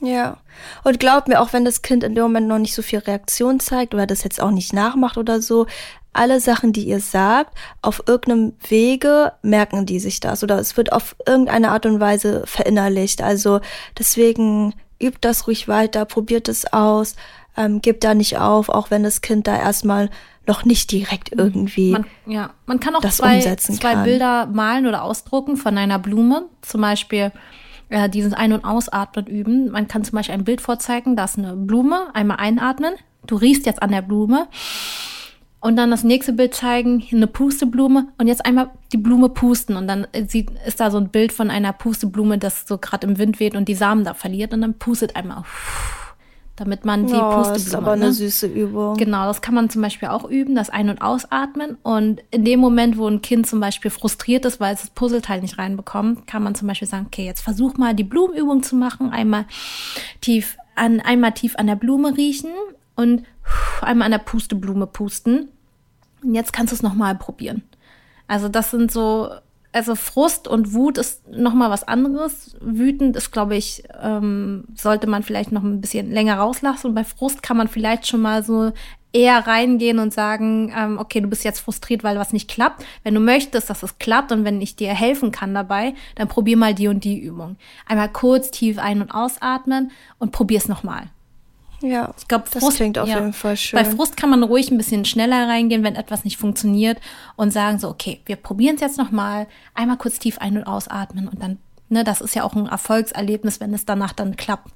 Ja. 0.00 0.38
Und 0.84 1.00
glaub 1.00 1.26
mir, 1.28 1.40
auch 1.40 1.52
wenn 1.52 1.64
das 1.64 1.82
Kind 1.82 2.04
in 2.04 2.14
dem 2.14 2.22
Moment 2.22 2.46
noch 2.46 2.58
nicht 2.58 2.74
so 2.74 2.82
viel 2.82 3.00
Reaktion 3.00 3.58
zeigt 3.58 3.94
oder 3.94 4.06
das 4.06 4.22
jetzt 4.22 4.40
auch 4.40 4.52
nicht 4.52 4.72
nachmacht 4.72 5.18
oder 5.18 5.42
so, 5.42 5.66
alle 6.12 6.40
Sachen, 6.40 6.72
die 6.72 6.84
ihr 6.84 7.00
sagt, 7.00 7.56
auf 7.82 8.02
irgendeinem 8.06 8.54
Wege 8.68 9.32
merken 9.42 9.86
die 9.86 10.00
sich 10.00 10.20
das 10.20 10.42
oder 10.42 10.58
es 10.58 10.76
wird 10.76 10.92
auf 10.92 11.14
irgendeine 11.26 11.70
Art 11.70 11.86
und 11.86 12.00
Weise 12.00 12.42
verinnerlicht. 12.46 13.22
Also 13.22 13.60
deswegen 13.96 14.74
übt 15.02 15.18
das 15.20 15.46
ruhig 15.46 15.68
weiter, 15.68 16.04
probiert 16.04 16.48
es 16.48 16.72
aus, 16.72 17.16
ähm, 17.56 17.80
gebt 17.80 18.04
da 18.04 18.14
nicht 18.14 18.38
auf, 18.38 18.68
auch 18.68 18.90
wenn 18.90 19.02
das 19.02 19.20
Kind 19.20 19.46
da 19.46 19.56
erstmal 19.56 20.10
noch 20.46 20.64
nicht 20.64 20.90
direkt 20.90 21.32
mhm. 21.32 21.38
irgendwie 21.38 21.90
man, 21.92 22.06
ja. 22.26 22.50
man 22.66 22.80
kann 22.80 22.96
auch 22.96 23.04
zwei, 23.08 23.40
zwei 23.56 23.92
kann. 23.94 24.04
Bilder 24.04 24.46
malen 24.46 24.86
oder 24.86 25.02
ausdrucken 25.02 25.56
von 25.56 25.76
einer 25.76 25.98
Blume, 25.98 26.46
zum 26.62 26.80
Beispiel 26.80 27.32
äh, 27.90 28.08
dieses 28.08 28.32
Ein- 28.32 28.52
und 28.52 28.64
Ausatmen 28.64 29.26
üben. 29.26 29.70
Man 29.70 29.88
kann 29.88 30.04
zum 30.04 30.16
Beispiel 30.16 30.34
ein 30.34 30.44
Bild 30.44 30.60
vorzeigen, 30.60 31.16
da 31.16 31.24
ist 31.24 31.38
eine 31.38 31.54
Blume, 31.54 32.08
einmal 32.14 32.38
einatmen, 32.38 32.94
du 33.26 33.36
riechst 33.36 33.66
jetzt 33.66 33.82
an 33.82 33.90
der 33.90 34.02
Blume 34.02 34.48
und 35.60 35.76
dann 35.76 35.90
das 35.90 36.04
nächste 36.04 36.32
Bild 36.32 36.54
zeigen, 36.54 37.02
eine 37.10 37.26
Pusteblume 37.26 38.08
und 38.16 38.28
jetzt 38.28 38.46
einmal 38.46 38.70
die 38.92 38.96
Blume 38.96 39.28
pusten 39.28 39.76
und 39.76 39.88
dann 39.88 40.06
sieht, 40.28 40.50
ist 40.66 40.78
da 40.78 40.90
so 40.90 40.98
ein 40.98 41.08
Bild 41.08 41.32
von 41.32 41.50
einer 41.50 41.72
Pusteblume, 41.72 42.38
das 42.38 42.66
so 42.66 42.78
gerade 42.78 43.06
im 43.06 43.18
Wind 43.18 43.40
weht 43.40 43.56
und 43.56 43.66
die 43.68 43.74
Samen 43.74 44.04
da 44.04 44.14
verliert 44.14 44.52
und 44.52 44.60
dann 44.60 44.74
pustet 44.74 45.16
einmal. 45.16 45.42
Damit 46.54 46.84
man 46.84 47.06
die 47.06 47.12
oh, 47.14 47.18
Pusteblume. 47.18 47.52
Das 47.54 47.66
ist 47.66 47.74
aber 47.74 47.96
ne? 47.96 48.04
eine 48.04 48.12
süße 48.12 48.46
Übung. 48.46 48.96
Genau, 48.96 49.26
das 49.26 49.42
kann 49.42 49.54
man 49.54 49.70
zum 49.70 49.82
Beispiel 49.82 50.08
auch 50.08 50.28
üben, 50.28 50.56
das 50.56 50.70
Ein- 50.70 50.90
und 50.90 51.00
Ausatmen. 51.00 51.76
Und 51.84 52.20
in 52.32 52.44
dem 52.44 52.58
Moment, 52.58 52.98
wo 52.98 53.06
ein 53.06 53.22
Kind 53.22 53.46
zum 53.46 53.60
Beispiel 53.60 53.92
frustriert 53.92 54.44
ist, 54.44 54.58
weil 54.58 54.74
es 54.74 54.80
das 54.80 54.90
Puzzleteil 54.90 55.40
nicht 55.40 55.56
reinbekommt, 55.58 56.26
kann 56.26 56.42
man 56.42 56.56
zum 56.56 56.66
Beispiel 56.66 56.88
sagen, 56.88 57.06
okay, 57.06 57.24
jetzt 57.24 57.42
versuch 57.42 57.76
mal 57.76 57.94
die 57.94 58.02
Blumenübung 58.02 58.64
zu 58.64 58.74
machen, 58.74 59.10
einmal 59.10 59.46
tief 60.20 60.56
an, 60.74 61.00
einmal 61.00 61.32
tief 61.32 61.54
an 61.56 61.68
der 61.68 61.76
Blume 61.76 62.16
riechen 62.16 62.50
und 62.96 63.22
einmal 63.82 64.06
an 64.06 64.12
der 64.12 64.18
Pusteblume 64.18 64.86
pusten. 64.86 65.48
Und 66.22 66.34
jetzt 66.34 66.52
kannst 66.52 66.72
du 66.72 66.76
es 66.76 66.82
nochmal 66.82 67.14
probieren. 67.14 67.62
Also 68.26 68.48
das 68.48 68.70
sind 68.70 68.90
so 68.90 69.30
also 69.72 69.94
Frust 69.94 70.48
und 70.48 70.72
Wut 70.72 70.98
ist 70.98 71.28
noch 71.28 71.54
mal 71.54 71.70
was 71.70 71.86
anderes. 71.86 72.56
Wütend 72.60 73.16
ist, 73.16 73.30
glaube 73.30 73.56
ich, 73.56 73.84
ähm, 74.02 74.64
sollte 74.74 75.06
man 75.06 75.22
vielleicht 75.22 75.52
noch 75.52 75.62
ein 75.62 75.80
bisschen 75.80 76.10
länger 76.10 76.38
rauslassen. 76.38 76.88
Und 76.88 76.94
bei 76.94 77.04
Frust 77.04 77.42
kann 77.42 77.56
man 77.56 77.68
vielleicht 77.68 78.06
schon 78.06 78.20
mal 78.20 78.42
so 78.42 78.72
eher 79.12 79.46
reingehen 79.46 79.98
und 79.98 80.12
sagen, 80.12 80.72
ähm, 80.76 80.98
okay, 80.98 81.20
du 81.20 81.28
bist 81.28 81.44
jetzt 81.44 81.60
frustriert, 81.60 82.02
weil 82.04 82.18
was 82.18 82.32
nicht 82.32 82.48
klappt. 82.48 82.84
Wenn 83.04 83.14
du 83.14 83.20
möchtest, 83.20 83.70
dass 83.70 83.82
es 83.82 83.98
klappt 83.98 84.32
und 84.32 84.44
wenn 84.44 84.60
ich 84.60 84.76
dir 84.76 84.92
helfen 84.92 85.32
kann 85.32 85.54
dabei, 85.54 85.94
dann 86.14 86.28
probier 86.28 86.56
mal 86.56 86.74
die 86.74 86.88
und 86.88 87.04
die 87.04 87.18
Übung. 87.18 87.56
Einmal 87.86 88.10
kurz 88.10 88.50
tief 88.50 88.78
ein- 88.78 89.02
und 89.02 89.10
ausatmen 89.10 89.92
und 90.18 90.32
probier 90.32 90.58
es 90.58 90.68
nochmal. 90.68 91.04
Ja, 91.80 92.12
ich 92.18 92.26
glaube, 92.26 92.44
das 92.50 92.74
klingt 92.74 92.98
auf 92.98 93.08
ja, 93.08 93.18
jeden 93.18 93.32
Fall 93.32 93.56
schön. 93.56 93.78
Bei 93.78 93.84
Frust 93.84 94.16
kann 94.16 94.30
man 94.30 94.42
ruhig 94.42 94.70
ein 94.70 94.78
bisschen 94.78 95.04
schneller 95.04 95.48
reingehen, 95.48 95.84
wenn 95.84 95.94
etwas 95.94 96.24
nicht 96.24 96.36
funktioniert 96.36 96.98
und 97.36 97.52
sagen 97.52 97.78
so, 97.78 97.88
okay, 97.88 98.20
wir 98.26 98.36
probieren 98.36 98.74
es 98.74 98.80
jetzt 98.80 98.98
nochmal, 98.98 99.46
einmal 99.74 99.96
kurz 99.96 100.18
tief 100.18 100.38
ein- 100.38 100.56
und 100.56 100.64
ausatmen 100.64 101.28
und 101.28 101.42
dann, 101.42 101.58
ne, 101.88 102.02
das 102.02 102.20
ist 102.20 102.34
ja 102.34 102.42
auch 102.42 102.54
ein 102.54 102.66
Erfolgserlebnis, 102.66 103.60
wenn 103.60 103.72
es 103.74 103.84
danach 103.86 104.12
dann 104.12 104.36
klappt. 104.36 104.72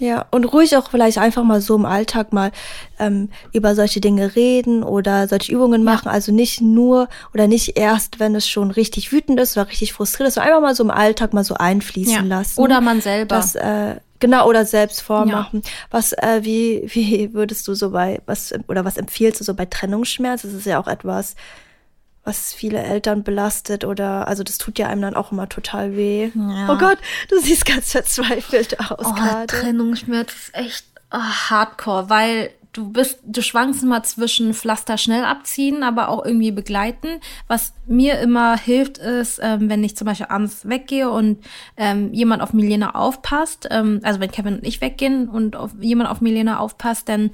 Ja, 0.00 0.26
und 0.30 0.44
ruhig 0.44 0.76
auch 0.76 0.90
vielleicht 0.90 1.18
einfach 1.18 1.44
mal 1.44 1.60
so 1.60 1.76
im 1.76 1.84
Alltag 1.84 2.32
mal 2.32 2.50
ähm, 2.98 3.28
über 3.52 3.74
solche 3.74 4.00
Dinge 4.00 4.34
reden 4.34 4.82
oder 4.82 5.28
solche 5.28 5.52
Übungen 5.52 5.84
machen. 5.84 6.06
Ja. 6.06 6.12
Also 6.12 6.32
nicht 6.32 6.60
nur 6.60 7.08
oder 7.34 7.46
nicht 7.46 7.76
erst, 7.76 8.18
wenn 8.18 8.34
es 8.34 8.48
schon 8.48 8.70
richtig 8.70 9.12
wütend 9.12 9.38
ist 9.38 9.56
oder 9.56 9.68
richtig 9.68 9.92
frustriert 9.92 10.28
ist, 10.28 10.34
sondern 10.34 10.54
einfach 10.54 10.62
mal 10.62 10.74
so 10.74 10.82
im 10.82 10.90
Alltag 10.90 11.34
mal 11.34 11.44
so 11.44 11.54
einfließen 11.54 12.14
ja. 12.14 12.36
lassen. 12.36 12.60
Oder 12.60 12.80
man 12.80 13.00
selber. 13.00 13.36
Das, 13.36 13.54
äh, 13.54 13.96
Genau, 14.22 14.46
oder 14.46 14.64
selbst 14.64 15.02
vormachen. 15.02 15.62
Ja. 15.64 15.70
Was, 15.90 16.12
äh, 16.12 16.44
wie, 16.44 16.84
wie 16.86 17.34
würdest 17.34 17.66
du 17.66 17.74
so 17.74 17.90
bei, 17.90 18.22
was, 18.24 18.54
oder 18.68 18.84
was 18.84 18.96
empfiehlst 18.96 19.40
du 19.40 19.44
so 19.44 19.52
bei 19.52 19.66
Trennungsschmerz? 19.66 20.42
Das 20.42 20.52
ist 20.52 20.64
ja 20.64 20.78
auch 20.78 20.86
etwas, 20.86 21.34
was 22.22 22.54
viele 22.54 22.80
Eltern 22.80 23.24
belastet 23.24 23.84
oder, 23.84 24.28
also 24.28 24.44
das 24.44 24.58
tut 24.58 24.78
ja 24.78 24.86
einem 24.86 25.02
dann 25.02 25.16
auch 25.16 25.32
immer 25.32 25.48
total 25.48 25.96
weh. 25.96 26.30
Ja. 26.32 26.72
Oh 26.72 26.78
Gott, 26.78 26.98
du 27.30 27.40
siehst 27.40 27.66
ganz 27.66 27.90
verzweifelt 27.90 28.78
aus 28.78 29.06
oh, 29.08 29.12
gerade. 29.12 29.48
Trennungsschmerz 29.48 30.32
ist 30.32 30.54
echt 30.54 30.86
oh, 31.10 31.18
hardcore, 31.18 32.08
weil 32.08 32.50
du 32.72 32.90
bist, 32.90 33.20
du 33.24 33.42
schwankst 33.42 33.82
immer 33.82 34.02
zwischen 34.02 34.54
Pflaster 34.54 34.96
schnell 34.96 35.24
abziehen, 35.24 35.82
aber 35.82 36.08
auch 36.08 36.24
irgendwie 36.24 36.52
begleiten. 36.52 37.20
Was 37.46 37.74
mir 37.86 38.18
immer 38.20 38.56
hilft, 38.56 38.98
ist, 38.98 39.40
ähm, 39.42 39.68
wenn 39.68 39.84
ich 39.84 39.96
zum 39.96 40.06
Beispiel 40.06 40.26
abends 40.28 40.68
weggehe 40.68 41.10
und 41.10 41.38
ähm, 41.76 42.12
jemand 42.14 42.42
auf 42.42 42.52
Milena 42.52 42.94
aufpasst, 42.94 43.68
ähm, 43.70 44.00
also 44.02 44.20
wenn 44.20 44.30
Kevin 44.30 44.56
und 44.56 44.66
ich 44.66 44.80
weggehen 44.80 45.28
und 45.28 45.54
auf, 45.54 45.72
jemand 45.80 46.10
auf 46.10 46.20
Milena 46.20 46.58
aufpasst, 46.58 47.08
dann 47.08 47.30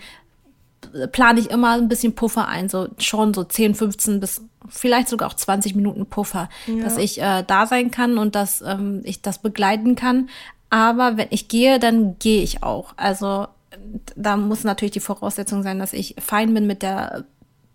plane 1.13 1.41
ich 1.41 1.51
immer 1.51 1.73
ein 1.73 1.89
bisschen 1.89 2.15
Puffer 2.15 2.49
ein, 2.49 2.69
so 2.69 2.89
schon 2.99 3.35
so 3.35 3.45
10, 3.45 3.75
15 3.75 4.21
bis 4.21 4.43
vielleicht 4.69 5.09
sogar 5.09 5.29
auch 5.29 5.35
20 5.35 5.75
Minuten 5.75 6.07
Puffer, 6.07 6.49
ja. 6.67 6.85
dass 6.85 6.99
ich 6.99 7.21
äh, 7.21 7.45
da 7.47 7.67
sein 7.67 7.91
kann 7.91 8.19
und 8.19 8.35
dass 8.35 8.63
ähm, 8.63 9.03
ich 9.05 9.23
das 9.23 9.39
begleiten 9.39 9.97
kann. 9.97 10.29
Aber 10.71 11.17
wenn 11.17 11.29
ich 11.31 11.49
gehe, 11.49 11.79
dann 11.79 12.19
gehe 12.19 12.43
ich 12.43 12.63
auch. 12.63 12.93
Also 12.97 13.47
da 14.17 14.37
muss 14.37 14.65
natürlich 14.65 14.93
die 14.93 15.01
Voraussetzung 15.01 15.63
sein, 15.63 15.79
dass 15.79 15.93
ich 15.93 16.15
fein 16.19 16.55
bin 16.55 16.67
mit 16.67 16.83
der 16.83 17.25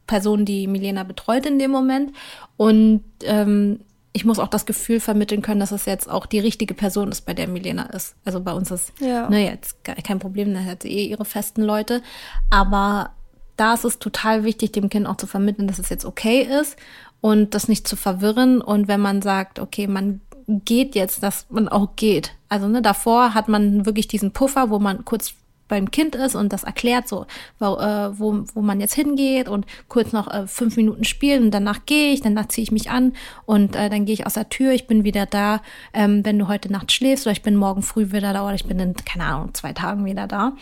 Person, 0.07 0.45
die 0.45 0.67
Milena 0.67 1.03
betreut 1.03 1.45
in 1.45 1.59
dem 1.59 1.71
Moment. 1.71 2.13
Und 2.57 3.03
ähm, 3.23 3.79
ich 4.11 4.25
muss 4.25 4.39
auch 4.39 4.47
das 4.47 4.65
Gefühl 4.65 4.99
vermitteln 4.99 5.41
können, 5.41 5.59
dass 5.59 5.71
es 5.71 5.85
jetzt 5.85 6.09
auch 6.09 6.25
die 6.25 6.39
richtige 6.39 6.73
Person 6.73 7.11
ist, 7.11 7.21
bei 7.21 7.33
der 7.33 7.47
Milena 7.47 7.83
ist. 7.87 8.15
Also 8.25 8.41
bei 8.41 8.53
uns 8.53 8.69
ist 8.69 8.93
ja. 8.99 9.27
ne, 9.29 9.45
jetzt 9.45 9.83
kein 9.83 10.19
Problem, 10.19 10.53
da 10.53 10.63
hat 10.63 10.83
sie 10.83 10.89
eh 10.89 11.05
ihre 11.05 11.25
festen 11.25 11.63
Leute. 11.63 12.01
Aber 12.49 13.11
da 13.57 13.73
ist 13.73 13.85
es 13.85 13.99
total 13.99 14.43
wichtig, 14.43 14.71
dem 14.71 14.89
Kind 14.89 15.07
auch 15.07 15.17
zu 15.17 15.25
vermitteln, 15.25 15.67
dass 15.67 15.79
es 15.79 15.89
jetzt 15.89 16.05
okay 16.05 16.41
ist 16.41 16.77
und 17.21 17.55
das 17.55 17.67
nicht 17.67 17.87
zu 17.87 17.95
verwirren. 17.95 18.61
Und 18.61 18.87
wenn 18.87 19.01
man 19.01 19.21
sagt, 19.21 19.59
okay, 19.59 19.87
man 19.87 20.21
geht 20.47 20.93
jetzt, 20.93 21.23
dass 21.23 21.47
man 21.49 21.67
auch 21.67 21.95
geht. 21.95 22.33
Also 22.49 22.67
ne, 22.67 22.81
davor 22.81 23.33
hat 23.33 23.47
man 23.47 23.85
wirklich 23.85 24.07
diesen 24.07 24.31
Puffer, 24.31 24.69
wo 24.69 24.77
man 24.77 25.05
kurz 25.05 25.33
beim 25.67 25.91
Kind 25.91 26.15
ist 26.15 26.35
und 26.35 26.53
das 26.53 26.63
erklärt 26.63 27.07
so, 27.07 27.25
wo, 27.59 27.77
äh, 27.77 28.19
wo, 28.19 28.43
wo 28.53 28.61
man 28.61 28.81
jetzt 28.81 28.93
hingeht 28.93 29.47
und 29.47 29.65
kurz 29.87 30.11
noch 30.11 30.31
äh, 30.31 30.47
fünf 30.47 30.75
Minuten 30.75 31.03
spielen 31.03 31.45
und 31.45 31.51
danach 31.51 31.85
gehe 31.85 32.13
ich, 32.13 32.21
danach 32.21 32.47
ziehe 32.47 32.63
ich 32.63 32.71
mich 32.71 32.91
an 32.91 33.13
und 33.45 33.75
äh, 33.75 33.89
dann 33.89 34.05
gehe 34.05 34.13
ich 34.13 34.25
aus 34.25 34.33
der 34.33 34.49
Tür, 34.49 34.71
ich 34.71 34.87
bin 34.87 35.03
wieder 35.03 35.25
da, 35.25 35.61
ähm, 35.93 36.25
wenn 36.25 36.37
du 36.37 36.47
heute 36.47 36.71
Nacht 36.71 36.91
schläfst 36.91 37.25
oder 37.25 37.31
ich 37.31 37.43
bin 37.43 37.55
morgen 37.55 37.81
früh 37.81 38.11
wieder 38.11 38.33
da 38.33 38.45
oder 38.45 38.55
ich 38.55 38.65
bin 38.65 38.79
in, 38.79 38.93
keine 38.93 39.25
Ahnung, 39.25 39.53
zwei 39.53 39.73
Tagen 39.73 40.05
wieder 40.05 40.27
da. 40.27 40.53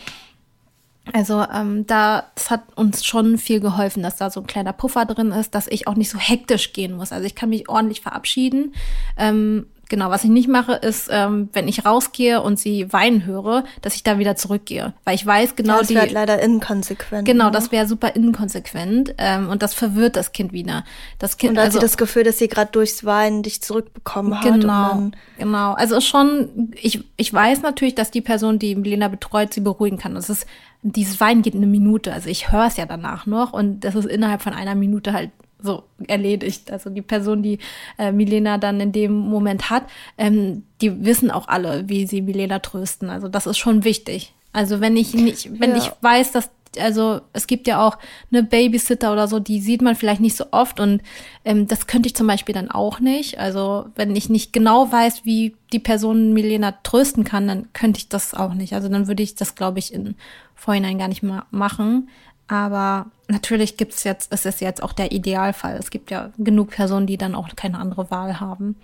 Also 1.12 1.44
ähm, 1.52 1.84
da, 1.86 2.26
das 2.36 2.50
hat 2.50 2.62
uns 2.76 3.04
schon 3.04 3.36
viel 3.36 3.58
geholfen, 3.58 4.04
dass 4.04 4.16
da 4.16 4.30
so 4.30 4.40
ein 4.40 4.46
kleiner 4.46 4.72
Puffer 4.72 5.04
drin 5.04 5.32
ist, 5.32 5.54
dass 5.54 5.66
ich 5.66 5.88
auch 5.88 5.96
nicht 5.96 6.10
so 6.10 6.18
hektisch 6.18 6.72
gehen 6.72 6.92
muss. 6.92 7.10
Also 7.10 7.26
ich 7.26 7.34
kann 7.34 7.48
mich 7.48 7.68
ordentlich 7.68 8.00
verabschieden. 8.00 8.72
Ähm, 9.16 9.66
Genau, 9.92 10.08
was 10.08 10.24
ich 10.24 10.30
nicht 10.30 10.48
mache, 10.48 10.72
ist, 10.72 11.10
ähm, 11.12 11.50
wenn 11.52 11.68
ich 11.68 11.84
rausgehe 11.84 12.40
und 12.40 12.58
sie 12.58 12.90
weinen 12.94 13.26
höre, 13.26 13.62
dass 13.82 13.94
ich 13.94 14.02
da 14.02 14.18
wieder 14.18 14.36
zurückgehe. 14.36 14.94
Weil 15.04 15.16
ich 15.16 15.26
weiß 15.26 15.54
genau, 15.54 15.74
ja, 15.74 15.78
das 15.80 15.88
die. 15.88 15.94
Das 15.96 16.04
wäre 16.04 16.14
leider 16.14 16.40
inkonsequent. 16.40 17.28
Genau, 17.28 17.44
ne? 17.44 17.50
das 17.50 17.72
wäre 17.72 17.86
super 17.86 18.16
inkonsequent. 18.16 19.14
Ähm, 19.18 19.50
und 19.50 19.60
das 19.60 19.74
verwirrt 19.74 20.16
das 20.16 20.32
Kind 20.32 20.54
wieder. 20.54 20.84
Das 21.18 21.36
Kind, 21.36 21.50
und 21.50 21.56
da 21.56 21.64
also, 21.64 21.74
hat 21.74 21.82
sie 21.82 21.86
das 21.86 21.98
Gefühl, 21.98 22.24
dass 22.24 22.38
sie 22.38 22.48
gerade 22.48 22.72
durchs 22.72 23.04
Weinen 23.04 23.42
dich 23.42 23.60
zurückbekommen 23.60 24.34
hat. 24.34 24.44
Genau, 24.44 25.10
genau. 25.36 25.74
Also 25.74 26.00
schon, 26.00 26.72
ich, 26.80 27.04
ich 27.18 27.30
weiß 27.30 27.60
natürlich, 27.60 27.94
dass 27.94 28.10
die 28.10 28.22
Person, 28.22 28.58
die 28.58 28.74
Melina 28.74 29.08
betreut, 29.08 29.52
sie 29.52 29.60
beruhigen 29.60 29.98
kann. 29.98 30.14
Das 30.14 30.30
ist, 30.30 30.46
dieses 30.80 31.20
Weinen 31.20 31.42
geht 31.42 31.54
eine 31.54 31.66
Minute. 31.66 32.14
Also 32.14 32.30
ich 32.30 32.50
höre 32.50 32.64
es 32.64 32.78
ja 32.78 32.86
danach 32.86 33.26
noch 33.26 33.52
und 33.52 33.80
das 33.80 33.94
ist 33.94 34.06
innerhalb 34.06 34.40
von 34.40 34.54
einer 34.54 34.74
Minute 34.74 35.12
halt 35.12 35.32
so 35.62 35.84
erledigt. 36.06 36.70
Also 36.70 36.90
die 36.90 37.02
Person, 37.02 37.42
die 37.42 37.58
äh, 37.98 38.12
Milena 38.12 38.58
dann 38.58 38.80
in 38.80 38.92
dem 38.92 39.12
Moment 39.12 39.70
hat, 39.70 39.84
ähm, 40.18 40.64
die 40.80 41.04
wissen 41.04 41.30
auch 41.30 41.48
alle, 41.48 41.88
wie 41.88 42.06
sie 42.06 42.22
Milena 42.22 42.58
trösten. 42.58 43.10
Also 43.10 43.28
das 43.28 43.46
ist 43.46 43.58
schon 43.58 43.84
wichtig. 43.84 44.34
Also 44.52 44.80
wenn 44.80 44.96
ich 44.96 45.14
nicht, 45.14 45.60
wenn 45.60 45.70
ja. 45.70 45.76
ich 45.78 45.90
weiß, 46.02 46.32
dass 46.32 46.50
also 46.80 47.20
es 47.32 47.46
gibt 47.46 47.66
ja 47.66 47.86
auch 47.86 47.98
eine 48.30 48.42
Babysitter 48.42 49.12
oder 49.12 49.28
so, 49.28 49.38
die 49.38 49.60
sieht 49.60 49.82
man 49.82 49.94
vielleicht 49.94 50.20
nicht 50.20 50.36
so 50.36 50.46
oft 50.52 50.80
und 50.80 51.02
ähm, 51.44 51.66
das 51.68 51.86
könnte 51.86 52.06
ich 52.06 52.16
zum 52.16 52.26
Beispiel 52.26 52.54
dann 52.54 52.70
auch 52.70 53.00
nicht. 53.00 53.38
Also 53.38 53.86
wenn 53.94 54.16
ich 54.16 54.28
nicht 54.28 54.52
genau 54.52 54.90
weiß, 54.90 55.24
wie 55.24 55.54
die 55.72 55.78
Person 55.78 56.32
Milena 56.32 56.72
trösten 56.82 57.24
kann, 57.24 57.48
dann 57.48 57.72
könnte 57.72 57.98
ich 57.98 58.08
das 58.08 58.34
auch 58.34 58.54
nicht. 58.54 58.72
Also 58.72 58.88
dann 58.88 59.06
würde 59.06 59.22
ich 59.22 59.34
das, 59.34 59.54
glaube 59.54 59.78
ich, 59.78 59.92
in 59.92 60.14
Vorhinein 60.54 60.98
gar 60.98 61.08
nicht 61.08 61.22
mal 61.22 61.44
machen. 61.50 62.08
Aber 62.52 63.06
natürlich 63.28 63.78
gibt 63.78 63.94
es 63.94 64.04
jetzt, 64.04 64.30
es 64.30 64.44
ist 64.44 64.60
jetzt 64.60 64.82
auch 64.82 64.92
der 64.92 65.10
Idealfall. 65.10 65.74
Es 65.78 65.88
gibt 65.88 66.10
ja 66.10 66.32
genug 66.36 66.68
Personen, 66.68 67.06
die 67.06 67.16
dann 67.16 67.34
auch 67.34 67.48
keine 67.56 67.78
andere 67.78 68.10
Wahl 68.10 68.40
haben. 68.40 68.76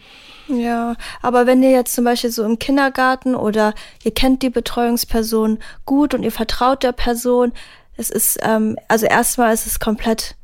Ja, 0.49 0.95
aber 1.21 1.47
wenn 1.47 1.63
ihr 1.63 1.71
jetzt 1.71 1.95
zum 1.95 2.07
Beispiel 2.07 2.31
so 2.31 2.45
im 2.45 2.59
Kindergarten 2.59 3.35
oder 3.35 3.75
ihr 4.05 4.15
kennt 4.15 4.43
die 4.43 4.49
Betreuungsperson 4.49 5.59
gut 5.85 6.15
und 6.15 6.23
ihr 6.23 6.33
vertraut 6.33 6.83
der 6.83 6.93
Person, 6.93 7.53
es 7.99 8.09
ist, 8.09 8.39
ähm, 8.41 8.79
also 8.89 9.05
erstmal 9.05 9.53
ist 9.53 9.67
es 9.67 9.79
komplett 9.79 10.38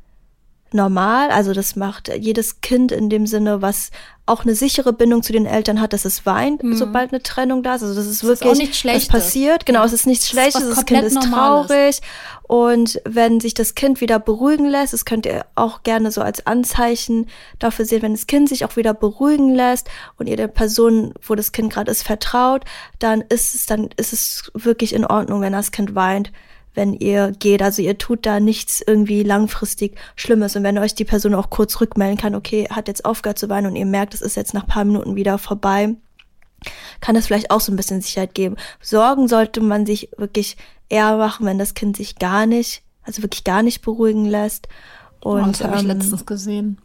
normal. 0.74 1.30
Also 1.30 1.52
das 1.52 1.76
macht 1.76 2.08
jedes 2.08 2.60
Kind 2.60 2.92
in 2.92 3.08
dem 3.08 3.26
Sinne, 3.26 3.62
was 3.62 3.90
auch 4.26 4.44
eine 4.44 4.54
sichere 4.54 4.94
Bindung 4.94 5.22
zu 5.22 5.34
den 5.34 5.44
Eltern 5.44 5.80
hat, 5.80 5.92
dass 5.92 6.06
es 6.06 6.24
weint, 6.24 6.62
mhm. 6.62 6.74
sobald 6.74 7.12
eine 7.12 7.22
Trennung 7.22 7.62
da 7.62 7.74
ist. 7.74 7.82
Also 7.82 7.94
das 7.94 8.06
ist 8.06 8.22
das 8.22 8.40
wirklich, 8.40 8.70
ist 8.74 8.84
was 8.84 9.06
passiert. 9.06 9.66
Genau, 9.66 9.84
es 9.84 9.92
ist 9.92 10.06
nichts 10.06 10.28
Schlechtes, 10.28 10.66
das, 10.66 10.76
das 10.76 10.86
Kind 10.86 11.02
ist 11.02 11.14
Normales. 11.14 11.66
traurig. 11.66 12.00
Und 12.44 13.00
wenn 13.04 13.40
sich 13.40 13.52
das 13.52 13.74
Kind 13.74 14.00
wieder 14.00 14.18
beruhigen 14.18 14.66
lässt, 14.66 14.94
das 14.94 15.04
könnt 15.04 15.26
ihr 15.26 15.44
auch 15.54 15.82
gerne 15.82 16.10
so 16.10 16.22
als 16.22 16.46
Anzeichen 16.46 17.26
dafür 17.58 17.84
sehen, 17.84 18.02
wenn 18.02 18.12
das 18.12 18.26
Kind 18.26 18.48
sich 18.48 18.64
auch 18.64 18.76
wieder 18.76 18.94
beruhigen 18.94 19.54
lässt 19.54 19.88
und 20.18 20.26
ihr 20.26 20.36
der 20.36 20.48
Person, 20.48 21.12
wo 21.22 21.34
das 21.34 21.52
Kind 21.52 21.72
gerade 21.72 21.90
ist, 21.90 22.02
vertraut, 22.02 22.64
dann 22.98 23.20
ist 23.20 23.54
es, 23.54 23.66
dann 23.66 23.90
ist 23.96 24.14
es 24.14 24.50
wirklich 24.54 24.94
in 24.94 25.04
Ordnung, 25.04 25.42
wenn 25.42 25.52
das 25.52 25.70
Kind 25.70 25.94
weint 25.94 26.32
wenn 26.74 26.94
ihr 26.94 27.32
geht. 27.32 27.62
Also 27.62 27.82
ihr 27.82 27.98
tut 27.98 28.26
da 28.26 28.40
nichts 28.40 28.82
irgendwie 28.86 29.22
langfristig 29.22 29.96
Schlimmes. 30.16 30.56
Und 30.56 30.62
wenn 30.62 30.78
euch 30.78 30.94
die 30.94 31.04
Person 31.04 31.34
auch 31.34 31.50
kurz 31.50 31.80
rückmelden 31.80 32.18
kann, 32.18 32.34
okay, 32.34 32.68
hat 32.70 32.88
jetzt 32.88 33.04
aufgehört 33.04 33.38
zu 33.38 33.48
weinen 33.48 33.68
und 33.68 33.76
ihr 33.76 33.86
merkt, 33.86 34.14
es 34.14 34.22
ist 34.22 34.36
jetzt 34.36 34.54
nach 34.54 34.66
paar 34.66 34.84
Minuten 34.84 35.16
wieder 35.16 35.38
vorbei, 35.38 35.94
kann 37.00 37.14
das 37.14 37.26
vielleicht 37.26 37.50
auch 37.50 37.60
so 37.60 37.72
ein 37.72 37.76
bisschen 37.76 38.00
Sicherheit 38.00 38.34
geben. 38.34 38.56
Sorgen 38.80 39.28
sollte 39.28 39.60
man 39.60 39.86
sich 39.86 40.10
wirklich 40.16 40.56
eher 40.88 41.16
machen, 41.16 41.46
wenn 41.46 41.58
das 41.58 41.74
Kind 41.74 41.96
sich 41.96 42.16
gar 42.16 42.46
nicht, 42.46 42.82
also 43.02 43.22
wirklich 43.22 43.44
gar 43.44 43.62
nicht 43.62 43.82
beruhigen 43.82 44.24
lässt. 44.24 44.68
Und 45.20 45.42
oh, 45.42 45.46
das 45.46 45.64
habe 45.64 45.76
ich 45.76 45.82
ähm, 45.82 45.88
letztens 45.88 46.26
gesehen. 46.26 46.78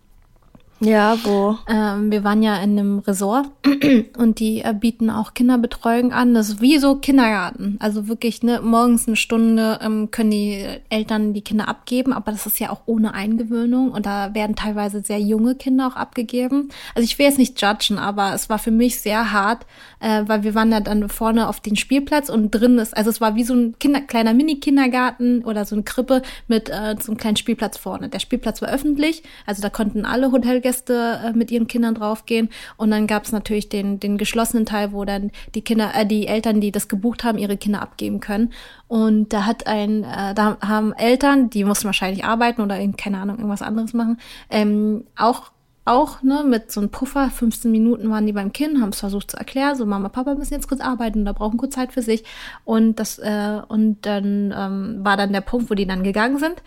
Ja, 0.81 1.17
wo? 1.23 1.57
Ähm, 1.67 2.09
wir 2.09 2.23
waren 2.23 2.41
ja 2.41 2.55
in 2.55 2.79
einem 2.79 2.99
Resort 2.99 3.49
und 4.17 4.39
die 4.39 4.61
äh, 4.61 4.73
bieten 4.73 5.09
auch 5.09 5.33
Kinderbetreuung 5.33 6.13
an. 6.13 6.33
Das 6.33 6.47
ist 6.47 6.61
wie 6.61 6.77
so 6.77 6.95
Kindergarten. 6.95 7.75
Also 7.81 8.07
wirklich, 8.07 8.43
ne, 8.43 8.61
morgens 8.63 9.05
eine 9.05 9.17
Stunde 9.17 9.79
ähm, 9.81 10.09
können 10.09 10.31
die 10.31 10.65
Eltern 10.89 11.33
die 11.33 11.41
Kinder 11.41 11.67
abgeben, 11.67 12.13
aber 12.13 12.31
das 12.31 12.45
ist 12.45 12.61
ja 12.61 12.69
auch 12.69 12.81
ohne 12.85 13.13
Eingewöhnung 13.13 13.91
und 13.91 14.05
da 14.05 14.33
werden 14.33 14.55
teilweise 14.55 15.01
sehr 15.01 15.19
junge 15.19 15.55
Kinder 15.55 15.87
auch 15.87 15.97
abgegeben. 15.97 16.69
Also 16.95 17.03
ich 17.03 17.19
will 17.19 17.25
jetzt 17.25 17.39
nicht 17.39 17.61
judgen, 17.61 17.97
aber 17.97 18.33
es 18.33 18.49
war 18.49 18.57
für 18.57 18.71
mich 18.71 19.01
sehr 19.01 19.33
hart, 19.33 19.65
äh, 19.99 20.23
weil 20.27 20.43
wir 20.43 20.55
waren 20.55 20.71
ja 20.71 20.79
dann 20.79 21.09
vorne 21.09 21.49
auf 21.49 21.59
den 21.59 21.75
Spielplatz 21.75 22.29
und 22.29 22.51
drin 22.51 22.77
ist, 22.77 22.95
also 22.95 23.09
es 23.09 23.19
war 23.19 23.35
wie 23.35 23.43
so 23.43 23.53
ein 23.53 23.77
Kinder, 23.79 23.99
kleiner 23.99 24.33
Mini-Kindergarten 24.33 25.43
oder 25.43 25.65
so 25.65 25.75
eine 25.75 25.83
Krippe 25.83 26.21
mit 26.47 26.69
äh, 26.69 26.95
so 27.01 27.11
einem 27.11 27.17
kleinen 27.17 27.35
Spielplatz 27.35 27.77
vorne. 27.77 28.07
Der 28.07 28.19
Spielplatz 28.19 28.61
war 28.61 28.69
öffentlich, 28.69 29.23
also 29.45 29.61
da 29.61 29.69
konnten 29.69 30.05
alle 30.05 30.31
Hotelgäste 30.31 30.68
Gäste 30.69 31.19
äh, 31.23 31.33
mit 31.33 31.49
ihren 31.49 31.65
Kindern 31.65 31.95
draufgehen. 31.95 32.49
Und 32.77 32.91
dann 32.91 33.07
gab 33.07 33.23
es 33.23 33.31
natürlich 33.31 33.69
den, 33.69 33.99
den 33.99 34.19
geschlossenen 34.19 34.67
Teil, 34.67 34.91
wo 34.93 35.03
dann 35.03 35.31
die 35.55 35.61
Kinder, 35.61 35.91
äh, 35.95 36.05
die 36.05 36.27
Eltern, 36.27 36.61
die 36.61 36.71
das 36.71 36.87
gebucht 36.87 37.23
haben, 37.23 37.39
ihre 37.39 37.57
Kinder 37.57 37.81
abgeben 37.81 38.19
können. 38.19 38.53
Und 38.87 39.33
da 39.33 39.47
hat 39.47 39.65
ein, 39.65 40.03
äh, 40.03 40.35
da 40.35 40.57
haben 40.61 40.93
Eltern, 40.93 41.49
die 41.49 41.63
mussten 41.63 41.85
wahrscheinlich 41.85 42.23
arbeiten 42.23 42.61
oder 42.61 42.77
in, 42.79 42.95
keine 42.97 43.17
Ahnung, 43.17 43.37
irgendwas 43.37 43.63
anderes 43.63 43.93
machen, 43.93 44.19
ähm, 44.51 45.05
auch 45.17 45.51
auch 45.85 46.21
ne, 46.21 46.43
mit 46.45 46.71
so 46.71 46.81
einem 46.81 46.91
Puffer, 46.91 47.31
15 47.31 47.71
Minuten 47.71 48.11
waren 48.11 48.27
die 48.27 48.33
beim 48.33 48.53
Kind, 48.53 48.79
haben 48.79 48.89
es 48.89 48.99
versucht 48.99 49.31
zu 49.31 49.37
erklären, 49.37 49.75
so 49.75 49.87
Mama, 49.87 50.09
Papa 50.09 50.35
müssen 50.35 50.53
jetzt 50.53 50.67
kurz 50.67 50.81
arbeiten, 50.81 51.25
da 51.25 51.33
brauchen 51.33 51.57
kurz 51.57 51.73
Zeit 51.73 51.93
für 51.93 52.03
sich. 52.03 52.23
Und 52.63 52.99
das 52.99 53.17
äh, 53.17 53.61
und 53.69 54.05
dann 54.05 54.53
ähm, 54.55 54.99
war 55.03 55.17
dann 55.17 55.33
der 55.33 55.41
Punkt, 55.41 55.71
wo 55.71 55.73
die 55.73 55.87
dann 55.87 56.03
gegangen 56.03 56.37
sind. 56.37 56.61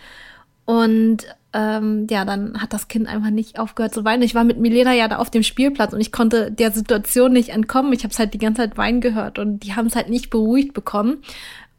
Und 0.64 1.18
ähm, 1.54 2.06
ja, 2.10 2.24
dann 2.24 2.60
hat 2.62 2.72
das 2.72 2.88
Kind 2.88 3.06
einfach 3.06 3.30
nicht 3.30 3.58
aufgehört 3.58 3.92
zu 3.92 4.04
weinen. 4.04 4.22
Ich 4.22 4.34
war 4.34 4.44
mit 4.44 4.58
Milena 4.58 4.92
ja 4.94 5.08
da 5.08 5.16
auf 5.16 5.30
dem 5.30 5.42
Spielplatz 5.42 5.92
und 5.92 6.00
ich 6.00 6.12
konnte 6.12 6.50
der 6.50 6.70
Situation 6.70 7.32
nicht 7.32 7.50
entkommen. 7.50 7.92
Ich 7.92 8.04
habe 8.04 8.12
es 8.12 8.18
halt 8.18 8.32
die 8.34 8.38
ganze 8.38 8.62
Zeit 8.62 8.78
weinen 8.78 9.00
gehört 9.00 9.38
und 9.38 9.60
die 9.60 9.74
haben 9.74 9.86
es 9.86 9.96
halt 9.96 10.08
nicht 10.08 10.30
beruhigt 10.30 10.72
bekommen. 10.72 11.22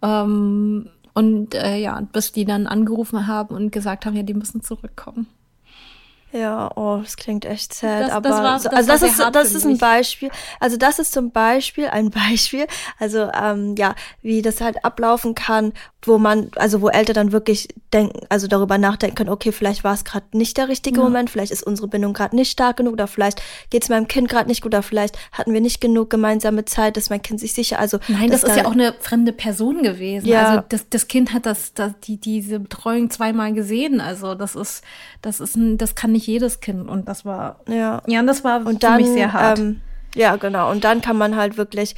Ähm, 0.02 0.90
und 1.14 1.56
äh, 1.56 1.78
ja, 1.78 2.02
bis 2.12 2.32
die 2.32 2.46
dann 2.46 2.68
angerufen 2.68 3.28
haben 3.28 3.56
und 3.56 3.72
gesagt 3.72 4.06
haben, 4.06 4.16
ja, 4.16 4.24
die 4.24 4.34
müssen 4.34 4.62
zurückkommen. 4.62 5.28
Ja, 6.34 6.72
oh, 6.76 6.98
das 7.04 7.16
klingt 7.16 7.46
echt 7.46 7.74
sad. 7.74 8.02
Das- 8.06 8.12
aber 8.12 8.30
das 8.30 8.38
war- 8.40 8.60
so, 8.60 8.70
das 8.70 8.78
also 8.78 8.90
war 8.90 8.98
das 8.98 9.12
ist 9.12 9.36
das 9.36 9.54
ist 9.54 9.66
ein. 9.66 9.78
Beispiel. 9.78 10.32
Also 10.60 10.78
das 10.78 10.98
ist 10.98 11.14
zum 11.14 11.32
Beispiel 11.32 11.88
ein 11.88 12.10
Beispiel. 12.32 12.66
Also 13.00 13.30
ähm, 13.40 13.76
ja, 13.78 13.94
wie 14.24 14.42
das 14.42 14.60
halt 14.60 14.84
ablaufen 14.84 15.36
kann, 15.36 15.74
wo 16.02 16.18
man, 16.18 16.50
also 16.56 16.82
wo 16.82 16.90
Eltern 16.90 17.14
dann 17.14 17.32
wirklich 17.32 17.70
denken, 17.94 18.26
also 18.30 18.48
darüber 18.48 18.78
nachdenken 18.78 19.16
können, 19.16 19.30
okay, 19.30 19.52
vielleicht 19.52 19.84
war 19.84 19.94
es 19.94 20.04
gerade 20.04 20.26
nicht 20.34 20.58
der 20.58 20.68
richtige 20.68 21.00
Moment, 21.00 21.30
vielleicht 21.30 21.52
ist 21.52 21.64
unsere 21.64 21.88
Bindung 21.88 22.14
gerade 22.14 22.36
nicht 22.36 22.52
stark 22.52 22.78
genug 22.78 22.94
oder 22.94 23.08
vielleicht 23.08 23.42
geht 23.70 23.84
es 23.84 23.90
meinem 23.90 24.08
Kind 24.08 24.28
gerade 24.28 24.50
nicht 24.50 24.62
gut 24.62 24.74
oder 24.74 24.84
vielleicht 24.84 25.18
hatten 25.32 25.54
wir 25.54 25.62
nicht 25.62 25.80
genug 25.80 26.10
gemeinsame 26.10 26.66
Zeit, 26.66 26.98
dass 26.98 27.10
mein 27.10 27.22
Kind 27.22 27.40
sich 27.40 27.54
sicher, 27.54 27.80
also 27.80 28.00
Nein, 28.08 28.32
das 28.32 28.44
ist 28.44 28.58
ja 28.58 28.66
auch 28.66 28.72
eine 28.74 28.94
fremde 29.00 29.32
Person 29.32 29.82
gewesen. 29.84 30.28
Ja. 30.28 30.48
Also 30.50 30.64
das, 30.70 30.90
das 30.90 31.08
Kind 31.08 31.32
hat 31.32 31.46
das, 31.46 31.74
das 31.74 31.94
die, 32.04 32.18
diese 32.18 32.60
Betreuung 32.60 33.10
zweimal 33.10 33.54
gesehen. 33.54 34.02
Also 34.02 34.36
das 34.36 34.56
ist, 34.56 34.84
das 35.22 35.40
ist 35.40 35.56
ein, 35.56 35.78
das 35.78 35.96
kann 35.96 36.12
nicht 36.12 36.23
jedes 36.28 36.60
Kind. 36.60 36.90
Und 36.90 37.08
das 37.08 37.26
war, 37.26 37.60
ja. 37.68 38.02
ja, 38.08 38.20
und 38.20 38.28
das 38.28 38.44
war 38.44 38.66
Und 38.66 38.74
für 38.74 38.80
dann, 38.80 38.98
mich 38.98 39.08
sehr 39.08 39.34
hart. 39.34 39.60
Ähm, 39.60 39.82
ja, 40.16 40.36
genau. 40.36 40.72
Und 40.72 40.84
dann 40.84 41.02
kann 41.02 41.18
man 41.18 41.36
halt 41.36 41.58
wirklich 41.58 41.96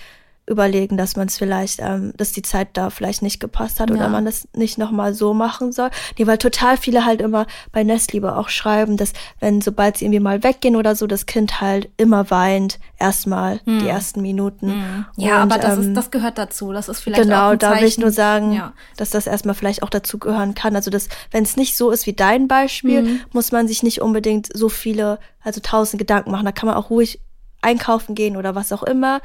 überlegen, 0.48 0.96
dass 0.96 1.16
man 1.16 1.28
es 1.28 1.38
vielleicht, 1.40 1.80
ähm, 1.80 2.14
dass 2.18 2.32
die 2.32 2.44
Zeit 2.44 2.70
da 2.74 2.92
vielleicht 2.92 3.24
nicht 3.24 3.40
gepasst 3.40 3.80
hat 3.80 3.90
oder 3.90 4.02
Ja. 4.04 4.10
man 4.10 4.26
das 4.26 4.48
nicht 4.56 4.78
nochmal 4.78 5.14
so 5.16 5.34
machen 5.34 5.72
soll. 5.72 5.90
Nee, 6.20 6.28
weil 6.28 6.38
total 6.38 6.78
viele 6.78 7.04
halt 7.04 7.20
immer 7.22 7.48
bei 7.72 7.84
Nestliebe 7.84 8.36
auch 8.38 8.50
schreiben, 8.50 8.96
dass 8.96 9.14
wenn, 9.40 9.62
sobald 9.62 9.98
sie 9.98 10.06
irgendwie 10.06 10.20
mal 10.20 10.44
weggehen 10.44 10.76
oder 10.76 10.96
so, 10.96 11.08
das 11.08 11.26
Kind 11.26 11.62
halt 11.62 11.90
immer 11.98 12.30
weint, 12.30 12.80
erstmal 13.00 13.60
die 13.66 13.88
ersten 13.88 14.22
Minuten. 14.22 14.70
Hm. 14.72 15.06
ja, 15.18 15.42
Und, 15.42 15.52
aber 15.52 15.60
das, 15.62 15.78
ähm, 15.78 15.82
ist, 15.90 15.94
das 15.98 16.12
gehört 16.12 16.38
dazu. 16.38 16.72
Das 16.72 16.90
ist 16.90 17.00
vielleicht 17.02 17.22
auch 17.22 17.26
Genau, 17.26 17.50
ein 17.50 17.60
da 17.60 17.72
will 17.72 17.78
ich 17.84 17.96
Zeichen. 17.96 18.02
nur 18.02 18.12
sagen, 18.12 18.54
Ja. 18.54 18.74
dass 18.98 19.10
das 19.10 19.26
erstmal 19.28 19.56
vielleicht 19.56 19.82
auch 19.84 19.90
dazu 19.90 20.20
gehören 20.20 20.54
kann. 20.54 20.76
Also, 20.76 20.92
dass, 20.92 21.10
wenn 21.32 21.44
es 21.44 21.58
nicht 21.58 21.76
so 21.76 21.90
ist 21.92 22.06
wie 22.06 22.14
dein 22.14 22.48
Beispiel, 22.48 23.02
Mhm. 23.02 23.20
muss 23.34 23.52
man 23.52 23.68
sich 23.68 23.82
nicht 23.84 24.00
unbedingt 24.02 24.50
so 24.54 24.70
viele, 24.70 25.18
also 25.44 25.60
tausend 25.60 25.98
Gedanken 26.00 26.30
machen. 26.32 26.46
Da 26.46 26.52
kann 26.52 26.68
man 26.68 26.76
auch 26.76 26.90
ruhig 26.92 27.20
einkaufen 27.62 28.14
gehen 28.14 28.38
oder 28.38 28.54
was 28.54 28.72
auch 28.72 28.84
immer. 28.84 29.22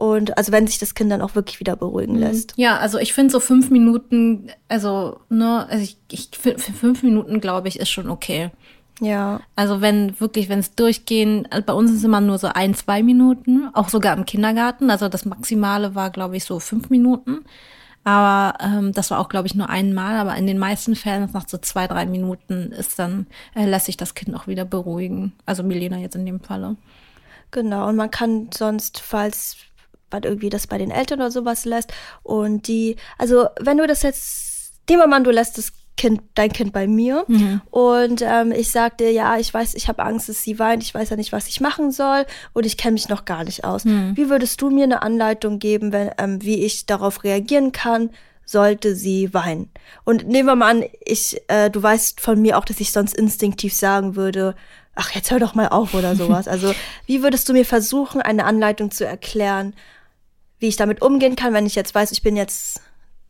Und 0.00 0.38
also 0.38 0.50
wenn 0.50 0.66
sich 0.66 0.78
das 0.78 0.94
Kind 0.94 1.12
dann 1.12 1.20
auch 1.20 1.34
wirklich 1.34 1.60
wieder 1.60 1.76
beruhigen 1.76 2.14
Mhm. 2.14 2.20
lässt. 2.20 2.54
Ja, 2.56 2.78
also 2.78 2.96
ich 2.96 3.12
finde 3.12 3.30
so 3.32 3.38
fünf 3.38 3.68
Minuten, 3.68 4.48
also, 4.66 5.20
ne, 5.28 5.66
also 5.68 5.84
ich, 5.84 5.98
ich 6.10 6.30
für 6.32 6.56
fünf 6.58 7.02
Minuten, 7.02 7.38
glaube 7.38 7.68
ich, 7.68 7.78
ist 7.78 7.90
schon 7.90 8.08
okay. 8.08 8.50
Ja. 9.02 9.40
Also 9.56 9.82
wenn 9.82 10.18
wirklich, 10.18 10.48
wenn 10.48 10.58
es 10.60 10.74
durchgehen, 10.74 11.46
also 11.50 11.62
bei 11.66 11.74
uns 11.74 11.90
ist 11.90 11.98
es 11.98 12.04
immer 12.04 12.22
nur 12.22 12.38
so 12.38 12.46
ein, 12.46 12.72
zwei 12.74 13.02
Minuten, 13.02 13.68
auch 13.74 13.90
sogar 13.90 14.16
im 14.16 14.24
Kindergarten. 14.24 14.88
Also 14.90 15.10
das 15.10 15.26
Maximale 15.26 15.94
war, 15.94 16.08
glaube 16.08 16.38
ich, 16.38 16.44
so 16.44 16.60
fünf 16.60 16.88
Minuten. 16.88 17.44
Aber 18.02 18.56
ähm, 18.64 18.92
das 18.92 19.10
war 19.10 19.18
auch, 19.18 19.28
glaube 19.28 19.48
ich, 19.48 19.54
nur 19.54 19.68
einmal. 19.68 20.16
Aber 20.16 20.34
in 20.34 20.46
den 20.46 20.58
meisten 20.58 20.96
Fällen, 20.96 21.28
nach 21.30 21.46
so 21.46 21.58
zwei, 21.58 21.86
drei 21.86 22.06
Minuten, 22.06 22.72
ist 22.72 22.98
dann, 22.98 23.26
äh, 23.54 23.66
lässt 23.66 23.84
sich 23.84 23.98
das 23.98 24.14
Kind 24.14 24.34
auch 24.34 24.46
wieder 24.46 24.64
beruhigen. 24.64 25.34
Also 25.44 25.62
Milena 25.62 25.98
jetzt 25.98 26.16
in 26.16 26.24
dem 26.24 26.40
Falle. 26.40 26.76
Genau, 27.50 27.88
und 27.88 27.96
man 27.96 28.10
kann 28.10 28.48
sonst, 28.54 29.00
falls 29.00 29.56
man 30.12 30.22
irgendwie 30.22 30.50
das 30.50 30.66
bei 30.66 30.78
den 30.78 30.90
Eltern 30.90 31.20
oder 31.20 31.30
sowas 31.30 31.64
lässt 31.64 31.92
und 32.22 32.68
die, 32.68 32.96
also 33.18 33.46
wenn 33.60 33.78
du 33.78 33.86
das 33.86 34.02
jetzt, 34.02 34.72
nehmen 34.88 35.02
wir 35.02 35.06
mal 35.06 35.16
an, 35.16 35.24
du 35.24 35.30
lässt 35.30 35.58
das 35.58 35.72
Kind, 35.96 36.22
dein 36.34 36.50
Kind 36.50 36.72
bei 36.72 36.86
mir 36.86 37.26
und 37.70 38.22
ähm, 38.22 38.52
ich 38.52 38.70
sag 38.70 38.96
dir, 38.96 39.12
ja, 39.12 39.36
ich 39.36 39.52
weiß, 39.52 39.74
ich 39.74 39.86
habe 39.86 40.02
Angst, 40.02 40.30
dass 40.30 40.42
sie 40.42 40.58
weint, 40.58 40.82
ich 40.82 40.94
weiß 40.94 41.10
ja 41.10 41.16
nicht, 41.16 41.30
was 41.32 41.46
ich 41.46 41.60
machen 41.60 41.90
soll 41.90 42.24
und 42.54 42.64
ich 42.64 42.78
kenne 42.78 42.94
mich 42.94 43.10
noch 43.10 43.26
gar 43.26 43.44
nicht 43.44 43.64
aus. 43.64 43.84
Wie 44.16 44.30
würdest 44.30 44.62
du 44.62 44.70
mir 44.70 44.84
eine 44.84 45.02
Anleitung 45.02 45.58
geben, 45.58 45.92
wenn, 45.92 46.10
ähm, 46.16 46.40
wie 46.42 46.64
ich 46.64 46.86
darauf 46.86 47.22
reagieren 47.22 47.72
kann, 47.72 48.10
sollte 48.46 48.96
sie 48.96 49.34
weinen? 49.34 49.70
Und 50.04 50.26
nehmen 50.26 50.48
wir 50.48 50.56
mal 50.56 50.70
an, 50.70 50.84
ich, 51.04 51.38
äh, 51.48 51.68
du 51.68 51.82
weißt 51.82 52.20
von 52.22 52.40
mir 52.40 52.56
auch, 52.56 52.64
dass 52.64 52.80
ich 52.80 52.92
sonst 52.92 53.14
instinktiv 53.14 53.74
sagen 53.74 54.16
würde, 54.16 54.54
ach, 54.94 55.10
jetzt 55.10 55.30
hör 55.30 55.38
doch 55.38 55.54
mal 55.54 55.68
auf 55.68 55.92
oder 55.92 56.16
sowas. 56.16 56.48
Also, 56.48 56.72
wie 57.04 57.22
würdest 57.22 57.46
du 57.48 57.52
mir 57.52 57.66
versuchen, 57.66 58.22
eine 58.22 58.44
Anleitung 58.46 58.90
zu 58.90 59.04
erklären, 59.06 59.74
wie 60.60 60.68
ich 60.68 60.76
damit 60.76 61.02
umgehen 61.02 61.36
kann, 61.36 61.52
wenn 61.52 61.66
ich 61.66 61.74
jetzt 61.74 61.94
weiß, 61.94 62.12
ich 62.12 62.22
bin 62.22 62.36
jetzt 62.36 62.80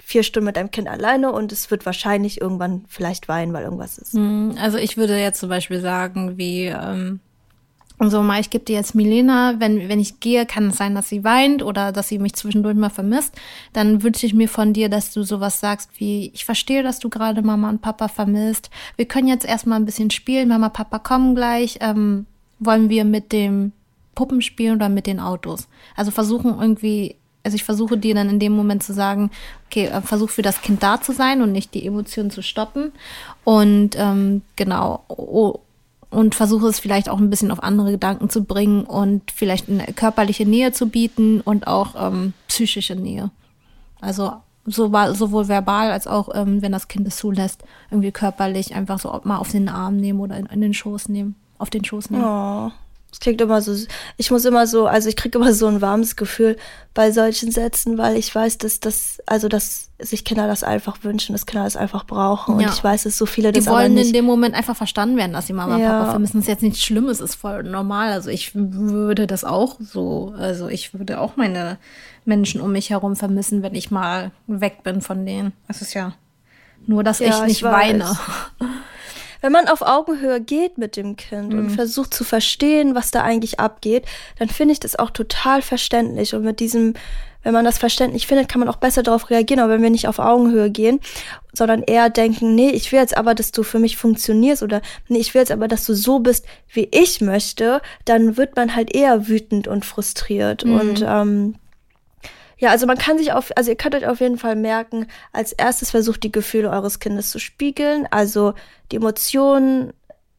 vier 0.03 0.22
Stunden 0.24 0.47
mit 0.47 0.59
einem 0.59 0.70
Kind 0.70 0.89
alleine 0.89 1.33
und 1.33 1.53
es 1.53 1.70
wird 1.70 1.87
wahrscheinlich 1.87 2.41
irgendwann 2.41 2.85
vielleicht 2.89 3.28
weinen, 3.28 3.53
weil 3.53 3.64
irgendwas 3.64 3.97
ist. 3.97 4.14
Mm, 4.14 4.53
Also 4.61 4.76
ich 4.76 4.97
würde 4.97 5.16
jetzt 5.16 5.39
zum 5.41 5.49
Beispiel 5.49 5.81
sagen, 5.81 6.37
wie, 6.37 6.66
ähm, 6.66 7.20
so 8.09 8.22
mal, 8.22 8.41
ich 8.41 8.49
gebe 8.51 8.64
dir 8.64 8.76
jetzt 8.76 8.95
Milena, 8.95 9.57
wenn, 9.59 9.89
wenn 9.89 10.01
ich 10.01 10.20
gehe, 10.20 10.47
kann 10.47 10.68
es 10.68 10.78
sein, 10.78 10.95
dass 10.95 11.11
sie 11.11 11.22
weint 11.22 11.62
oder 11.62 11.93
dass 11.93 12.09
sie 12.09 12.18
mich 12.18 12.35
zwischendurch 12.35 12.74
mal 12.76 12.89
vermisst. 12.89 13.35
Dann 13.74 14.03
wünsche 14.03 14.24
ich 14.24 14.33
mir 14.33 14.49
von 14.49 14.72
dir, 14.72 14.89
dass 14.89 15.12
du 15.12 15.22
sowas 15.22 15.61
sagst 15.61 15.91
wie, 15.99 16.31
ich 16.35 16.45
verstehe, 16.47 16.83
dass 16.83 16.99
du 16.99 17.11
gerade 17.11 17.43
Mama 17.43 17.68
und 17.68 17.83
Papa 17.83 18.09
vermisst. 18.09 18.70
Wir 18.97 19.05
können 19.05 19.28
jetzt 19.28 19.45
erstmal 19.45 19.78
ein 19.78 19.85
bisschen 19.85 20.11
spielen. 20.11 20.49
Mama, 20.49 20.70
Papa 20.70 20.99
kommen 20.99 21.35
gleich. 21.35 21.78
Ähm, 21.83 22.26
wollen 22.59 22.89
wir 22.89 23.05
mit 23.05 23.33
dem 23.33 23.72
Puppen 24.14 24.41
spielen 24.41 24.76
oder 24.76 24.89
mit 24.89 25.07
den 25.07 25.20
Autos? 25.20 25.68
Also 25.95 26.11
versuchen 26.11 26.59
irgendwie, 26.59 27.16
also 27.43 27.55
ich 27.55 27.64
versuche 27.64 27.97
dir 27.97 28.14
dann 28.14 28.28
in 28.28 28.38
dem 28.38 28.53
Moment 28.53 28.82
zu 28.82 28.93
sagen, 28.93 29.30
okay, 29.66 29.86
äh, 29.86 30.01
versuch 30.03 30.30
für 30.30 30.43
das 30.43 30.61
Kind 30.62 30.82
da 30.82 31.01
zu 31.01 31.12
sein 31.12 31.43
und 31.43 31.53
nicht 31.53 31.74
die 31.74 31.86
Emotionen 31.86 32.30
zu 32.30 32.43
stoppen. 32.43 32.93
Und 33.45 33.97
ähm, 33.99 34.43
genau, 34.57 35.05
oh, 35.09 35.61
und 36.11 36.34
versuche 36.34 36.66
es 36.66 36.80
vielleicht 36.80 37.09
auch 37.09 37.18
ein 37.18 37.30
bisschen 37.30 37.51
auf 37.51 37.62
andere 37.62 37.93
Gedanken 37.93 38.28
zu 38.28 38.45
bringen 38.45 38.84
und 38.84 39.30
vielleicht 39.30 39.68
eine 39.68 39.84
körperliche 39.95 40.45
Nähe 40.45 40.72
zu 40.72 40.88
bieten 40.88 41.41
und 41.41 41.66
auch 41.66 41.95
ähm, 41.97 42.32
psychische 42.49 42.97
Nähe. 42.97 43.30
Also 44.01 44.32
so, 44.66 44.93
sowohl 45.12 45.49
verbal 45.49 45.91
als 45.91 46.07
auch, 46.07 46.28
ähm, 46.34 46.62
wenn 46.62 46.72
das 46.72 46.88
Kind 46.88 47.07
es 47.07 47.16
zulässt, 47.16 47.64
irgendwie 47.91 48.12
körperlich 48.12 48.74
einfach 48.74 48.99
so 48.99 49.20
mal 49.24 49.38
auf 49.38 49.51
den 49.51 49.68
Arm 49.68 49.97
nehmen 49.97 50.20
oder 50.20 50.36
in, 50.36 50.47
in 50.47 50.61
den 50.61 50.74
Schoß 50.74 51.09
nehmen, 51.09 51.36
auf 51.59 51.70
den 51.70 51.84
Schoß 51.84 52.11
nehmen. 52.11 52.24
Oh, 52.24 52.70
es 53.13 53.19
klingt 53.21 53.41
immer 53.41 53.61
so, 53.61 53.75
ich 54.17 54.31
muss 54.31 54.45
immer 54.45 54.67
so, 54.67 54.87
also 54.87 55.09
ich 55.09 55.17
kriege 55.17 55.39
immer 55.39 55.53
so 55.53 55.67
ein 55.67 55.81
warmes 55.81 56.17
Gefühl 56.17 56.57
bei 56.95 57.11
solchen 57.13 57.51
Sätzen, 57.51 57.99
weil 57.99 58.17
ich 58.17 58.35
weiß, 58.35 58.59
dass 58.59 58.81
das, 58.81 59.19
also 59.27 59.49
dass 59.49 59.91
sich 59.99 60.25
Kinder 60.25 60.47
das 60.47 60.63
einfach 60.65 60.99
wünschen, 61.03 61.33
dass 61.33 61.45
Kinder 61.47 61.65
das 61.65 61.77
einfach 61.77 62.05
brauchen. 62.05 62.55
Und 62.55 62.61
Ja. 62.61 62.71
ich 62.73 62.83
weiß, 62.83 63.03
dass 63.03 63.19
so 63.19 63.27
viele 63.27 63.53
Die 63.53 63.59
das 63.61 63.69
aber 63.69 63.79
wollen 63.79 63.97
in 63.99 64.13
dem 64.13 64.25
Moment 64.25 64.55
einfach 64.55 64.77
verstanden 64.77 65.17
werden, 65.17 65.33
dass 65.33 65.47
sie 65.47 65.53
Mama 65.53 65.75
und 65.75 65.81
Ja. 65.81 65.99
Papa 65.99 66.11
vermissen. 66.13 66.39
Das 66.39 66.45
ist 66.45 66.49
jetzt 66.49 66.63
nichts 66.63 66.83
Schlimmes, 66.83 67.21
ist 67.21 67.35
voll 67.35 67.63
normal. 67.65 68.13
Also 68.13 68.31
ich 68.31 68.53
würde 68.55 69.27
das 69.27 69.45
auch 69.45 69.77
so, 69.81 70.33
also 70.39 70.69
ich 70.69 70.95
würde 70.95 71.21
auch 71.21 71.37
meine 71.37 71.79
Menschen 72.25 72.61
um 72.61 72.73
mich 72.73 72.91
herum 72.91 73.17
vermissen, 73.17 73.63
wenn 73.63 73.75
ich 73.75 73.91
mal 73.91 74.31
weg 74.47 74.83
bin 74.83 75.01
von 75.03 75.27
denen. 75.27 75.53
Das 75.69 75.83
ist 75.83 75.95
ja 75.95 76.13
nur, 76.87 77.05
dass 77.05 77.19
Ja, 77.19 77.27
ich 77.29 77.35
ich 77.35 77.43
nicht 77.43 77.63
weiß. 77.63 77.73
weine. 77.73 78.05
Wenn 79.41 79.53
man 79.53 79.68
auf 79.68 79.82
Augenhöhe 79.82 80.41
geht 80.41 80.78
mit 80.78 80.97
dem 80.97 81.16
Kind 81.16 81.53
Mhm. 81.53 81.59
und 81.59 81.70
versucht 81.70 82.12
zu 82.14 82.24
verstehen, 82.24 82.95
was 82.95 83.11
da 83.11 83.22
eigentlich 83.22 83.59
abgeht, 83.61 84.05
dann 84.38 84.49
finde 84.49 84.72
ich 84.72 84.80
das 84.80 84.97
auch 84.99 85.11
total 85.11 85.62
verständlich. 85.62 86.34
Und 86.34 86.45
mit 86.45 86.61
diesem, 86.61 86.95
wenn 87.43 87.55
man 87.55 87.64
das 87.64 87.78
verständlich 87.78 88.26
findet, 88.26 88.49
kann 88.51 88.61
man 88.61 88.68
auch 88.68 88.76
besser 88.76 89.03
darauf 89.03 89.30
reagieren. 89.30 89.61
Aber 89.61 89.72
wenn 89.72 89.82
wir 89.82 89.91
nicht 89.91 90.09
auf 90.09 90.18
Augenhöhe 90.18 90.70
gehen, 90.70 91.01
sondern 91.55 91.82
eher 91.82 92.11
denken, 92.11 92.55
nee, 92.55 92.70
ich 92.70 92.93
will 92.93 93.01
jetzt 93.01 93.16
aber, 93.16 93.34
dass 93.34 93.51
du 93.51 93.62
für 93.62 93.78
mich 93.78 93.97
funktionierst 93.97 94.62
oder 94.62 94.82
nee, 95.09 95.18
ich 95.18 95.32
will 95.34 95.41
jetzt 95.41 95.53
aber, 95.53 95.68
dass 95.68 95.84
du 95.84 95.95
so 95.95 96.18
bist, 96.18 96.45
wie 96.68 96.88
ich 96.93 97.20
möchte, 97.20 97.80
dann 98.05 98.36
wird 98.36 98.57
man 98.57 98.76
halt 98.76 98.95
eher 98.95 99.26
wütend 99.26 99.68
und 99.68 99.84
frustriert. 99.84 100.64
Mhm. 100.64 100.80
Und 100.80 101.05
ähm, 101.07 101.55
ja, 102.61 102.71
also 102.71 102.87
man 102.87 102.99
kann 102.99 103.17
sich 103.17 103.33
auf, 103.33 103.51
also 103.57 103.71
ihr 103.71 103.77
könnt 103.77 103.95
euch 103.95 104.07
auf 104.07 104.21
jeden 104.21 104.37
Fall 104.37 104.55
merken, 104.55 105.07
als 105.33 105.53
erstes 105.53 105.91
versucht 105.91 106.23
die 106.23 106.31
Gefühle 106.31 106.71
eures 106.71 107.01
Kindes 107.01 107.31
zu 107.31 107.39
spiegeln, 107.39 108.07
also 108.11 108.53
die 108.93 108.97
Emotionen 108.97 109.95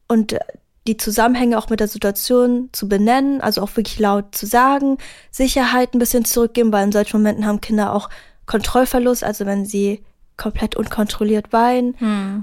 und 0.06 0.38
die 0.86 0.96
Zusammenhänge 0.96 1.58
auch 1.58 1.68
mit 1.68 1.80
der 1.80 1.88
Situation 1.88 2.68
zu 2.72 2.88
benennen, 2.88 3.40
also 3.40 3.60
auch 3.60 3.76
wirklich 3.76 3.98
laut 3.98 4.34
zu 4.34 4.46
sagen, 4.46 4.98
Sicherheit 5.32 5.94
ein 5.94 5.98
bisschen 5.98 6.24
zurückgeben, 6.24 6.72
weil 6.72 6.84
in 6.84 6.92
solchen 6.92 7.18
Momenten 7.18 7.44
haben 7.44 7.60
Kinder 7.60 7.92
auch 7.92 8.08
Kontrollverlust, 8.46 9.24
also 9.24 9.44
wenn 9.44 9.66
sie 9.66 10.04
komplett 10.42 10.76
unkontrolliert 10.76 11.52
weinen. 11.52 11.94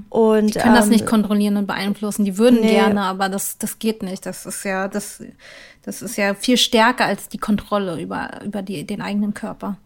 Und 0.08 0.54
Die 0.54 0.58
können 0.58 0.74
das 0.74 0.86
ähm, 0.86 0.92
nicht 0.92 1.06
kontrollieren 1.06 1.56
und 1.56 1.66
beeinflussen. 1.66 2.24
Die 2.24 2.38
würden 2.38 2.60
nee. 2.60 2.70
gerne, 2.70 3.02
aber 3.02 3.28
das, 3.28 3.58
das 3.58 3.78
geht 3.78 4.02
nicht. 4.02 4.24
Das 4.24 4.46
ist 4.46 4.64
ja, 4.64 4.88
das, 4.88 5.22
das 5.82 6.00
ist 6.00 6.16
ja 6.16 6.34
viel 6.34 6.56
stärker 6.56 7.04
als 7.04 7.28
die 7.28 7.38
Kontrolle 7.38 8.00
über, 8.00 8.40
über 8.44 8.62
die, 8.62 8.86
den 8.86 9.02
eigenen 9.02 9.34
Körper. 9.34 9.76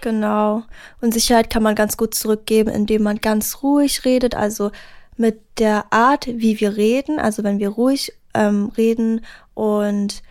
Genau. 0.00 0.62
Und 1.00 1.12
Sicherheit 1.12 1.50
kann 1.50 1.62
man 1.62 1.74
ganz 1.74 1.96
gut 1.96 2.14
zurückgeben, 2.14 2.70
indem 2.70 3.02
man 3.02 3.20
ganz 3.20 3.62
ruhig 3.62 4.04
redet, 4.04 4.34
also 4.34 4.70
mit 5.16 5.40
der 5.58 5.92
Art, 5.92 6.26
wie 6.26 6.60
wir 6.60 6.76
reden, 6.76 7.18
also 7.18 7.42
wenn 7.42 7.58
wir 7.58 7.70
ruhig 7.70 8.12
ähm, 8.34 8.70
reden 8.76 9.22
und 9.54 10.22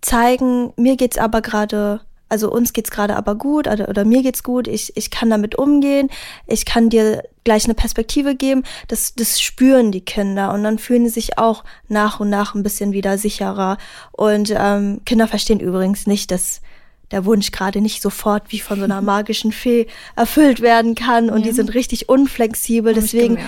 zeigen, 0.00 0.72
mir 0.76 0.96
geht's 0.96 1.18
aber 1.18 1.40
gerade, 1.40 2.00
also 2.28 2.50
uns 2.50 2.72
geht's 2.72 2.90
gerade 2.90 3.16
aber 3.16 3.34
gut 3.34 3.68
oder, 3.68 3.88
oder 3.88 4.04
mir 4.04 4.22
geht's 4.22 4.42
gut, 4.42 4.66
ich, 4.68 4.96
ich 4.96 5.10
kann 5.10 5.30
damit 5.30 5.56
umgehen, 5.56 6.10
ich 6.46 6.64
kann 6.64 6.90
dir 6.90 7.22
gleich 7.44 7.64
eine 7.64 7.74
Perspektive 7.74 8.34
geben, 8.34 8.64
das, 8.88 9.14
das 9.14 9.40
spüren 9.40 9.92
die 9.92 10.00
Kinder 10.00 10.52
und 10.52 10.64
dann 10.64 10.78
fühlen 10.78 11.04
sie 11.04 11.12
sich 11.20 11.38
auch 11.38 11.62
nach 11.88 12.18
und 12.18 12.28
nach 12.28 12.54
ein 12.54 12.64
bisschen 12.64 12.92
wieder 12.92 13.18
sicherer. 13.18 13.78
Und 14.10 14.52
ähm, 14.56 15.00
Kinder 15.04 15.28
verstehen 15.28 15.60
übrigens 15.60 16.06
nicht, 16.08 16.32
dass 16.32 16.60
der 17.12 17.24
Wunsch 17.24 17.52
gerade 17.52 17.80
nicht 17.80 18.02
sofort 18.02 18.50
wie 18.50 18.58
von 18.58 18.78
so 18.78 18.84
einer 18.84 19.00
magischen 19.12 19.52
Fee 19.52 19.86
erfüllt 20.16 20.60
werden 20.60 20.96
kann 20.96 21.30
und 21.30 21.40
Ja. 21.40 21.46
die 21.46 21.52
sind 21.52 21.72
richtig 21.74 22.08
unflexibel. 22.08 22.94
Hab 22.94 23.00
Deswegen 23.00 23.38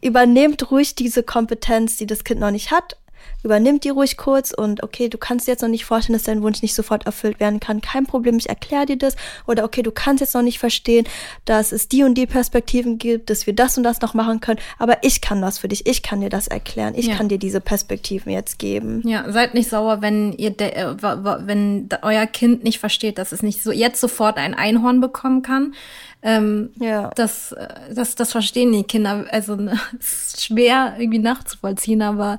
übernehmt 0.00 0.70
ruhig 0.70 0.94
diese 0.94 1.24
Kompetenz, 1.24 1.96
die 1.96 2.06
das 2.06 2.22
Kind 2.22 2.38
noch 2.38 2.52
nicht 2.52 2.70
hat. 2.70 2.96
Übernimmt 3.42 3.84
die 3.84 3.88
ruhig 3.88 4.16
kurz 4.16 4.52
und 4.52 4.82
okay, 4.82 5.08
du 5.08 5.18
kannst 5.18 5.46
dir 5.46 5.52
jetzt 5.52 5.62
noch 5.62 5.68
nicht 5.68 5.84
vorstellen, 5.84 6.16
dass 6.16 6.24
dein 6.24 6.42
Wunsch 6.42 6.62
nicht 6.62 6.74
sofort 6.74 7.06
erfüllt 7.06 7.40
werden 7.40 7.60
kann. 7.60 7.80
Kein 7.80 8.06
Problem, 8.06 8.38
ich 8.38 8.48
erkläre 8.48 8.86
dir 8.86 8.96
das. 8.96 9.16
Oder 9.46 9.64
okay, 9.64 9.82
du 9.82 9.90
kannst 9.90 10.20
jetzt 10.20 10.34
noch 10.34 10.42
nicht 10.42 10.58
verstehen, 10.58 11.06
dass 11.44 11.72
es 11.72 11.88
die 11.88 12.04
und 12.04 12.14
die 12.14 12.26
Perspektiven 12.26 12.98
gibt, 12.98 13.30
dass 13.30 13.46
wir 13.46 13.54
das 13.54 13.76
und 13.76 13.84
das 13.84 14.00
noch 14.00 14.14
machen 14.14 14.40
können. 14.40 14.60
Aber 14.78 14.98
ich 15.02 15.20
kann 15.20 15.42
das 15.42 15.58
für 15.58 15.68
dich. 15.68 15.86
Ich 15.86 16.02
kann 16.02 16.20
dir 16.20 16.30
das 16.30 16.48
erklären. 16.48 16.94
Ich 16.96 17.06
ja. 17.06 17.16
kann 17.16 17.28
dir 17.28 17.38
diese 17.38 17.60
Perspektiven 17.60 18.32
jetzt 18.32 18.58
geben. 18.58 19.02
Ja, 19.04 19.30
seid 19.30 19.54
nicht 19.54 19.68
sauer, 19.68 20.02
wenn 20.02 20.32
ihr, 20.32 20.58
äh, 20.60 20.94
wenn 21.00 21.88
euer 22.02 22.26
Kind 22.26 22.64
nicht 22.64 22.78
versteht, 22.78 23.18
dass 23.18 23.32
es 23.32 23.42
nicht 23.42 23.62
so 23.62 23.72
jetzt 23.72 24.00
sofort 24.00 24.36
ein 24.36 24.54
Einhorn 24.54 25.00
bekommen 25.00 25.42
kann. 25.42 25.74
Ähm, 26.24 26.70
ja. 26.78 27.10
das, 27.16 27.50
äh, 27.52 27.66
das, 27.92 28.14
das 28.14 28.30
verstehen 28.30 28.72
die 28.72 28.84
Kinder. 28.84 29.26
Also 29.30 29.54
es 29.98 30.34
ist 30.34 30.44
schwer 30.44 30.94
irgendwie 30.98 31.18
nachzuvollziehen, 31.18 32.02
aber 32.02 32.38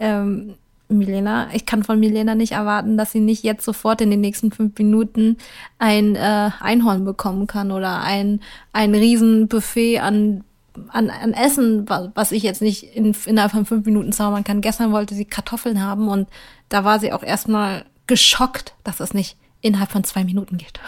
ähm, 0.00 0.54
Milena, 0.88 1.48
ich 1.52 1.66
kann 1.66 1.84
von 1.84 2.00
Milena 2.00 2.34
nicht 2.34 2.52
erwarten, 2.52 2.96
dass 2.96 3.12
sie 3.12 3.20
nicht 3.20 3.44
jetzt 3.44 3.64
sofort 3.64 4.00
in 4.00 4.10
den 4.10 4.20
nächsten 4.20 4.50
fünf 4.50 4.78
Minuten 4.78 5.36
ein 5.78 6.16
äh, 6.16 6.50
Einhorn 6.60 7.04
bekommen 7.04 7.46
kann 7.46 7.70
oder 7.70 8.00
ein, 8.00 8.40
ein 8.72 8.94
Riesenbuffet 8.94 9.98
an, 9.98 10.44
an, 10.88 11.10
an 11.10 11.34
Essen, 11.34 11.86
was 11.88 12.32
ich 12.32 12.42
jetzt 12.42 12.62
nicht 12.62 12.84
in, 12.96 13.14
innerhalb 13.26 13.52
von 13.52 13.66
fünf 13.66 13.84
Minuten 13.84 14.12
zaubern 14.12 14.44
kann. 14.44 14.62
Gestern 14.62 14.92
wollte 14.92 15.14
sie 15.14 15.26
Kartoffeln 15.26 15.82
haben 15.82 16.08
und 16.08 16.28
da 16.70 16.84
war 16.84 17.00
sie 17.00 17.12
auch 17.12 17.22
erstmal 17.22 17.84
geschockt, 18.06 18.74
dass 18.82 18.96
das 18.96 19.12
nicht 19.12 19.36
innerhalb 19.60 19.90
von 19.90 20.04
zwei 20.04 20.24
Minuten 20.24 20.56
geht. 20.56 20.80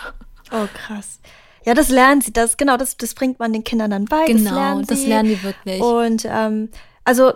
Oh, 0.50 0.66
krass. 0.72 1.20
Ja, 1.66 1.74
das 1.74 1.90
lernen 1.90 2.22
sie, 2.22 2.32
das, 2.32 2.56
genau, 2.56 2.78
das, 2.78 2.96
das 2.96 3.12
bringt 3.14 3.38
man 3.38 3.52
den 3.52 3.64
Kindern 3.64 3.90
dann 3.90 4.06
bei. 4.06 4.24
Genau, 4.24 4.44
das 4.44 4.54
lernen, 4.54 4.86
das 4.86 5.06
lernen 5.06 5.28
die 5.28 5.42
wirklich. 5.42 5.80
Und 5.82 6.26
ähm, 6.26 6.70
also 7.04 7.34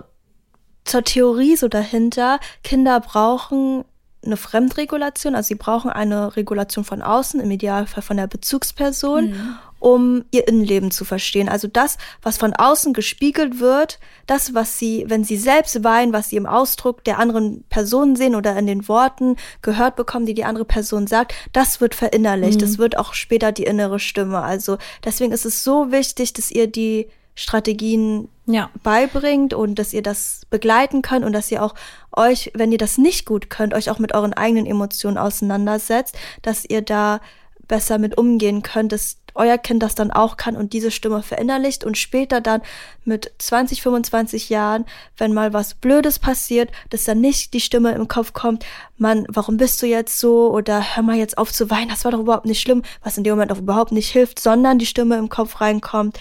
zur 0.85 1.05
Theorie 1.05 1.57
so 1.57 1.69
dahinter, 1.69 2.41
Kinder 2.63 3.01
brauchen 3.01 3.85
eine 4.25 4.37
Fremdregulation, 4.37 5.35
also 5.35 5.49
sie 5.49 5.55
brauchen 5.55 5.91
eine 5.91 6.37
Regulation 6.37 6.85
von 6.85 7.03
außen, 7.03 7.41
im 7.41 7.51
Idealfall 7.51 8.03
von 8.03 8.17
der 8.17 8.27
Bezugsperson, 8.27 9.31
mhm. 9.31 9.57
um 9.79 10.25
ihr 10.31 10.49
Innenleben 10.49 10.91
zu 10.91 11.05
verstehen. 11.05 11.49
Also 11.49 11.69
das, 11.69 11.99
was 12.23 12.39
von 12.39 12.55
außen 12.55 12.93
gespiegelt 12.93 13.61
wird, 13.61 13.99
das, 14.27 14.55
was 14.55 14.79
sie, 14.79 15.05
wenn 15.09 15.25
sie 15.25 15.37
selbst 15.37 15.85
weinen, 15.85 16.13
was 16.13 16.31
sie 16.31 16.37
im 16.37 16.47
Ausdruck 16.47 17.05
der 17.05 17.19
anderen 17.19 17.65
Person 17.69 18.17
sehen 18.17 18.35
oder 18.35 18.57
in 18.57 18.67
den 18.67 18.89
Worten 18.89 19.37
gehört 19.63 19.97
bekommen, 19.97 20.27
die 20.27 20.35
die 20.35 20.45
andere 20.45 20.65
Person 20.65 21.07
sagt, 21.07 21.35
das 21.53 21.81
wird 21.81 21.95
verinnerlicht. 21.95 22.61
Mhm. 22.61 22.65
Das 22.65 22.79
wird 22.79 22.97
auch 22.97 23.15
später 23.15 23.53
die 23.53 23.65
innere 23.65 23.99
Stimme. 23.99 24.41
Also 24.41 24.79
deswegen 25.05 25.33
ist 25.33 25.45
es 25.45 25.65
so 25.65 25.93
wichtig, 25.93 26.33
dass 26.33 26.51
ihr 26.51 26.67
die 26.67 27.09
Strategien 27.35 28.29
ja. 28.47 28.71
beibringt 28.83 29.55
und 29.55 29.79
dass 29.79 29.93
ihr 29.93 30.03
das 30.03 30.43
begleiten 30.51 31.03
könnt 31.03 31.25
und 31.25 31.33
dass 31.33 31.51
ihr 31.51 31.63
auch 31.63 31.75
euch, 32.13 32.53
wenn 32.55 32.73
ihr 32.73 32.79
das 32.79 32.99
nicht 32.99 33.27
gut 33.27 33.51
könnt, 33.51 33.75
euch 33.75 33.91
auch 33.91 33.99
mit 33.99 34.15
euren 34.15 34.35
eigenen 34.35 34.67
Emotionen 34.67 35.19
auseinandersetzt, 35.19 36.17
dass 36.43 36.65
ihr 36.65 36.83
da 36.83 37.21
besser 37.67 37.99
mit 37.99 38.19
umgehen 38.19 38.63
könnt, 38.63 38.93
dass 38.93 39.17
euer 39.35 39.59
Kind 39.59 39.83
das 39.83 39.95
dann 39.95 40.11
auch 40.11 40.37
kann 40.37 40.57
und 40.57 40.73
diese 40.73 40.91
Stimme 40.91 41.23
verinnerlicht 41.23 41.85
und 41.85 41.99
später 41.99 42.41
dann 42.41 42.63
mit 43.05 43.33
20, 43.39 43.83
25 43.83 44.49
Jahren, 44.49 44.85
wenn 45.17 45.35
mal 45.35 45.53
was 45.53 45.75
Blödes 45.75 46.19
passiert, 46.19 46.71
dass 46.91 47.05
dann 47.05 47.21
nicht 47.21 47.53
die 47.53 47.61
Stimme 47.61 47.93
im 47.93 48.07
Kopf 48.07 48.33
kommt, 48.33 48.65
Mann, 48.97 49.27
warum 49.29 49.57
bist 49.57 49.83
du 49.83 49.87
jetzt 49.87 50.21
so 50.21 50.53
oder 50.53 50.97
hör 50.97 51.03
mal 51.03 51.17
jetzt 51.17 51.37
auf 51.37 51.53
zu 51.53 51.69
weinen, 51.69 51.89
das 51.89 52.05
war 52.05 52.13
doch 52.13 52.21
überhaupt 52.21 52.47
nicht 52.47 52.61
schlimm, 52.61 52.83
was 53.03 53.19
in 53.19 53.25
dem 53.25 53.33
Moment 53.33 53.51
auch 53.51 53.59
überhaupt 53.59 53.93
nicht 53.93 54.11
hilft, 54.11 54.39
sondern 54.39 54.79
die 54.79 54.87
Stimme 54.87 55.17
im 55.17 55.29
Kopf 55.29 55.61
reinkommt, 55.61 56.21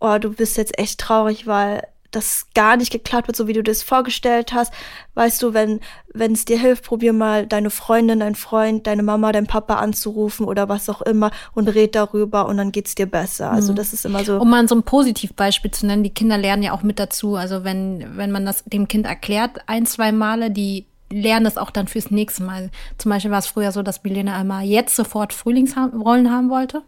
oh, 0.00 0.18
du 0.18 0.30
bist 0.32 0.56
jetzt 0.56 0.78
echt 0.78 0.98
traurig, 0.98 1.46
weil 1.46 1.82
das 2.10 2.46
gar 2.54 2.76
nicht 2.76 2.90
geklappt 2.90 3.28
wird, 3.28 3.36
so 3.36 3.46
wie 3.46 3.52
du 3.52 3.62
das 3.62 3.82
vorgestellt 3.82 4.52
hast. 4.52 4.72
Weißt 5.14 5.42
du, 5.42 5.54
wenn 5.54 5.80
wenn 6.12 6.32
es 6.32 6.44
dir 6.44 6.58
hilft, 6.58 6.84
probier 6.84 7.12
mal 7.12 7.46
deine 7.46 7.70
Freundin, 7.70 8.20
dein 8.20 8.34
Freund, 8.34 8.86
deine 8.86 9.02
Mama, 9.02 9.30
dein 9.30 9.46
Papa 9.46 9.76
anzurufen 9.76 10.46
oder 10.46 10.68
was 10.68 10.88
auch 10.88 11.02
immer 11.02 11.30
und 11.54 11.68
red 11.68 11.94
darüber 11.94 12.46
und 12.46 12.56
dann 12.56 12.72
geht's 12.72 12.94
dir 12.96 13.06
besser. 13.06 13.50
Also 13.50 13.72
mhm. 13.72 13.76
das 13.76 13.92
ist 13.92 14.04
immer 14.04 14.24
so. 14.24 14.38
Um 14.40 14.50
mal 14.50 14.66
so 14.66 14.74
ein 14.74 14.82
Positivbeispiel 14.82 15.70
zu 15.70 15.86
nennen, 15.86 16.02
die 16.02 16.10
Kinder 16.10 16.36
lernen 16.36 16.64
ja 16.64 16.72
auch 16.72 16.82
mit 16.82 16.98
dazu. 16.98 17.36
Also 17.36 17.64
wenn 17.64 18.16
wenn 18.16 18.32
man 18.32 18.44
das 18.44 18.64
dem 18.64 18.88
Kind 18.88 19.06
erklärt 19.06 19.60
ein, 19.66 19.86
zwei 19.86 20.10
Male, 20.10 20.50
die 20.50 20.86
lernen 21.12 21.44
das 21.44 21.58
auch 21.58 21.70
dann 21.70 21.88
fürs 21.88 22.10
nächste 22.10 22.42
Mal. 22.42 22.70
Zum 22.98 23.10
Beispiel 23.10 23.30
war 23.30 23.38
es 23.38 23.46
früher 23.46 23.72
so, 23.72 23.82
dass 23.82 24.02
Milena 24.04 24.36
einmal 24.36 24.64
jetzt 24.64 24.94
sofort 24.94 25.32
Frühlingsrollen 25.32 26.30
haben 26.30 26.50
wollte. 26.50 26.82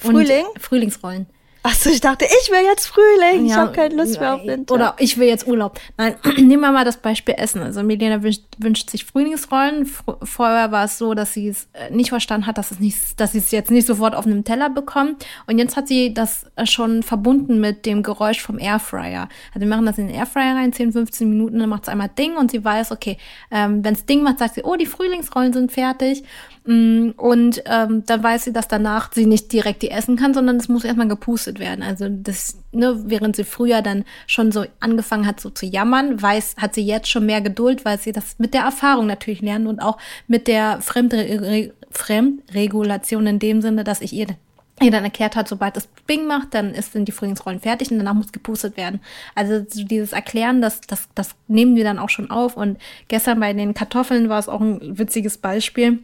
Frühling? 0.00 0.44
Und 0.54 0.62
Frühlingsrollen. 0.62 1.26
Achso, 1.62 1.90
ich 1.90 2.00
dachte, 2.00 2.24
ich 2.24 2.50
will 2.50 2.64
jetzt 2.64 2.86
Frühling. 2.86 3.44
Ja, 3.44 3.52
ich 3.52 3.56
habe 3.56 3.72
keine 3.72 3.94
Lust 3.94 4.18
mehr 4.18 4.34
auf 4.34 4.46
Winter. 4.46 4.74
Oder 4.74 4.94
ich 4.98 5.18
will 5.18 5.28
jetzt 5.28 5.46
Urlaub. 5.46 5.78
Nein, 5.98 6.14
nehmen 6.36 6.60
wir 6.60 6.72
mal 6.72 6.86
das 6.86 6.96
Beispiel 6.96 7.34
Essen. 7.36 7.62
Also 7.62 7.82
Milena 7.82 8.22
wünscht, 8.22 8.44
wünscht 8.58 8.88
sich 8.88 9.04
Frühlingsrollen. 9.04 9.84
Vorher 10.22 10.72
war 10.72 10.84
es 10.84 10.96
so, 10.96 11.12
dass 11.12 11.34
sie 11.34 11.48
es 11.48 11.68
äh, 11.74 11.90
nicht 11.90 12.08
verstanden 12.08 12.46
hat, 12.46 12.56
dass 12.56 12.70
es 12.70 12.80
nicht, 12.80 13.20
dass 13.20 13.32
sie 13.32 13.38
es 13.38 13.50
jetzt 13.50 13.70
nicht 13.70 13.86
sofort 13.86 14.14
auf 14.14 14.24
einem 14.24 14.44
Teller 14.44 14.70
bekommt. 14.70 15.26
Und 15.46 15.58
jetzt 15.58 15.76
hat 15.76 15.86
sie 15.86 16.14
das 16.14 16.46
äh, 16.56 16.64
schon 16.64 17.02
verbunden 17.02 17.60
mit 17.60 17.84
dem 17.84 18.02
Geräusch 18.02 18.40
vom 18.40 18.58
Airfryer. 18.58 19.28
Also 19.54 19.60
wir 19.60 19.66
machen 19.68 19.84
das 19.84 19.98
in 19.98 20.06
den 20.06 20.16
Airfryer 20.16 20.56
rein, 20.56 20.72
10, 20.72 20.92
15 20.92 21.28
Minuten, 21.28 21.58
dann 21.58 21.68
macht 21.68 21.82
es 21.82 21.88
einmal 21.90 22.08
Ding 22.08 22.36
und 22.36 22.50
sie 22.50 22.64
weiß, 22.64 22.90
okay, 22.90 23.18
ähm, 23.50 23.84
wenn 23.84 23.94
es 23.94 24.06
Ding 24.06 24.22
macht, 24.22 24.38
sagt 24.38 24.54
sie, 24.54 24.62
oh, 24.62 24.76
die 24.76 24.86
Frühlingsrollen 24.86 25.52
sind 25.52 25.72
fertig. 25.72 26.24
Mm, 26.64 27.10
und 27.16 27.62
ähm, 27.64 28.04
dann 28.04 28.22
weiß 28.22 28.44
sie, 28.44 28.52
dass 28.52 28.68
danach 28.68 29.12
sie 29.12 29.24
nicht 29.24 29.52
direkt 29.52 29.82
die 29.82 29.90
essen 29.90 30.16
kann, 30.16 30.34
sondern 30.34 30.56
es 30.56 30.68
muss 30.68 30.84
erstmal 30.84 31.08
gepustet 31.08 31.58
werden. 31.58 31.82
Also 31.82 32.06
das, 32.08 32.58
ne, 32.72 33.00
während 33.06 33.36
sie 33.36 33.44
früher 33.44 33.80
dann 33.80 34.04
schon 34.26 34.52
so 34.52 34.64
angefangen 34.78 35.26
hat, 35.26 35.40
so 35.40 35.50
zu 35.50 35.64
jammern, 35.64 36.20
weiß, 36.20 36.56
hat 36.58 36.74
sie 36.74 36.84
jetzt 36.84 37.08
schon 37.08 37.26
mehr 37.26 37.40
Geduld, 37.40 37.84
weil 37.84 37.98
sie 37.98 38.12
das 38.12 38.38
mit 38.38 38.52
der 38.52 38.62
Erfahrung 38.62 39.06
natürlich 39.06 39.40
lernt 39.40 39.68
und 39.68 39.80
auch 39.80 39.98
mit 40.26 40.48
der 40.48 40.80
Fremdre 40.80 41.72
Fremdregulation 41.92 43.26
in 43.26 43.38
dem 43.40 43.62
Sinne, 43.62 43.82
dass 43.82 44.00
ich 44.00 44.12
ihr 44.12 44.28
ihr 44.82 44.90
dann 44.90 45.04
erklärt 45.04 45.36
hat, 45.36 45.46
sobald 45.46 45.76
das 45.76 45.88
Bing 46.06 46.26
macht, 46.26 46.54
dann 46.54 46.72
ist, 46.72 46.92
sind 46.92 47.06
die 47.06 47.12
Frühlingsrollen 47.12 47.60
fertig 47.60 47.90
und 47.90 47.98
danach 47.98 48.14
muss 48.14 48.32
gepustet 48.32 48.78
werden. 48.78 49.00
Also 49.34 49.60
dieses 49.60 50.12
Erklären, 50.12 50.62
das, 50.62 50.80
das, 50.80 51.06
das 51.14 51.34
nehmen 51.48 51.76
wir 51.76 51.84
dann 51.84 51.98
auch 51.98 52.08
schon 52.08 52.30
auf. 52.30 52.56
Und 52.56 52.78
gestern 53.08 53.40
bei 53.40 53.52
den 53.52 53.74
Kartoffeln 53.74 54.30
war 54.30 54.38
es 54.38 54.48
auch 54.48 54.62
ein 54.62 54.98
witziges 54.98 55.36
Beispiel 55.36 55.98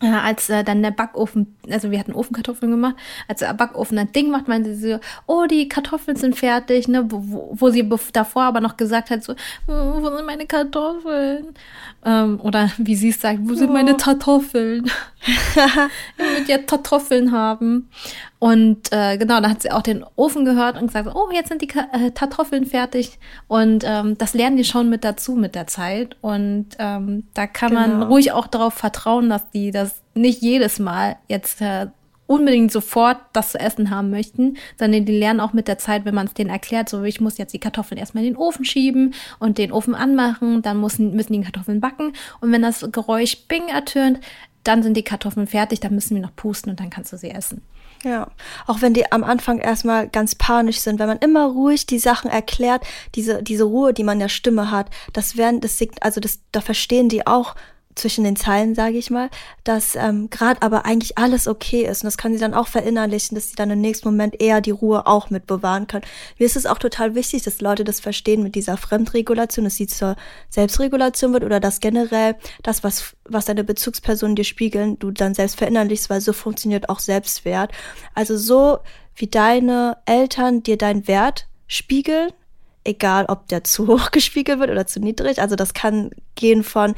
als 0.00 0.50
äh, 0.50 0.62
dann 0.62 0.82
der 0.82 0.90
Backofen, 0.90 1.56
also 1.70 1.90
wir 1.90 1.98
hatten 1.98 2.12
Ofenkartoffeln 2.12 2.70
gemacht, 2.70 2.96
als 3.28 3.40
der 3.40 3.54
Backofen 3.54 3.98
ein 3.98 4.12
Ding 4.12 4.30
macht, 4.30 4.46
meinte 4.46 4.74
sie 4.74 4.92
so, 4.92 4.98
oh, 5.26 5.46
die 5.46 5.68
Kartoffeln 5.68 6.18
sind 6.18 6.36
fertig, 6.36 6.86
ne, 6.86 7.10
wo, 7.10 7.22
wo, 7.24 7.48
wo 7.52 7.70
sie 7.70 7.88
davor 8.12 8.42
aber 8.42 8.60
noch 8.60 8.76
gesagt 8.76 9.08
hat, 9.08 9.24
so, 9.24 9.32
oh, 9.66 10.02
wo 10.02 10.14
sind 10.14 10.26
meine 10.26 10.46
Kartoffeln? 10.46 11.54
Ähm, 12.04 12.38
oder 12.42 12.70
wie 12.76 12.94
sie 12.94 13.08
es 13.08 13.20
sagt, 13.20 13.38
wo 13.42 13.54
sind 13.54 13.70
oh. 13.70 13.72
meine 13.72 13.96
Kartoffeln? 13.96 14.90
ich 15.26 15.56
will 15.56 16.46
ja 16.46 16.58
Kartoffeln 16.58 17.32
haben. 17.32 17.88
Und 18.38 18.92
äh, 18.92 19.16
genau, 19.16 19.40
da 19.40 19.48
hat 19.48 19.62
sie 19.62 19.70
auch 19.70 19.82
den 19.82 20.04
Ofen 20.14 20.44
gehört 20.44 20.76
und 20.76 20.88
gesagt, 20.88 21.08
oh, 21.14 21.30
jetzt 21.32 21.48
sind 21.48 21.62
die 21.62 21.68
äh, 21.68 22.10
Kartoffeln 22.10 22.66
fertig. 22.66 23.18
Und 23.48 23.82
ähm, 23.86 24.18
das 24.18 24.34
lernen 24.34 24.56
die 24.56 24.64
schon 24.64 24.90
mit 24.90 25.04
dazu 25.04 25.36
mit 25.36 25.54
der 25.54 25.66
Zeit. 25.66 26.16
Und 26.20 26.68
ähm, 26.78 27.24
da 27.34 27.46
kann 27.46 27.70
genau. 27.70 27.80
man 27.80 28.02
ruhig 28.02 28.32
auch 28.32 28.46
darauf 28.46 28.74
vertrauen, 28.74 29.30
dass 29.30 29.48
die 29.50 29.70
das 29.70 30.02
nicht 30.14 30.42
jedes 30.42 30.78
Mal 30.78 31.16
jetzt 31.28 31.60
äh, 31.62 31.86
unbedingt 32.26 32.72
sofort 32.72 33.18
das 33.32 33.52
zu 33.52 33.60
essen 33.60 33.90
haben 33.90 34.10
möchten, 34.10 34.56
sondern 34.78 35.04
die 35.04 35.16
lernen 35.16 35.40
auch 35.40 35.52
mit 35.52 35.68
der 35.68 35.78
Zeit, 35.78 36.04
wenn 36.04 36.14
man 36.14 36.26
es 36.26 36.34
denen 36.34 36.50
erklärt, 36.50 36.88
so 36.88 37.02
ich 37.04 37.20
muss 37.20 37.38
jetzt 37.38 37.52
die 37.52 37.60
Kartoffeln 37.60 37.98
erstmal 37.98 38.24
in 38.24 38.32
den 38.32 38.36
Ofen 38.36 38.64
schieben 38.64 39.14
und 39.38 39.58
den 39.58 39.72
Ofen 39.72 39.94
anmachen, 39.94 40.60
dann 40.62 40.80
müssen, 40.80 41.14
müssen 41.14 41.34
die 41.34 41.42
Kartoffeln 41.42 41.80
backen 41.80 42.12
und 42.40 42.52
wenn 42.52 42.62
das 42.62 42.86
Geräusch 42.90 43.46
Bing 43.46 43.68
ertönt, 43.68 44.20
dann 44.64 44.82
sind 44.82 44.96
die 44.96 45.04
Kartoffeln 45.04 45.46
fertig, 45.46 45.78
dann 45.78 45.94
müssen 45.94 46.16
wir 46.16 46.22
noch 46.22 46.34
pusten 46.34 46.70
und 46.70 46.80
dann 46.80 46.90
kannst 46.90 47.12
du 47.12 47.16
sie 47.16 47.30
essen. 47.30 47.62
Ja, 48.04 48.28
auch 48.66 48.82
wenn 48.82 48.94
die 48.94 49.10
am 49.10 49.24
Anfang 49.24 49.58
erstmal 49.58 50.08
ganz 50.08 50.34
panisch 50.34 50.78
sind, 50.78 50.98
wenn 50.98 51.08
man 51.08 51.18
immer 51.18 51.46
ruhig 51.46 51.86
die 51.86 51.98
Sachen 51.98 52.30
erklärt, 52.30 52.84
diese, 53.14 53.42
diese 53.42 53.64
Ruhe, 53.64 53.92
die 53.92 54.04
man 54.04 54.14
in 54.14 54.20
der 54.20 54.28
Stimme 54.28 54.70
hat, 54.70 54.90
das 55.12 55.36
werden, 55.36 55.60
das, 55.60 55.78
also 56.00 56.20
das, 56.20 56.40
da 56.52 56.60
verstehen 56.60 57.08
die 57.08 57.26
auch, 57.26 57.54
zwischen 57.96 58.24
den 58.24 58.36
Zeilen, 58.36 58.74
sage 58.74 58.98
ich 58.98 59.10
mal, 59.10 59.30
dass 59.64 59.96
ähm, 59.96 60.30
gerade 60.30 60.62
aber 60.62 60.84
eigentlich 60.84 61.18
alles 61.18 61.48
okay 61.48 61.84
ist. 61.84 62.02
Und 62.02 62.06
das 62.06 62.18
kann 62.18 62.32
sie 62.32 62.38
dann 62.38 62.54
auch 62.54 62.68
verinnerlichen, 62.68 63.34
dass 63.34 63.48
sie 63.48 63.56
dann 63.56 63.70
im 63.70 63.80
nächsten 63.80 64.06
Moment 64.06 64.40
eher 64.40 64.60
die 64.60 64.70
Ruhe 64.70 65.06
auch 65.06 65.30
mit 65.30 65.46
bewahren 65.46 65.86
können. 65.86 66.04
Mir 66.38 66.44
ist 66.44 66.56
es 66.56 66.66
auch 66.66 66.78
total 66.78 67.14
wichtig, 67.14 67.42
dass 67.42 67.60
Leute 67.60 67.84
das 67.84 67.98
verstehen 67.98 68.42
mit 68.42 68.54
dieser 68.54 68.76
Fremdregulation, 68.76 69.64
dass 69.64 69.76
sie 69.76 69.86
zur 69.86 70.14
Selbstregulation 70.50 71.32
wird 71.32 71.42
oder 71.42 71.58
dass 71.58 71.80
generell 71.80 72.36
das, 72.62 72.84
was, 72.84 73.16
was 73.24 73.46
deine 73.46 73.64
Bezugspersonen 73.64 74.36
dir 74.36 74.44
spiegeln, 74.44 74.98
du 74.98 75.10
dann 75.10 75.34
selbst 75.34 75.56
verinnerlichst, 75.58 76.10
weil 76.10 76.20
so 76.20 76.34
funktioniert 76.34 76.90
auch 76.90 77.00
Selbstwert. 77.00 77.72
Also 78.14 78.36
so 78.36 78.78
wie 79.14 79.26
deine 79.26 79.96
Eltern 80.04 80.62
dir 80.62 80.76
deinen 80.76 81.08
Wert 81.08 81.48
spiegeln, 81.66 82.30
egal 82.86 83.26
ob 83.28 83.48
der 83.48 83.64
zu 83.64 83.86
hoch 83.88 84.10
gespiegelt 84.10 84.58
wird 84.60 84.70
oder 84.70 84.86
zu 84.86 85.00
niedrig. 85.00 85.40
Also 85.40 85.56
das 85.56 85.74
kann 85.74 86.10
gehen 86.34 86.62
von, 86.64 86.94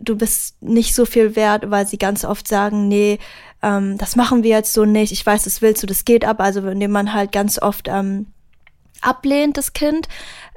du 0.00 0.16
bist 0.16 0.60
nicht 0.62 0.94
so 0.94 1.04
viel 1.04 1.36
wert, 1.36 1.70
weil 1.70 1.86
sie 1.86 1.98
ganz 1.98 2.24
oft 2.24 2.48
sagen, 2.48 2.88
nee, 2.88 3.18
ähm, 3.62 3.98
das 3.98 4.16
machen 4.16 4.42
wir 4.42 4.50
jetzt 4.50 4.72
so 4.72 4.84
nicht. 4.84 5.12
Ich 5.12 5.24
weiß, 5.24 5.44
das 5.44 5.62
willst 5.62 5.82
du, 5.82 5.86
das 5.86 6.04
geht 6.04 6.24
ab. 6.24 6.40
Also 6.40 6.66
indem 6.68 6.92
man 6.92 7.12
halt 7.12 7.32
ganz 7.32 7.60
oft 7.60 7.88
ähm, 7.88 8.26
ablehnt, 9.02 9.56
das 9.56 9.72
Kind, 9.72 10.08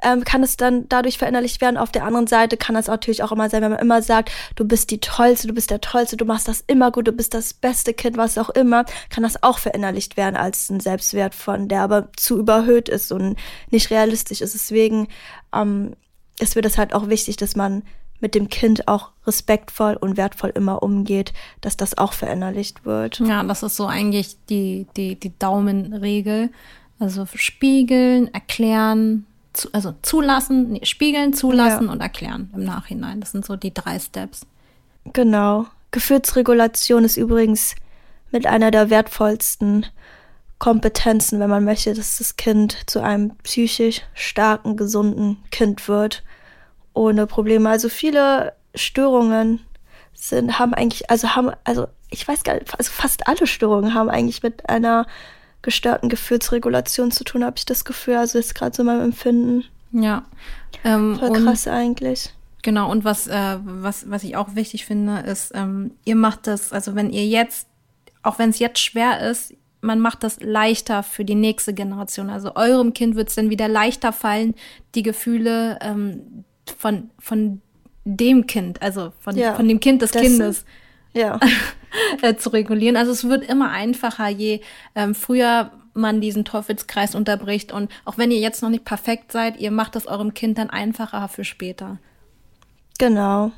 ähm, 0.02 0.24
kann 0.24 0.42
es 0.42 0.56
dann 0.56 0.88
dadurch 0.88 1.18
verinnerlicht 1.18 1.60
werden. 1.60 1.76
Auf 1.76 1.92
der 1.92 2.04
anderen 2.04 2.26
Seite 2.26 2.56
kann 2.56 2.76
es 2.76 2.86
natürlich 2.86 3.22
auch 3.22 3.32
immer 3.32 3.48
sein, 3.48 3.62
wenn 3.62 3.72
man 3.72 3.80
immer 3.80 4.02
sagt, 4.02 4.30
du 4.56 4.64
bist 4.64 4.90
die 4.90 5.00
Tollste, 5.00 5.48
du 5.48 5.54
bist 5.54 5.70
der 5.70 5.80
Tollste, 5.80 6.16
du 6.16 6.24
machst 6.24 6.48
das 6.48 6.62
immer 6.66 6.90
gut, 6.92 7.06
du 7.06 7.12
bist 7.12 7.34
das 7.34 7.54
beste 7.54 7.94
Kind, 7.94 8.16
was 8.16 8.38
auch 8.38 8.50
immer, 8.50 8.84
kann 9.10 9.22
das 9.22 9.42
auch 9.42 9.58
verinnerlicht 9.58 10.16
werden 10.16 10.36
als 10.36 10.70
ein 10.70 10.80
Selbstwert 10.80 11.34
von, 11.34 11.68
der 11.68 11.82
aber 11.82 12.08
zu 12.16 12.38
überhöht 12.38 12.88
ist 12.88 13.12
und 13.12 13.36
nicht 13.70 13.90
realistisch 13.90 14.40
ist. 14.40 14.54
Deswegen 14.54 15.08
ähm, 15.54 15.94
ist 16.38 16.56
mir 16.56 16.62
das 16.62 16.78
halt 16.78 16.94
auch 16.94 17.08
wichtig, 17.08 17.36
dass 17.36 17.56
man 17.56 17.82
mit 18.20 18.34
dem 18.34 18.48
Kind 18.48 18.88
auch 18.88 19.10
respektvoll 19.26 19.96
und 20.00 20.16
wertvoll 20.16 20.50
immer 20.54 20.82
umgeht, 20.82 21.32
dass 21.60 21.76
das 21.76 21.98
auch 21.98 22.12
verinnerlicht 22.12 22.84
wird. 22.86 23.20
Ja, 23.20 23.42
das 23.42 23.62
ist 23.62 23.76
so 23.76 23.86
eigentlich 23.86 24.36
die, 24.48 24.86
die, 24.96 25.18
die 25.18 25.38
Daumenregel. 25.38 26.50
Also 27.04 27.26
spiegeln, 27.34 28.32
erklären, 28.32 29.26
zu, 29.52 29.68
also 29.72 29.94
zulassen, 30.00 30.72
nee, 30.72 30.84
spiegeln, 30.84 31.34
zulassen 31.34 31.86
ja. 31.86 31.92
und 31.92 32.00
erklären 32.00 32.50
im 32.54 32.64
Nachhinein. 32.64 33.20
Das 33.20 33.32
sind 33.32 33.44
so 33.44 33.56
die 33.56 33.74
drei 33.74 33.98
Steps. 33.98 34.46
Genau. 35.12 35.66
Gefühlsregulation 35.90 37.04
ist 37.04 37.18
übrigens 37.18 37.74
mit 38.30 38.46
einer 38.46 38.70
der 38.70 38.88
wertvollsten 38.88 39.84
Kompetenzen, 40.58 41.40
wenn 41.40 41.50
man 41.50 41.64
möchte, 41.64 41.92
dass 41.92 42.16
das 42.16 42.36
Kind 42.36 42.78
zu 42.86 43.02
einem 43.02 43.36
psychisch 43.42 44.00
starken, 44.14 44.78
gesunden 44.78 45.36
Kind 45.50 45.88
wird. 45.88 46.22
Ohne 46.94 47.26
Probleme. 47.26 47.68
Also 47.68 47.90
viele 47.90 48.54
Störungen 48.74 49.60
sind, 50.14 50.58
haben 50.58 50.72
eigentlich, 50.72 51.10
also 51.10 51.36
haben, 51.36 51.50
also 51.64 51.86
ich 52.08 52.26
weiß 52.26 52.44
gar 52.44 52.54
nicht, 52.54 52.72
also 52.78 52.90
fast 52.90 53.28
alle 53.28 53.46
Störungen 53.46 53.92
haben 53.92 54.08
eigentlich 54.08 54.42
mit 54.42 54.70
einer 54.70 55.06
gestörten 55.64 56.08
Gefühlsregulation 56.08 57.10
zu 57.10 57.24
tun, 57.24 57.44
habe 57.44 57.56
ich 57.56 57.66
das 57.66 57.84
Gefühl. 57.84 58.16
Also 58.16 58.38
ist 58.38 58.54
gerade 58.54 58.76
so 58.76 58.84
mein 58.84 59.00
Empfinden. 59.00 59.64
Ja. 59.90 60.24
Ähm, 60.84 61.16
Voll 61.18 61.42
krass 61.42 61.66
eigentlich. 61.66 62.32
Genau, 62.62 62.90
und 62.90 63.04
was, 63.04 63.26
äh, 63.26 63.58
was, 63.64 64.08
was 64.10 64.22
ich 64.22 64.36
auch 64.36 64.54
wichtig 64.54 64.86
finde, 64.86 65.20
ist, 65.20 65.52
ähm, 65.54 65.92
ihr 66.04 66.16
macht 66.16 66.46
das, 66.46 66.72
also 66.72 66.94
wenn 66.94 67.10
ihr 67.10 67.26
jetzt, 67.26 67.66
auch 68.22 68.38
wenn 68.38 68.50
es 68.50 68.58
jetzt 68.58 68.78
schwer 68.78 69.28
ist, 69.28 69.54
man 69.80 70.00
macht 70.00 70.22
das 70.22 70.40
leichter 70.40 71.02
für 71.02 71.26
die 71.26 71.34
nächste 71.34 71.74
Generation. 71.74 72.30
Also 72.30 72.54
eurem 72.54 72.94
Kind 72.94 73.16
wird 73.16 73.28
es 73.28 73.34
dann 73.34 73.50
wieder 73.50 73.68
leichter 73.68 74.12
fallen, 74.12 74.54
die 74.94 75.02
Gefühle 75.02 75.78
ähm, 75.82 76.44
von, 76.78 77.10
von 77.18 77.60
dem 78.04 78.46
Kind, 78.46 78.80
also 78.80 79.12
von, 79.18 79.36
ja, 79.36 79.54
von 79.54 79.68
dem 79.68 79.80
Kind 79.80 80.00
des 80.00 80.12
Kindes 80.12 80.64
ja. 81.14 81.38
Äh, 82.22 82.36
zu 82.36 82.50
regulieren. 82.50 82.96
Also 82.96 83.12
es 83.12 83.28
wird 83.28 83.48
immer 83.48 83.70
einfacher, 83.70 84.28
je 84.28 84.60
ähm, 84.94 85.14
früher 85.14 85.72
man 85.94 86.20
diesen 86.20 86.44
Teufelskreis 86.44 87.14
unterbricht. 87.14 87.72
Und 87.72 87.90
auch 88.04 88.18
wenn 88.18 88.30
ihr 88.30 88.38
jetzt 88.38 88.62
noch 88.62 88.70
nicht 88.70 88.84
perfekt 88.84 89.32
seid, 89.32 89.58
ihr 89.58 89.70
macht 89.70 89.96
es 89.96 90.06
eurem 90.06 90.34
Kind 90.34 90.58
dann 90.58 90.70
einfacher 90.70 91.28
für 91.28 91.44
später. 91.44 91.98
Genau. 92.98 93.52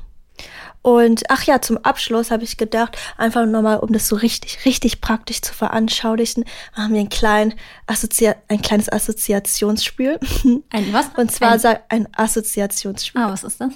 Und 0.81 1.23
ach 1.29 1.43
ja, 1.43 1.61
zum 1.61 1.77
Abschluss 1.79 2.31
habe 2.31 2.43
ich 2.43 2.57
gedacht, 2.57 2.97
einfach 3.17 3.45
nochmal, 3.45 3.79
um 3.79 3.91
das 3.91 4.07
so 4.07 4.15
richtig, 4.15 4.65
richtig 4.65 5.01
praktisch 5.01 5.41
zu 5.41 5.53
veranschaulichen, 5.53 6.45
haben 6.73 6.93
wir 6.93 7.01
ein, 7.01 7.09
klein 7.09 7.53
Assozi 7.87 8.31
ein 8.47 8.61
kleines 8.61 8.91
Assoziationsspiel. 8.91 10.19
Ein 10.69 10.93
was? 10.93 11.09
Und 11.17 11.31
zwar 11.31 11.53
ein, 11.53 11.77
ein 11.89 12.07
Assoziationsspiel. 12.15 13.21
Ah, 13.21 13.31
was 13.31 13.43
ist 13.43 13.59
das? 13.59 13.73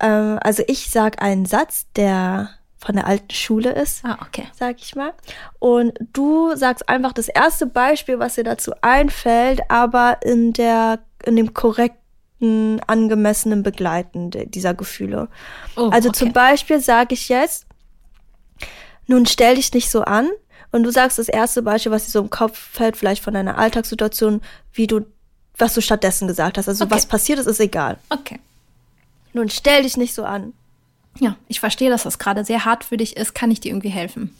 Ähm, 0.00 0.38
also 0.42 0.62
ich 0.66 0.90
sage 0.90 1.20
einen 1.20 1.46
Satz, 1.46 1.86
der 1.94 2.50
von 2.84 2.96
der 2.96 3.06
alten 3.06 3.32
Schule 3.32 3.70
ist, 3.70 4.04
ah, 4.04 4.18
okay. 4.22 4.46
sag 4.52 4.80
ich 4.80 4.96
mal. 4.96 5.12
Und 5.60 5.98
du 6.12 6.54
sagst 6.56 6.88
einfach 6.88 7.12
das 7.12 7.28
erste 7.28 7.66
Beispiel, 7.66 8.18
was 8.18 8.34
dir 8.34 8.44
dazu 8.44 8.72
einfällt, 8.80 9.60
aber 9.70 10.18
in 10.22 10.52
der 10.52 10.98
in 11.24 11.36
dem 11.36 11.54
korrekten, 11.54 12.80
angemessenen 12.88 13.62
Begleiten 13.62 14.30
dieser 14.30 14.74
Gefühle. 14.74 15.28
Oh, 15.76 15.90
also 15.90 16.08
okay. 16.08 16.18
zum 16.18 16.32
Beispiel 16.32 16.80
sage 16.80 17.14
ich 17.14 17.28
jetzt, 17.28 17.66
nun 19.06 19.26
stell 19.26 19.54
dich 19.54 19.72
nicht 19.72 19.90
so 19.90 20.02
an. 20.02 20.28
Und 20.72 20.82
du 20.84 20.90
sagst 20.90 21.18
das 21.18 21.28
erste 21.28 21.62
Beispiel, 21.62 21.92
was 21.92 22.06
dir 22.06 22.10
so 22.10 22.20
im 22.20 22.30
Kopf 22.30 22.58
fällt, 22.58 22.96
vielleicht 22.96 23.22
von 23.22 23.34
deiner 23.34 23.58
Alltagssituation, 23.58 24.40
wie 24.72 24.86
du, 24.86 25.02
was 25.56 25.74
du 25.74 25.82
stattdessen 25.82 26.26
gesagt 26.26 26.58
hast. 26.58 26.66
Also 26.66 26.84
okay. 26.84 26.94
was 26.94 27.06
passiert 27.06 27.38
ist, 27.38 27.46
ist 27.46 27.60
egal. 27.60 27.98
Okay. 28.08 28.40
Nun 29.34 29.50
stell 29.50 29.82
dich 29.82 29.96
nicht 29.96 30.14
so 30.14 30.24
an. 30.24 30.54
Ja, 31.18 31.36
ich 31.48 31.60
verstehe, 31.60 31.90
dass 31.90 32.04
das 32.04 32.18
gerade 32.18 32.44
sehr 32.44 32.64
hart 32.64 32.84
für 32.84 32.96
dich 32.96 33.16
ist. 33.16 33.34
Kann 33.34 33.50
ich 33.50 33.60
dir 33.60 33.70
irgendwie 33.70 33.90
helfen? 33.90 34.34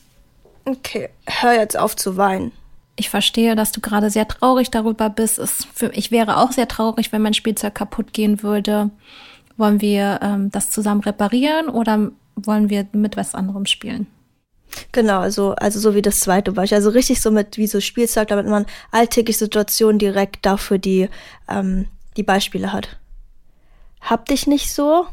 Okay, 0.65 1.09
hör 1.27 1.53
jetzt 1.53 1.77
auf 1.77 1.95
zu 1.95 2.17
weinen. 2.17 2.51
Ich 2.95 3.09
verstehe, 3.09 3.55
dass 3.55 3.71
du 3.71 3.81
gerade 3.81 4.09
sehr 4.09 4.27
traurig 4.27 4.69
darüber 4.69 5.09
bist. 5.09 5.39
Es 5.39 5.67
für, 5.73 5.91
ich 5.93 6.11
wäre 6.11 6.37
auch 6.37 6.51
sehr 6.51 6.67
traurig, 6.67 7.11
wenn 7.11 7.21
mein 7.21 7.33
Spielzeug 7.33 7.75
kaputt 7.75 8.13
gehen 8.13 8.43
würde. 8.43 8.91
Wollen 9.57 9.81
wir 9.81 10.19
ähm, 10.21 10.51
das 10.51 10.69
zusammen 10.69 11.01
reparieren 11.01 11.69
oder 11.69 12.11
wollen 12.35 12.69
wir 12.69 12.87
mit 12.93 13.17
was 13.17 13.35
anderem 13.35 13.65
spielen? 13.65 14.07
Genau, 14.91 15.19
also, 15.19 15.53
also 15.55 15.79
so 15.79 15.95
wie 15.95 16.01
das 16.01 16.19
zweite 16.19 16.51
Beispiel. 16.51 16.77
Also 16.77 16.89
richtig 16.89 17.21
so 17.21 17.31
mit 17.31 17.57
wie 17.57 17.67
so 17.67 17.79
Spielzeug, 17.79 18.27
damit 18.27 18.47
man 18.47 18.65
alltägliche 18.91 19.39
Situationen 19.39 19.99
direkt 19.99 20.45
dafür 20.45 20.77
die, 20.77 21.09
ähm, 21.47 21.87
die 22.17 22.23
Beispiele 22.23 22.73
hat. 22.73 22.97
Hab 24.01 24.25
dich 24.25 24.47
nicht 24.47 24.73
so, 24.73 25.07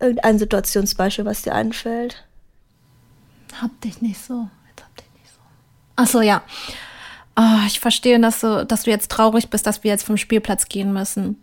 Irgendein 0.00 0.38
Situationsbeispiel, 0.38 1.24
was 1.24 1.42
dir 1.42 1.54
einfällt. 1.54 2.24
Hab 3.60 3.80
dich 3.80 4.02
nicht 4.02 4.22
so. 4.22 4.48
Jetzt 4.68 4.84
hab 4.84 4.96
dich 4.96 5.06
nicht 5.14 5.32
so. 5.32 5.40
Ach 5.96 6.06
so, 6.06 6.20
ja. 6.20 6.42
Oh, 7.38 7.66
ich 7.66 7.80
verstehe, 7.80 8.18
dass 8.20 8.40
du, 8.40 8.64
dass 8.66 8.84
du 8.84 8.90
jetzt 8.90 9.10
traurig 9.10 9.50
bist, 9.50 9.66
dass 9.66 9.84
wir 9.84 9.90
jetzt 9.90 10.04
vom 10.04 10.16
Spielplatz 10.16 10.66
gehen 10.66 10.92
müssen. 10.92 11.42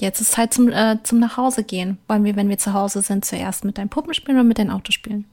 Jetzt 0.00 0.20
ist 0.20 0.32
Zeit 0.32 0.52
zum, 0.52 0.68
äh, 0.68 0.98
zum 1.02 1.20
Nachhause 1.20 1.64
gehen. 1.64 1.98
Wollen 2.08 2.24
wir, 2.24 2.36
wenn 2.36 2.48
wir 2.48 2.58
zu 2.58 2.72
Hause 2.72 3.02
sind, 3.02 3.24
zuerst 3.24 3.64
mit 3.64 3.78
deinen 3.78 3.88
Puppen 3.88 4.14
spielen 4.14 4.36
oder 4.36 4.44
mit 4.44 4.58
deinen 4.58 4.70
Autos 4.70 4.94
spielen? 4.94 5.26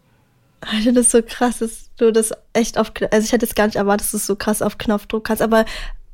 Ich 0.64 0.84
finde 0.84 1.02
das 1.02 1.12
so 1.12 1.22
krass, 1.22 1.60
dass 1.60 1.90
du 1.98 2.12
das 2.12 2.34
echt 2.54 2.78
auf, 2.78 2.92
also 3.12 3.26
ich 3.26 3.32
hätte 3.32 3.46
es 3.46 3.56
gar 3.56 3.66
nicht 3.66 3.78
erwartet, 3.78 4.06
dass 4.06 4.12
du 4.12 4.18
es 4.18 4.26
so 4.26 4.36
krass 4.36 4.62
auf 4.62 4.78
Knopfdruck 4.78 5.24
kannst, 5.24 5.42
aber 5.42 5.66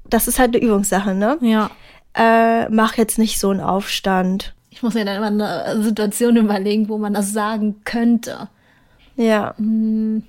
das 0.07 0.27
ist 0.27 0.39
halt 0.39 0.55
eine 0.55 0.63
Übungssache, 0.63 1.13
ne? 1.13 1.37
Ja. 1.41 1.71
Äh, 2.13 2.69
mach 2.69 2.95
jetzt 2.95 3.17
nicht 3.17 3.39
so 3.39 3.49
einen 3.49 3.59
Aufstand. 3.59 4.53
Ich 4.75 4.83
muss 4.83 4.93
mir 4.93 5.05
dann 5.05 5.23
immer 5.23 5.63
eine 5.63 5.81
Situation 5.81 6.35
überlegen, 6.35 6.89
wo 6.89 6.97
man 6.97 7.13
das 7.13 7.31
sagen 7.31 7.77
könnte. 7.85 8.49
Ja. 9.15 9.55
Hm. 9.57 10.23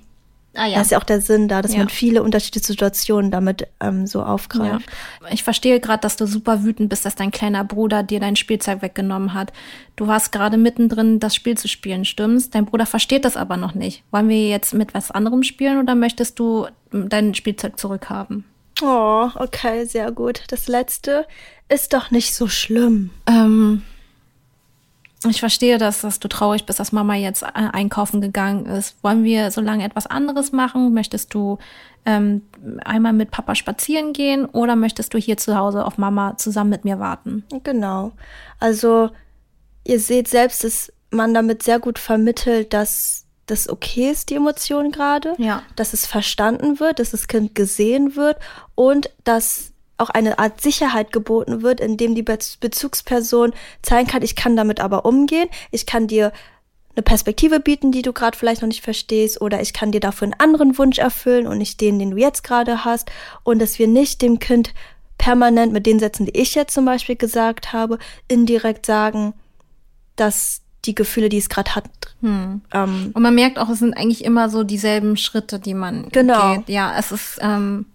Ah, 0.55 0.65
ja. 0.65 0.77
Das 0.77 0.87
ist 0.87 0.91
ja 0.91 0.97
auch 0.97 1.03
der 1.03 1.19
Sinn 1.21 1.49
da, 1.49 1.61
dass 1.61 1.73
ja. 1.73 1.79
man 1.79 1.89
viele 1.89 2.23
unterschiedliche 2.23 2.65
Situationen 2.65 3.29
damit 3.29 3.67
ähm, 3.81 4.07
so 4.07 4.23
aufgreift. 4.23 4.89
Ja. 5.21 5.27
Ich 5.31 5.43
verstehe 5.43 5.81
gerade, 5.81 5.99
dass 5.99 6.15
du 6.15 6.25
super 6.25 6.63
wütend 6.63 6.89
bist, 6.89 7.05
dass 7.05 7.13
dein 7.13 7.29
kleiner 7.29 7.65
Bruder 7.65 8.01
dir 8.03 8.21
dein 8.21 8.37
Spielzeug 8.37 8.81
weggenommen 8.81 9.33
hat. 9.33 9.51
Du 9.97 10.07
warst 10.07 10.31
gerade 10.31 10.57
mittendrin, 10.57 11.19
das 11.19 11.35
Spiel 11.35 11.57
zu 11.57 11.67
spielen, 11.67 12.05
stimmt's? 12.05 12.49
Dein 12.49 12.65
Bruder 12.65 12.87
versteht 12.87 13.25
das 13.25 13.37
aber 13.37 13.57
noch 13.57 13.75
nicht. 13.75 14.03
Wollen 14.11 14.29
wir 14.29 14.47
jetzt 14.47 14.73
mit 14.73 14.93
was 14.93 15.11
anderem 15.11 15.43
spielen 15.43 15.77
oder 15.77 15.93
möchtest 15.93 16.39
du 16.39 16.67
dein 16.91 17.35
Spielzeug 17.35 17.77
zurückhaben? 17.77 18.45
Oh, 18.81 19.29
okay, 19.35 19.85
sehr 19.85 20.11
gut. 20.11 20.43
Das 20.47 20.67
letzte 20.69 21.27
ist 21.67 21.93
doch 21.93 22.09
nicht 22.11 22.33
so 22.33 22.47
schlimm. 22.47 23.11
Ähm, 23.27 23.83
ich 25.25 25.39
verstehe 25.39 25.77
das, 25.77 26.01
dass 26.01 26.19
du 26.19 26.27
traurig 26.27 26.65
bist, 26.65 26.79
dass 26.79 26.91
Mama 26.91 27.15
jetzt 27.15 27.41
äh, 27.41 27.47
einkaufen 27.53 28.21
gegangen 28.21 28.65
ist. 28.67 28.95
Wollen 29.01 29.23
wir 29.23 29.49
so 29.49 29.61
lange 29.61 29.83
etwas 29.83 30.05
anderes 30.05 30.51
machen? 30.51 30.93
Möchtest 30.93 31.33
du 31.33 31.57
ähm, 32.05 32.43
einmal 32.85 33.13
mit 33.13 33.31
Papa 33.31 33.55
spazieren 33.55 34.13
gehen 34.13 34.45
oder 34.45 34.75
möchtest 34.75 35.13
du 35.13 35.17
hier 35.17 35.37
zu 35.37 35.57
Hause 35.57 35.85
auf 35.85 35.97
Mama 35.97 36.37
zusammen 36.37 36.69
mit 36.69 36.85
mir 36.85 36.99
warten? 36.99 37.43
Genau. 37.63 38.11
Also 38.59 39.09
ihr 39.83 39.99
seht 39.99 40.27
selbst, 40.27 40.63
dass 40.63 40.93
man 41.09 41.33
damit 41.33 41.63
sehr 41.63 41.79
gut 41.79 41.97
vermittelt, 41.97 42.73
dass 42.73 43.25
das 43.47 43.69
okay 43.69 44.11
ist, 44.11 44.29
die 44.29 44.35
Emotion 44.35 44.91
gerade, 44.91 45.33
ja. 45.37 45.63
dass 45.75 45.93
es 45.93 46.05
verstanden 46.05 46.79
wird, 46.79 46.99
dass 46.99 47.11
das 47.11 47.27
Kind 47.27 47.55
gesehen 47.55 48.15
wird 48.15 48.37
und 48.75 49.09
dass 49.23 49.73
auch 49.97 50.09
eine 50.09 50.39
Art 50.39 50.61
Sicherheit 50.61 51.11
geboten 51.11 51.61
wird, 51.61 51.79
indem 51.79 52.15
die 52.15 52.23
Bezugsperson 52.23 53.53
zeigen 53.81 54.07
kann, 54.07 54.21
ich 54.21 54.35
kann 54.35 54.55
damit 54.55 54.79
aber 54.79 55.05
umgehen, 55.05 55.49
ich 55.71 55.85
kann 55.85 56.07
dir 56.07 56.31
eine 56.95 57.03
Perspektive 57.03 57.59
bieten, 57.59 57.91
die 57.91 58.01
du 58.01 58.11
gerade 58.11 58.37
vielleicht 58.37 58.61
noch 58.61 58.67
nicht 58.67 58.83
verstehst, 58.83 59.39
oder 59.39 59.61
ich 59.61 59.73
kann 59.73 59.91
dir 59.91 59.99
dafür 59.99 60.25
einen 60.25 60.39
anderen 60.39 60.77
Wunsch 60.77 60.97
erfüllen 60.97 61.47
und 61.47 61.59
nicht 61.59 61.79
den, 61.79 61.99
den 61.99 62.11
du 62.11 62.17
jetzt 62.17 62.43
gerade 62.43 62.85
hast, 62.85 63.11
und 63.43 63.59
dass 63.59 63.77
wir 63.79 63.87
nicht 63.87 64.21
dem 64.21 64.39
Kind 64.39 64.73
permanent 65.17 65.73
mit 65.73 65.85
den 65.85 65.99
Sätzen, 65.99 66.25
die 66.25 66.39
ich 66.39 66.55
jetzt 66.55 66.73
zum 66.73 66.85
Beispiel 66.85 67.15
gesagt 67.15 67.73
habe, 67.73 67.99
indirekt 68.27 68.85
sagen, 68.85 69.33
dass 70.15 70.61
die 70.85 70.95
Gefühle, 70.95 71.29
die 71.29 71.37
es 71.37 71.49
gerade 71.49 71.75
hat. 71.75 71.89
Hm. 72.21 72.61
Ähm, 72.73 73.11
und 73.13 73.21
man 73.21 73.35
merkt 73.35 73.59
auch, 73.59 73.69
es 73.69 73.79
sind 73.79 73.95
eigentlich 73.95 74.23
immer 74.23 74.49
so 74.49 74.63
dieselben 74.63 75.17
Schritte, 75.17 75.59
die 75.59 75.73
man 75.73 76.09
genau. 76.09 76.55
geht. 76.55 76.69
Ja, 76.69 76.97
es 76.97 77.11
ist 77.11 77.39
ähm, 77.41 77.85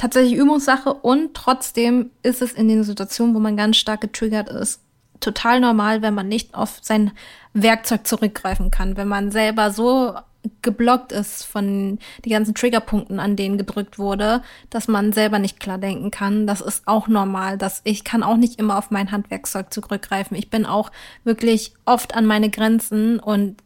tatsächlich 0.00 0.38
Übungssache 0.38 0.94
und 0.94 1.34
trotzdem 1.34 2.10
ist 2.22 2.40
es 2.40 2.52
in 2.52 2.68
den 2.68 2.84
Situationen, 2.84 3.34
wo 3.34 3.38
man 3.38 3.58
ganz 3.58 3.76
stark 3.76 4.00
getriggert 4.00 4.48
ist, 4.48 4.80
total 5.20 5.60
normal, 5.60 6.00
wenn 6.00 6.14
man 6.14 6.26
nicht 6.26 6.54
auf 6.54 6.78
sein 6.80 7.10
Werkzeug 7.52 8.06
zurückgreifen 8.06 8.70
kann. 8.70 8.96
Wenn 8.96 9.08
man 9.08 9.30
selber 9.30 9.70
so 9.70 10.14
geblockt 10.62 11.12
ist 11.12 11.44
von 11.44 11.98
die 12.24 12.30
ganzen 12.30 12.54
Triggerpunkten, 12.54 13.20
an 13.20 13.36
denen 13.36 13.58
gedrückt 13.58 13.98
wurde, 13.98 14.42
dass 14.70 14.88
man 14.88 15.12
selber 15.12 15.38
nicht 15.38 15.60
klar 15.60 15.76
denken 15.76 16.10
kann. 16.10 16.46
Das 16.46 16.62
ist 16.62 16.88
auch 16.88 17.06
normal. 17.06 17.58
Dass 17.58 17.82
ich 17.84 18.02
kann 18.02 18.22
auch 18.22 18.38
nicht 18.38 18.58
immer 18.58 18.78
auf 18.78 18.90
mein 18.90 19.12
Handwerkszeug 19.12 19.70
zurückgreifen. 19.70 20.34
Ich 20.34 20.48
bin 20.48 20.64
auch 20.64 20.90
wirklich 21.24 21.74
oft 21.84 22.14
an 22.14 22.24
meine 22.24 22.48
Grenzen 22.48 23.20
und 23.20 23.56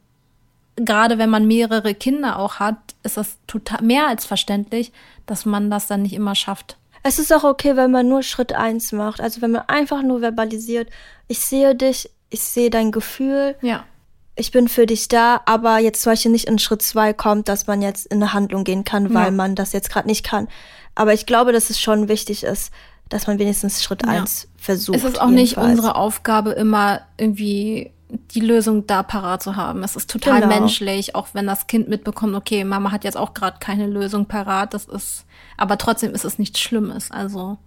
gerade 0.76 1.18
wenn 1.18 1.30
man 1.30 1.46
mehrere 1.46 1.94
Kinder 1.94 2.38
auch 2.38 2.56
hat, 2.56 2.76
ist 3.02 3.16
das 3.16 3.36
total 3.46 3.82
mehr 3.82 4.08
als 4.08 4.24
verständlich, 4.24 4.92
dass 5.26 5.46
man 5.46 5.70
das 5.70 5.86
dann 5.86 6.02
nicht 6.02 6.14
immer 6.14 6.34
schafft. 6.34 6.76
Es 7.02 7.18
ist 7.18 7.32
auch 7.32 7.44
okay, 7.44 7.76
wenn 7.76 7.90
man 7.90 8.08
nur 8.08 8.22
Schritt 8.22 8.54
eins 8.54 8.92
macht. 8.92 9.20
Also 9.20 9.42
wenn 9.42 9.52
man 9.52 9.62
einfach 9.68 10.02
nur 10.02 10.20
verbalisiert, 10.20 10.88
ich 11.28 11.40
sehe 11.40 11.74
dich, 11.74 12.10
ich 12.30 12.42
sehe 12.42 12.70
dein 12.70 12.92
Gefühl. 12.92 13.56
Ja. 13.60 13.84
Ich 14.36 14.50
bin 14.50 14.68
für 14.68 14.86
dich 14.86 15.06
da, 15.08 15.40
aber 15.44 15.78
jetzt 15.78 16.02
zum 16.02 16.12
Beispiel 16.12 16.32
nicht 16.32 16.48
in 16.48 16.58
Schritt 16.58 16.82
zwei 16.82 17.12
kommt, 17.12 17.48
dass 17.48 17.66
man 17.66 17.82
jetzt 17.82 18.06
in 18.06 18.20
eine 18.20 18.32
Handlung 18.32 18.64
gehen 18.64 18.84
kann, 18.84 19.14
weil 19.14 19.26
ja. 19.26 19.30
man 19.30 19.54
das 19.54 19.72
jetzt 19.72 19.90
gerade 19.90 20.08
nicht 20.08 20.24
kann. 20.24 20.48
Aber 20.96 21.12
ich 21.12 21.26
glaube, 21.26 21.52
dass 21.52 21.70
es 21.70 21.80
schon 21.80 22.08
wichtig 22.08 22.42
ist, 22.42 22.72
dass 23.08 23.26
man 23.26 23.38
wenigstens 23.38 23.82
Schritt 23.82 24.02
ja. 24.04 24.08
eins 24.08 24.48
versucht. 24.56 24.96
Es 24.96 25.04
ist 25.04 25.20
auch 25.20 25.28
jedenfalls. 25.28 25.56
nicht 25.56 25.56
unsere 25.56 25.94
Aufgabe, 25.94 26.50
immer 26.52 27.02
irgendwie 27.16 27.92
die 28.30 28.40
Lösung 28.40 28.86
da 28.86 29.02
parat 29.02 29.42
zu 29.42 29.56
haben. 29.56 29.82
Es 29.82 29.96
ist 29.96 30.10
total 30.10 30.40
genau. 30.40 30.60
menschlich, 30.60 31.14
auch 31.14 31.28
wenn 31.32 31.46
das 31.46 31.66
Kind 31.66 31.88
mitbekommt, 31.88 32.34
okay, 32.34 32.64
Mama 32.64 32.92
hat 32.92 33.04
jetzt 33.04 33.16
auch 33.16 33.34
gerade 33.34 33.58
keine 33.60 33.86
Lösung 33.86 34.26
parat. 34.26 34.74
Das 34.74 34.86
ist, 34.86 35.24
aber 35.56 35.78
trotzdem 35.78 36.14
ist 36.14 36.24
es 36.24 36.38
nichts 36.38 36.60
Schlimmes. 36.60 37.10
Also 37.10 37.58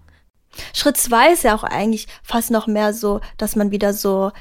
Schritt 0.73 0.97
zwei 0.97 1.33
ist 1.33 1.43
ja 1.43 1.55
auch 1.55 1.63
eigentlich 1.63 2.07
fast 2.23 2.51
noch 2.51 2.67
mehr 2.67 2.93
so, 2.93 3.21
dass 3.37 3.55
man 3.55 3.71
wieder 3.71 3.93
so 3.93 4.31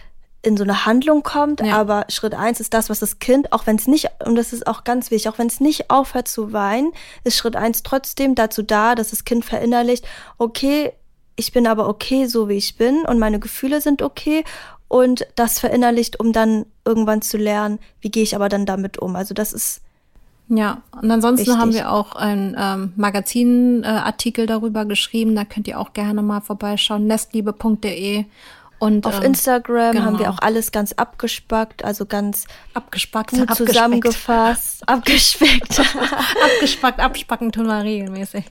in 0.43 0.57
so 0.57 0.63
eine 0.63 0.87
Handlung 0.87 1.25
kommt, 1.25 1.61
ja. 1.61 1.77
aber 1.77 2.07
Schritt 2.09 2.33
eins 2.35 2.61
ist 2.61 2.73
das, 2.73 2.89
was 2.89 3.01
das 3.01 3.19
Kind, 3.19 3.53
auch 3.53 3.67
wenn 3.67 3.77
es 3.77 3.89
nicht, 3.89 4.11
und 4.25 4.37
das 4.37 4.53
ist 4.53 4.69
auch 4.69 4.85
ganz 4.85 5.11
wichtig, 5.11 5.29
auch 5.29 5.39
wenn 5.39 5.49
es 5.49 5.59
nicht 5.59 5.91
aufhört 5.91 6.29
zu 6.29 6.53
weinen, 6.53 6.93
ist 7.25 7.37
Schritt 7.37 7.57
eins 7.57 7.83
trotzdem 7.83 8.37
dazu 8.37 8.63
da, 8.63 8.95
dass 8.95 9.11
das 9.11 9.25
Kind 9.25 9.45
verinnerlicht, 9.45 10.07
okay, 10.39 10.93
ich 11.35 11.53
bin 11.53 11.67
aber 11.67 11.89
okay, 11.89 12.27
so 12.27 12.49
wie 12.49 12.57
ich 12.57 12.77
bin 12.77 13.05
und 13.07 13.19
meine 13.19 13.41
Gefühle 13.41 13.81
sind 13.81 14.03
okay 14.03 14.45
und 14.89 15.27
das 15.35 15.59
verinnerlicht, 15.59 16.21
um 16.21 16.33
dann 16.33 16.67
irgendwann 16.85 17.23
zu 17.23 17.37
lernen, 17.37 17.79
wie 18.01 18.11
gehe 18.11 18.23
ich 18.23 18.35
aber 18.35 18.49
dann 18.49 18.67
damit 18.67 18.99
um. 18.99 19.17
Also 19.17 19.35
das 19.35 19.53
ist 19.53 19.83
ja, 20.49 20.83
und 20.93 21.11
ansonsten 21.11 21.47
wichtig. 21.47 21.61
haben 21.61 21.75
wir 21.75 21.91
auch 21.91 22.15
einen 22.15 22.57
ähm, 22.57 22.93
Magazinartikel 22.95 24.45
äh, 24.45 24.47
darüber 24.47 24.85
geschrieben. 24.85 25.35
Da 25.35 25.45
könnt 25.45 25.67
ihr 25.67 25.81
auch 25.81 25.93
gerne 25.93 26.23
mal 26.23 26.41
vorbeischauen. 26.41 27.09
nestliebe.de 27.09 28.27
und 28.79 29.07
auf 29.07 29.17
ähm, 29.17 29.23
Instagram 29.23 29.93
genau. 29.93 30.05
haben 30.05 30.19
wir 30.19 30.31
auch 30.31 30.39
alles 30.41 30.71
ganz 30.71 30.93
abgespackt, 30.93 31.83
also 31.83 32.05
ganz 32.05 32.47
abgespackt, 32.75 33.31
gut 33.31 33.55
zusammengefasst, 33.55 34.87
abgespeckt. 34.89 35.81
abgespackt, 35.81 37.01
abspacken 37.01 37.53
tun 37.53 37.67
wir 37.67 37.83
regelmäßig. 37.83 38.45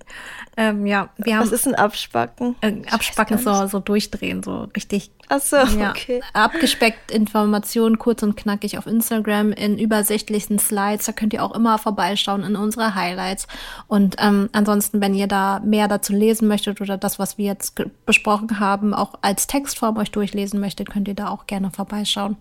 Ähm, 0.57 0.85
ja, 0.85 1.09
wir 1.17 1.37
haben. 1.37 1.45
Was 1.45 1.51
ist 1.51 1.67
ein 1.67 1.75
Abspacken? 1.75 2.55
Äh, 2.61 2.81
abspacken 2.89 3.37
so, 3.37 3.67
so 3.67 3.79
durchdrehen, 3.79 4.41
so 4.41 4.69
richtig. 4.75 5.11
Ach 5.27 5.41
so, 5.41 5.57
ja, 5.57 5.89
okay. 5.89 6.21
Abgespeckt 6.33 7.11
Informationen, 7.11 7.97
kurz 7.97 8.23
und 8.23 8.37
knackig 8.37 8.77
auf 8.77 8.87
Instagram 8.87 9.51
in 9.51 9.77
übersichtlichsten 9.77 10.59
Slides. 10.59 11.05
Da 11.05 11.11
könnt 11.11 11.33
ihr 11.33 11.43
auch 11.43 11.53
immer 11.53 11.77
vorbeischauen 11.77 12.43
in 12.43 12.55
unsere 12.55 12.95
Highlights. 12.95 13.47
Und 13.87 14.15
ähm, 14.19 14.49
ansonsten, 14.53 15.01
wenn 15.01 15.13
ihr 15.13 15.27
da 15.27 15.59
mehr 15.59 15.87
dazu 15.87 16.13
lesen 16.13 16.47
möchtet 16.47 16.79
oder 16.79 16.97
das, 16.97 17.19
was 17.19 17.37
wir 17.37 17.45
jetzt 17.45 17.81
besprochen 18.05 18.59
haben, 18.59 18.93
auch 18.93 19.15
als 19.21 19.47
Textform 19.47 19.97
euch 19.97 20.11
durchlesen 20.11 20.59
möchtet, 20.59 20.89
könnt 20.89 21.07
ihr 21.07 21.15
da 21.15 21.29
auch 21.29 21.47
gerne 21.47 21.71
vorbeischauen. 21.71 22.37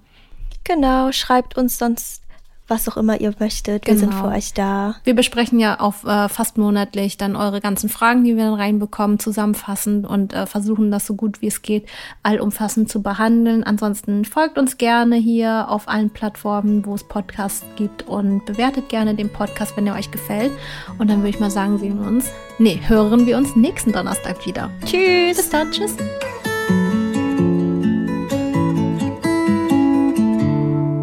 Genau, 0.64 1.12
schreibt 1.12 1.56
uns 1.58 1.78
sonst 1.78 2.23
was 2.66 2.88
auch 2.88 2.96
immer 2.96 3.20
ihr 3.20 3.32
möchtet. 3.38 3.84
Genau. 3.84 3.94
Wir 3.94 3.98
sind 3.98 4.10
genau. 4.10 4.22
für 4.22 4.28
euch 4.36 4.54
da. 4.54 4.96
Wir 5.04 5.14
besprechen 5.14 5.58
ja 5.58 5.80
auch 5.80 6.04
äh, 6.04 6.28
fast 6.28 6.56
monatlich 6.56 7.16
dann 7.16 7.36
eure 7.36 7.60
ganzen 7.60 7.88
Fragen, 7.88 8.24
die 8.24 8.36
wir 8.36 8.44
dann 8.44 8.54
reinbekommen, 8.54 9.18
zusammenfassend 9.18 10.06
und 10.06 10.32
äh, 10.32 10.46
versuchen 10.46 10.90
das 10.90 11.06
so 11.06 11.14
gut 11.14 11.42
wie 11.42 11.48
es 11.48 11.62
geht 11.62 11.86
allumfassend 12.22 12.88
zu 12.88 13.02
behandeln. 13.02 13.64
Ansonsten 13.64 14.24
folgt 14.24 14.58
uns 14.58 14.78
gerne 14.78 15.16
hier 15.16 15.66
auf 15.68 15.88
allen 15.88 16.10
Plattformen, 16.10 16.86
wo 16.86 16.94
es 16.94 17.04
Podcasts 17.04 17.64
gibt 17.76 18.06
und 18.08 18.44
bewertet 18.46 18.88
gerne 18.88 19.14
den 19.14 19.30
Podcast, 19.30 19.76
wenn 19.76 19.86
er 19.86 19.94
euch 19.94 20.10
gefällt. 20.10 20.52
Und 20.98 21.10
dann 21.10 21.18
würde 21.18 21.30
ich 21.30 21.40
mal 21.40 21.50
sagen, 21.50 21.78
sehen 21.78 22.00
wir 22.00 22.06
uns, 22.06 22.30
nee, 22.58 22.80
hören 22.86 23.26
wir 23.26 23.36
uns 23.36 23.56
nächsten 23.56 23.92
Donnerstag 23.92 24.46
wieder. 24.46 24.70
Tschüss. 24.84 25.36
Bis 25.36 25.50
dann, 25.50 25.70
tschüss. 25.70 25.96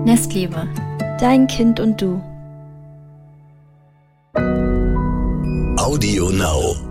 Nestliebe 0.06 0.68
Dein 1.22 1.46
Kind 1.46 1.80
und 1.80 2.02
du. 2.02 2.20
Audio 5.78 6.32
Now. 6.32 6.91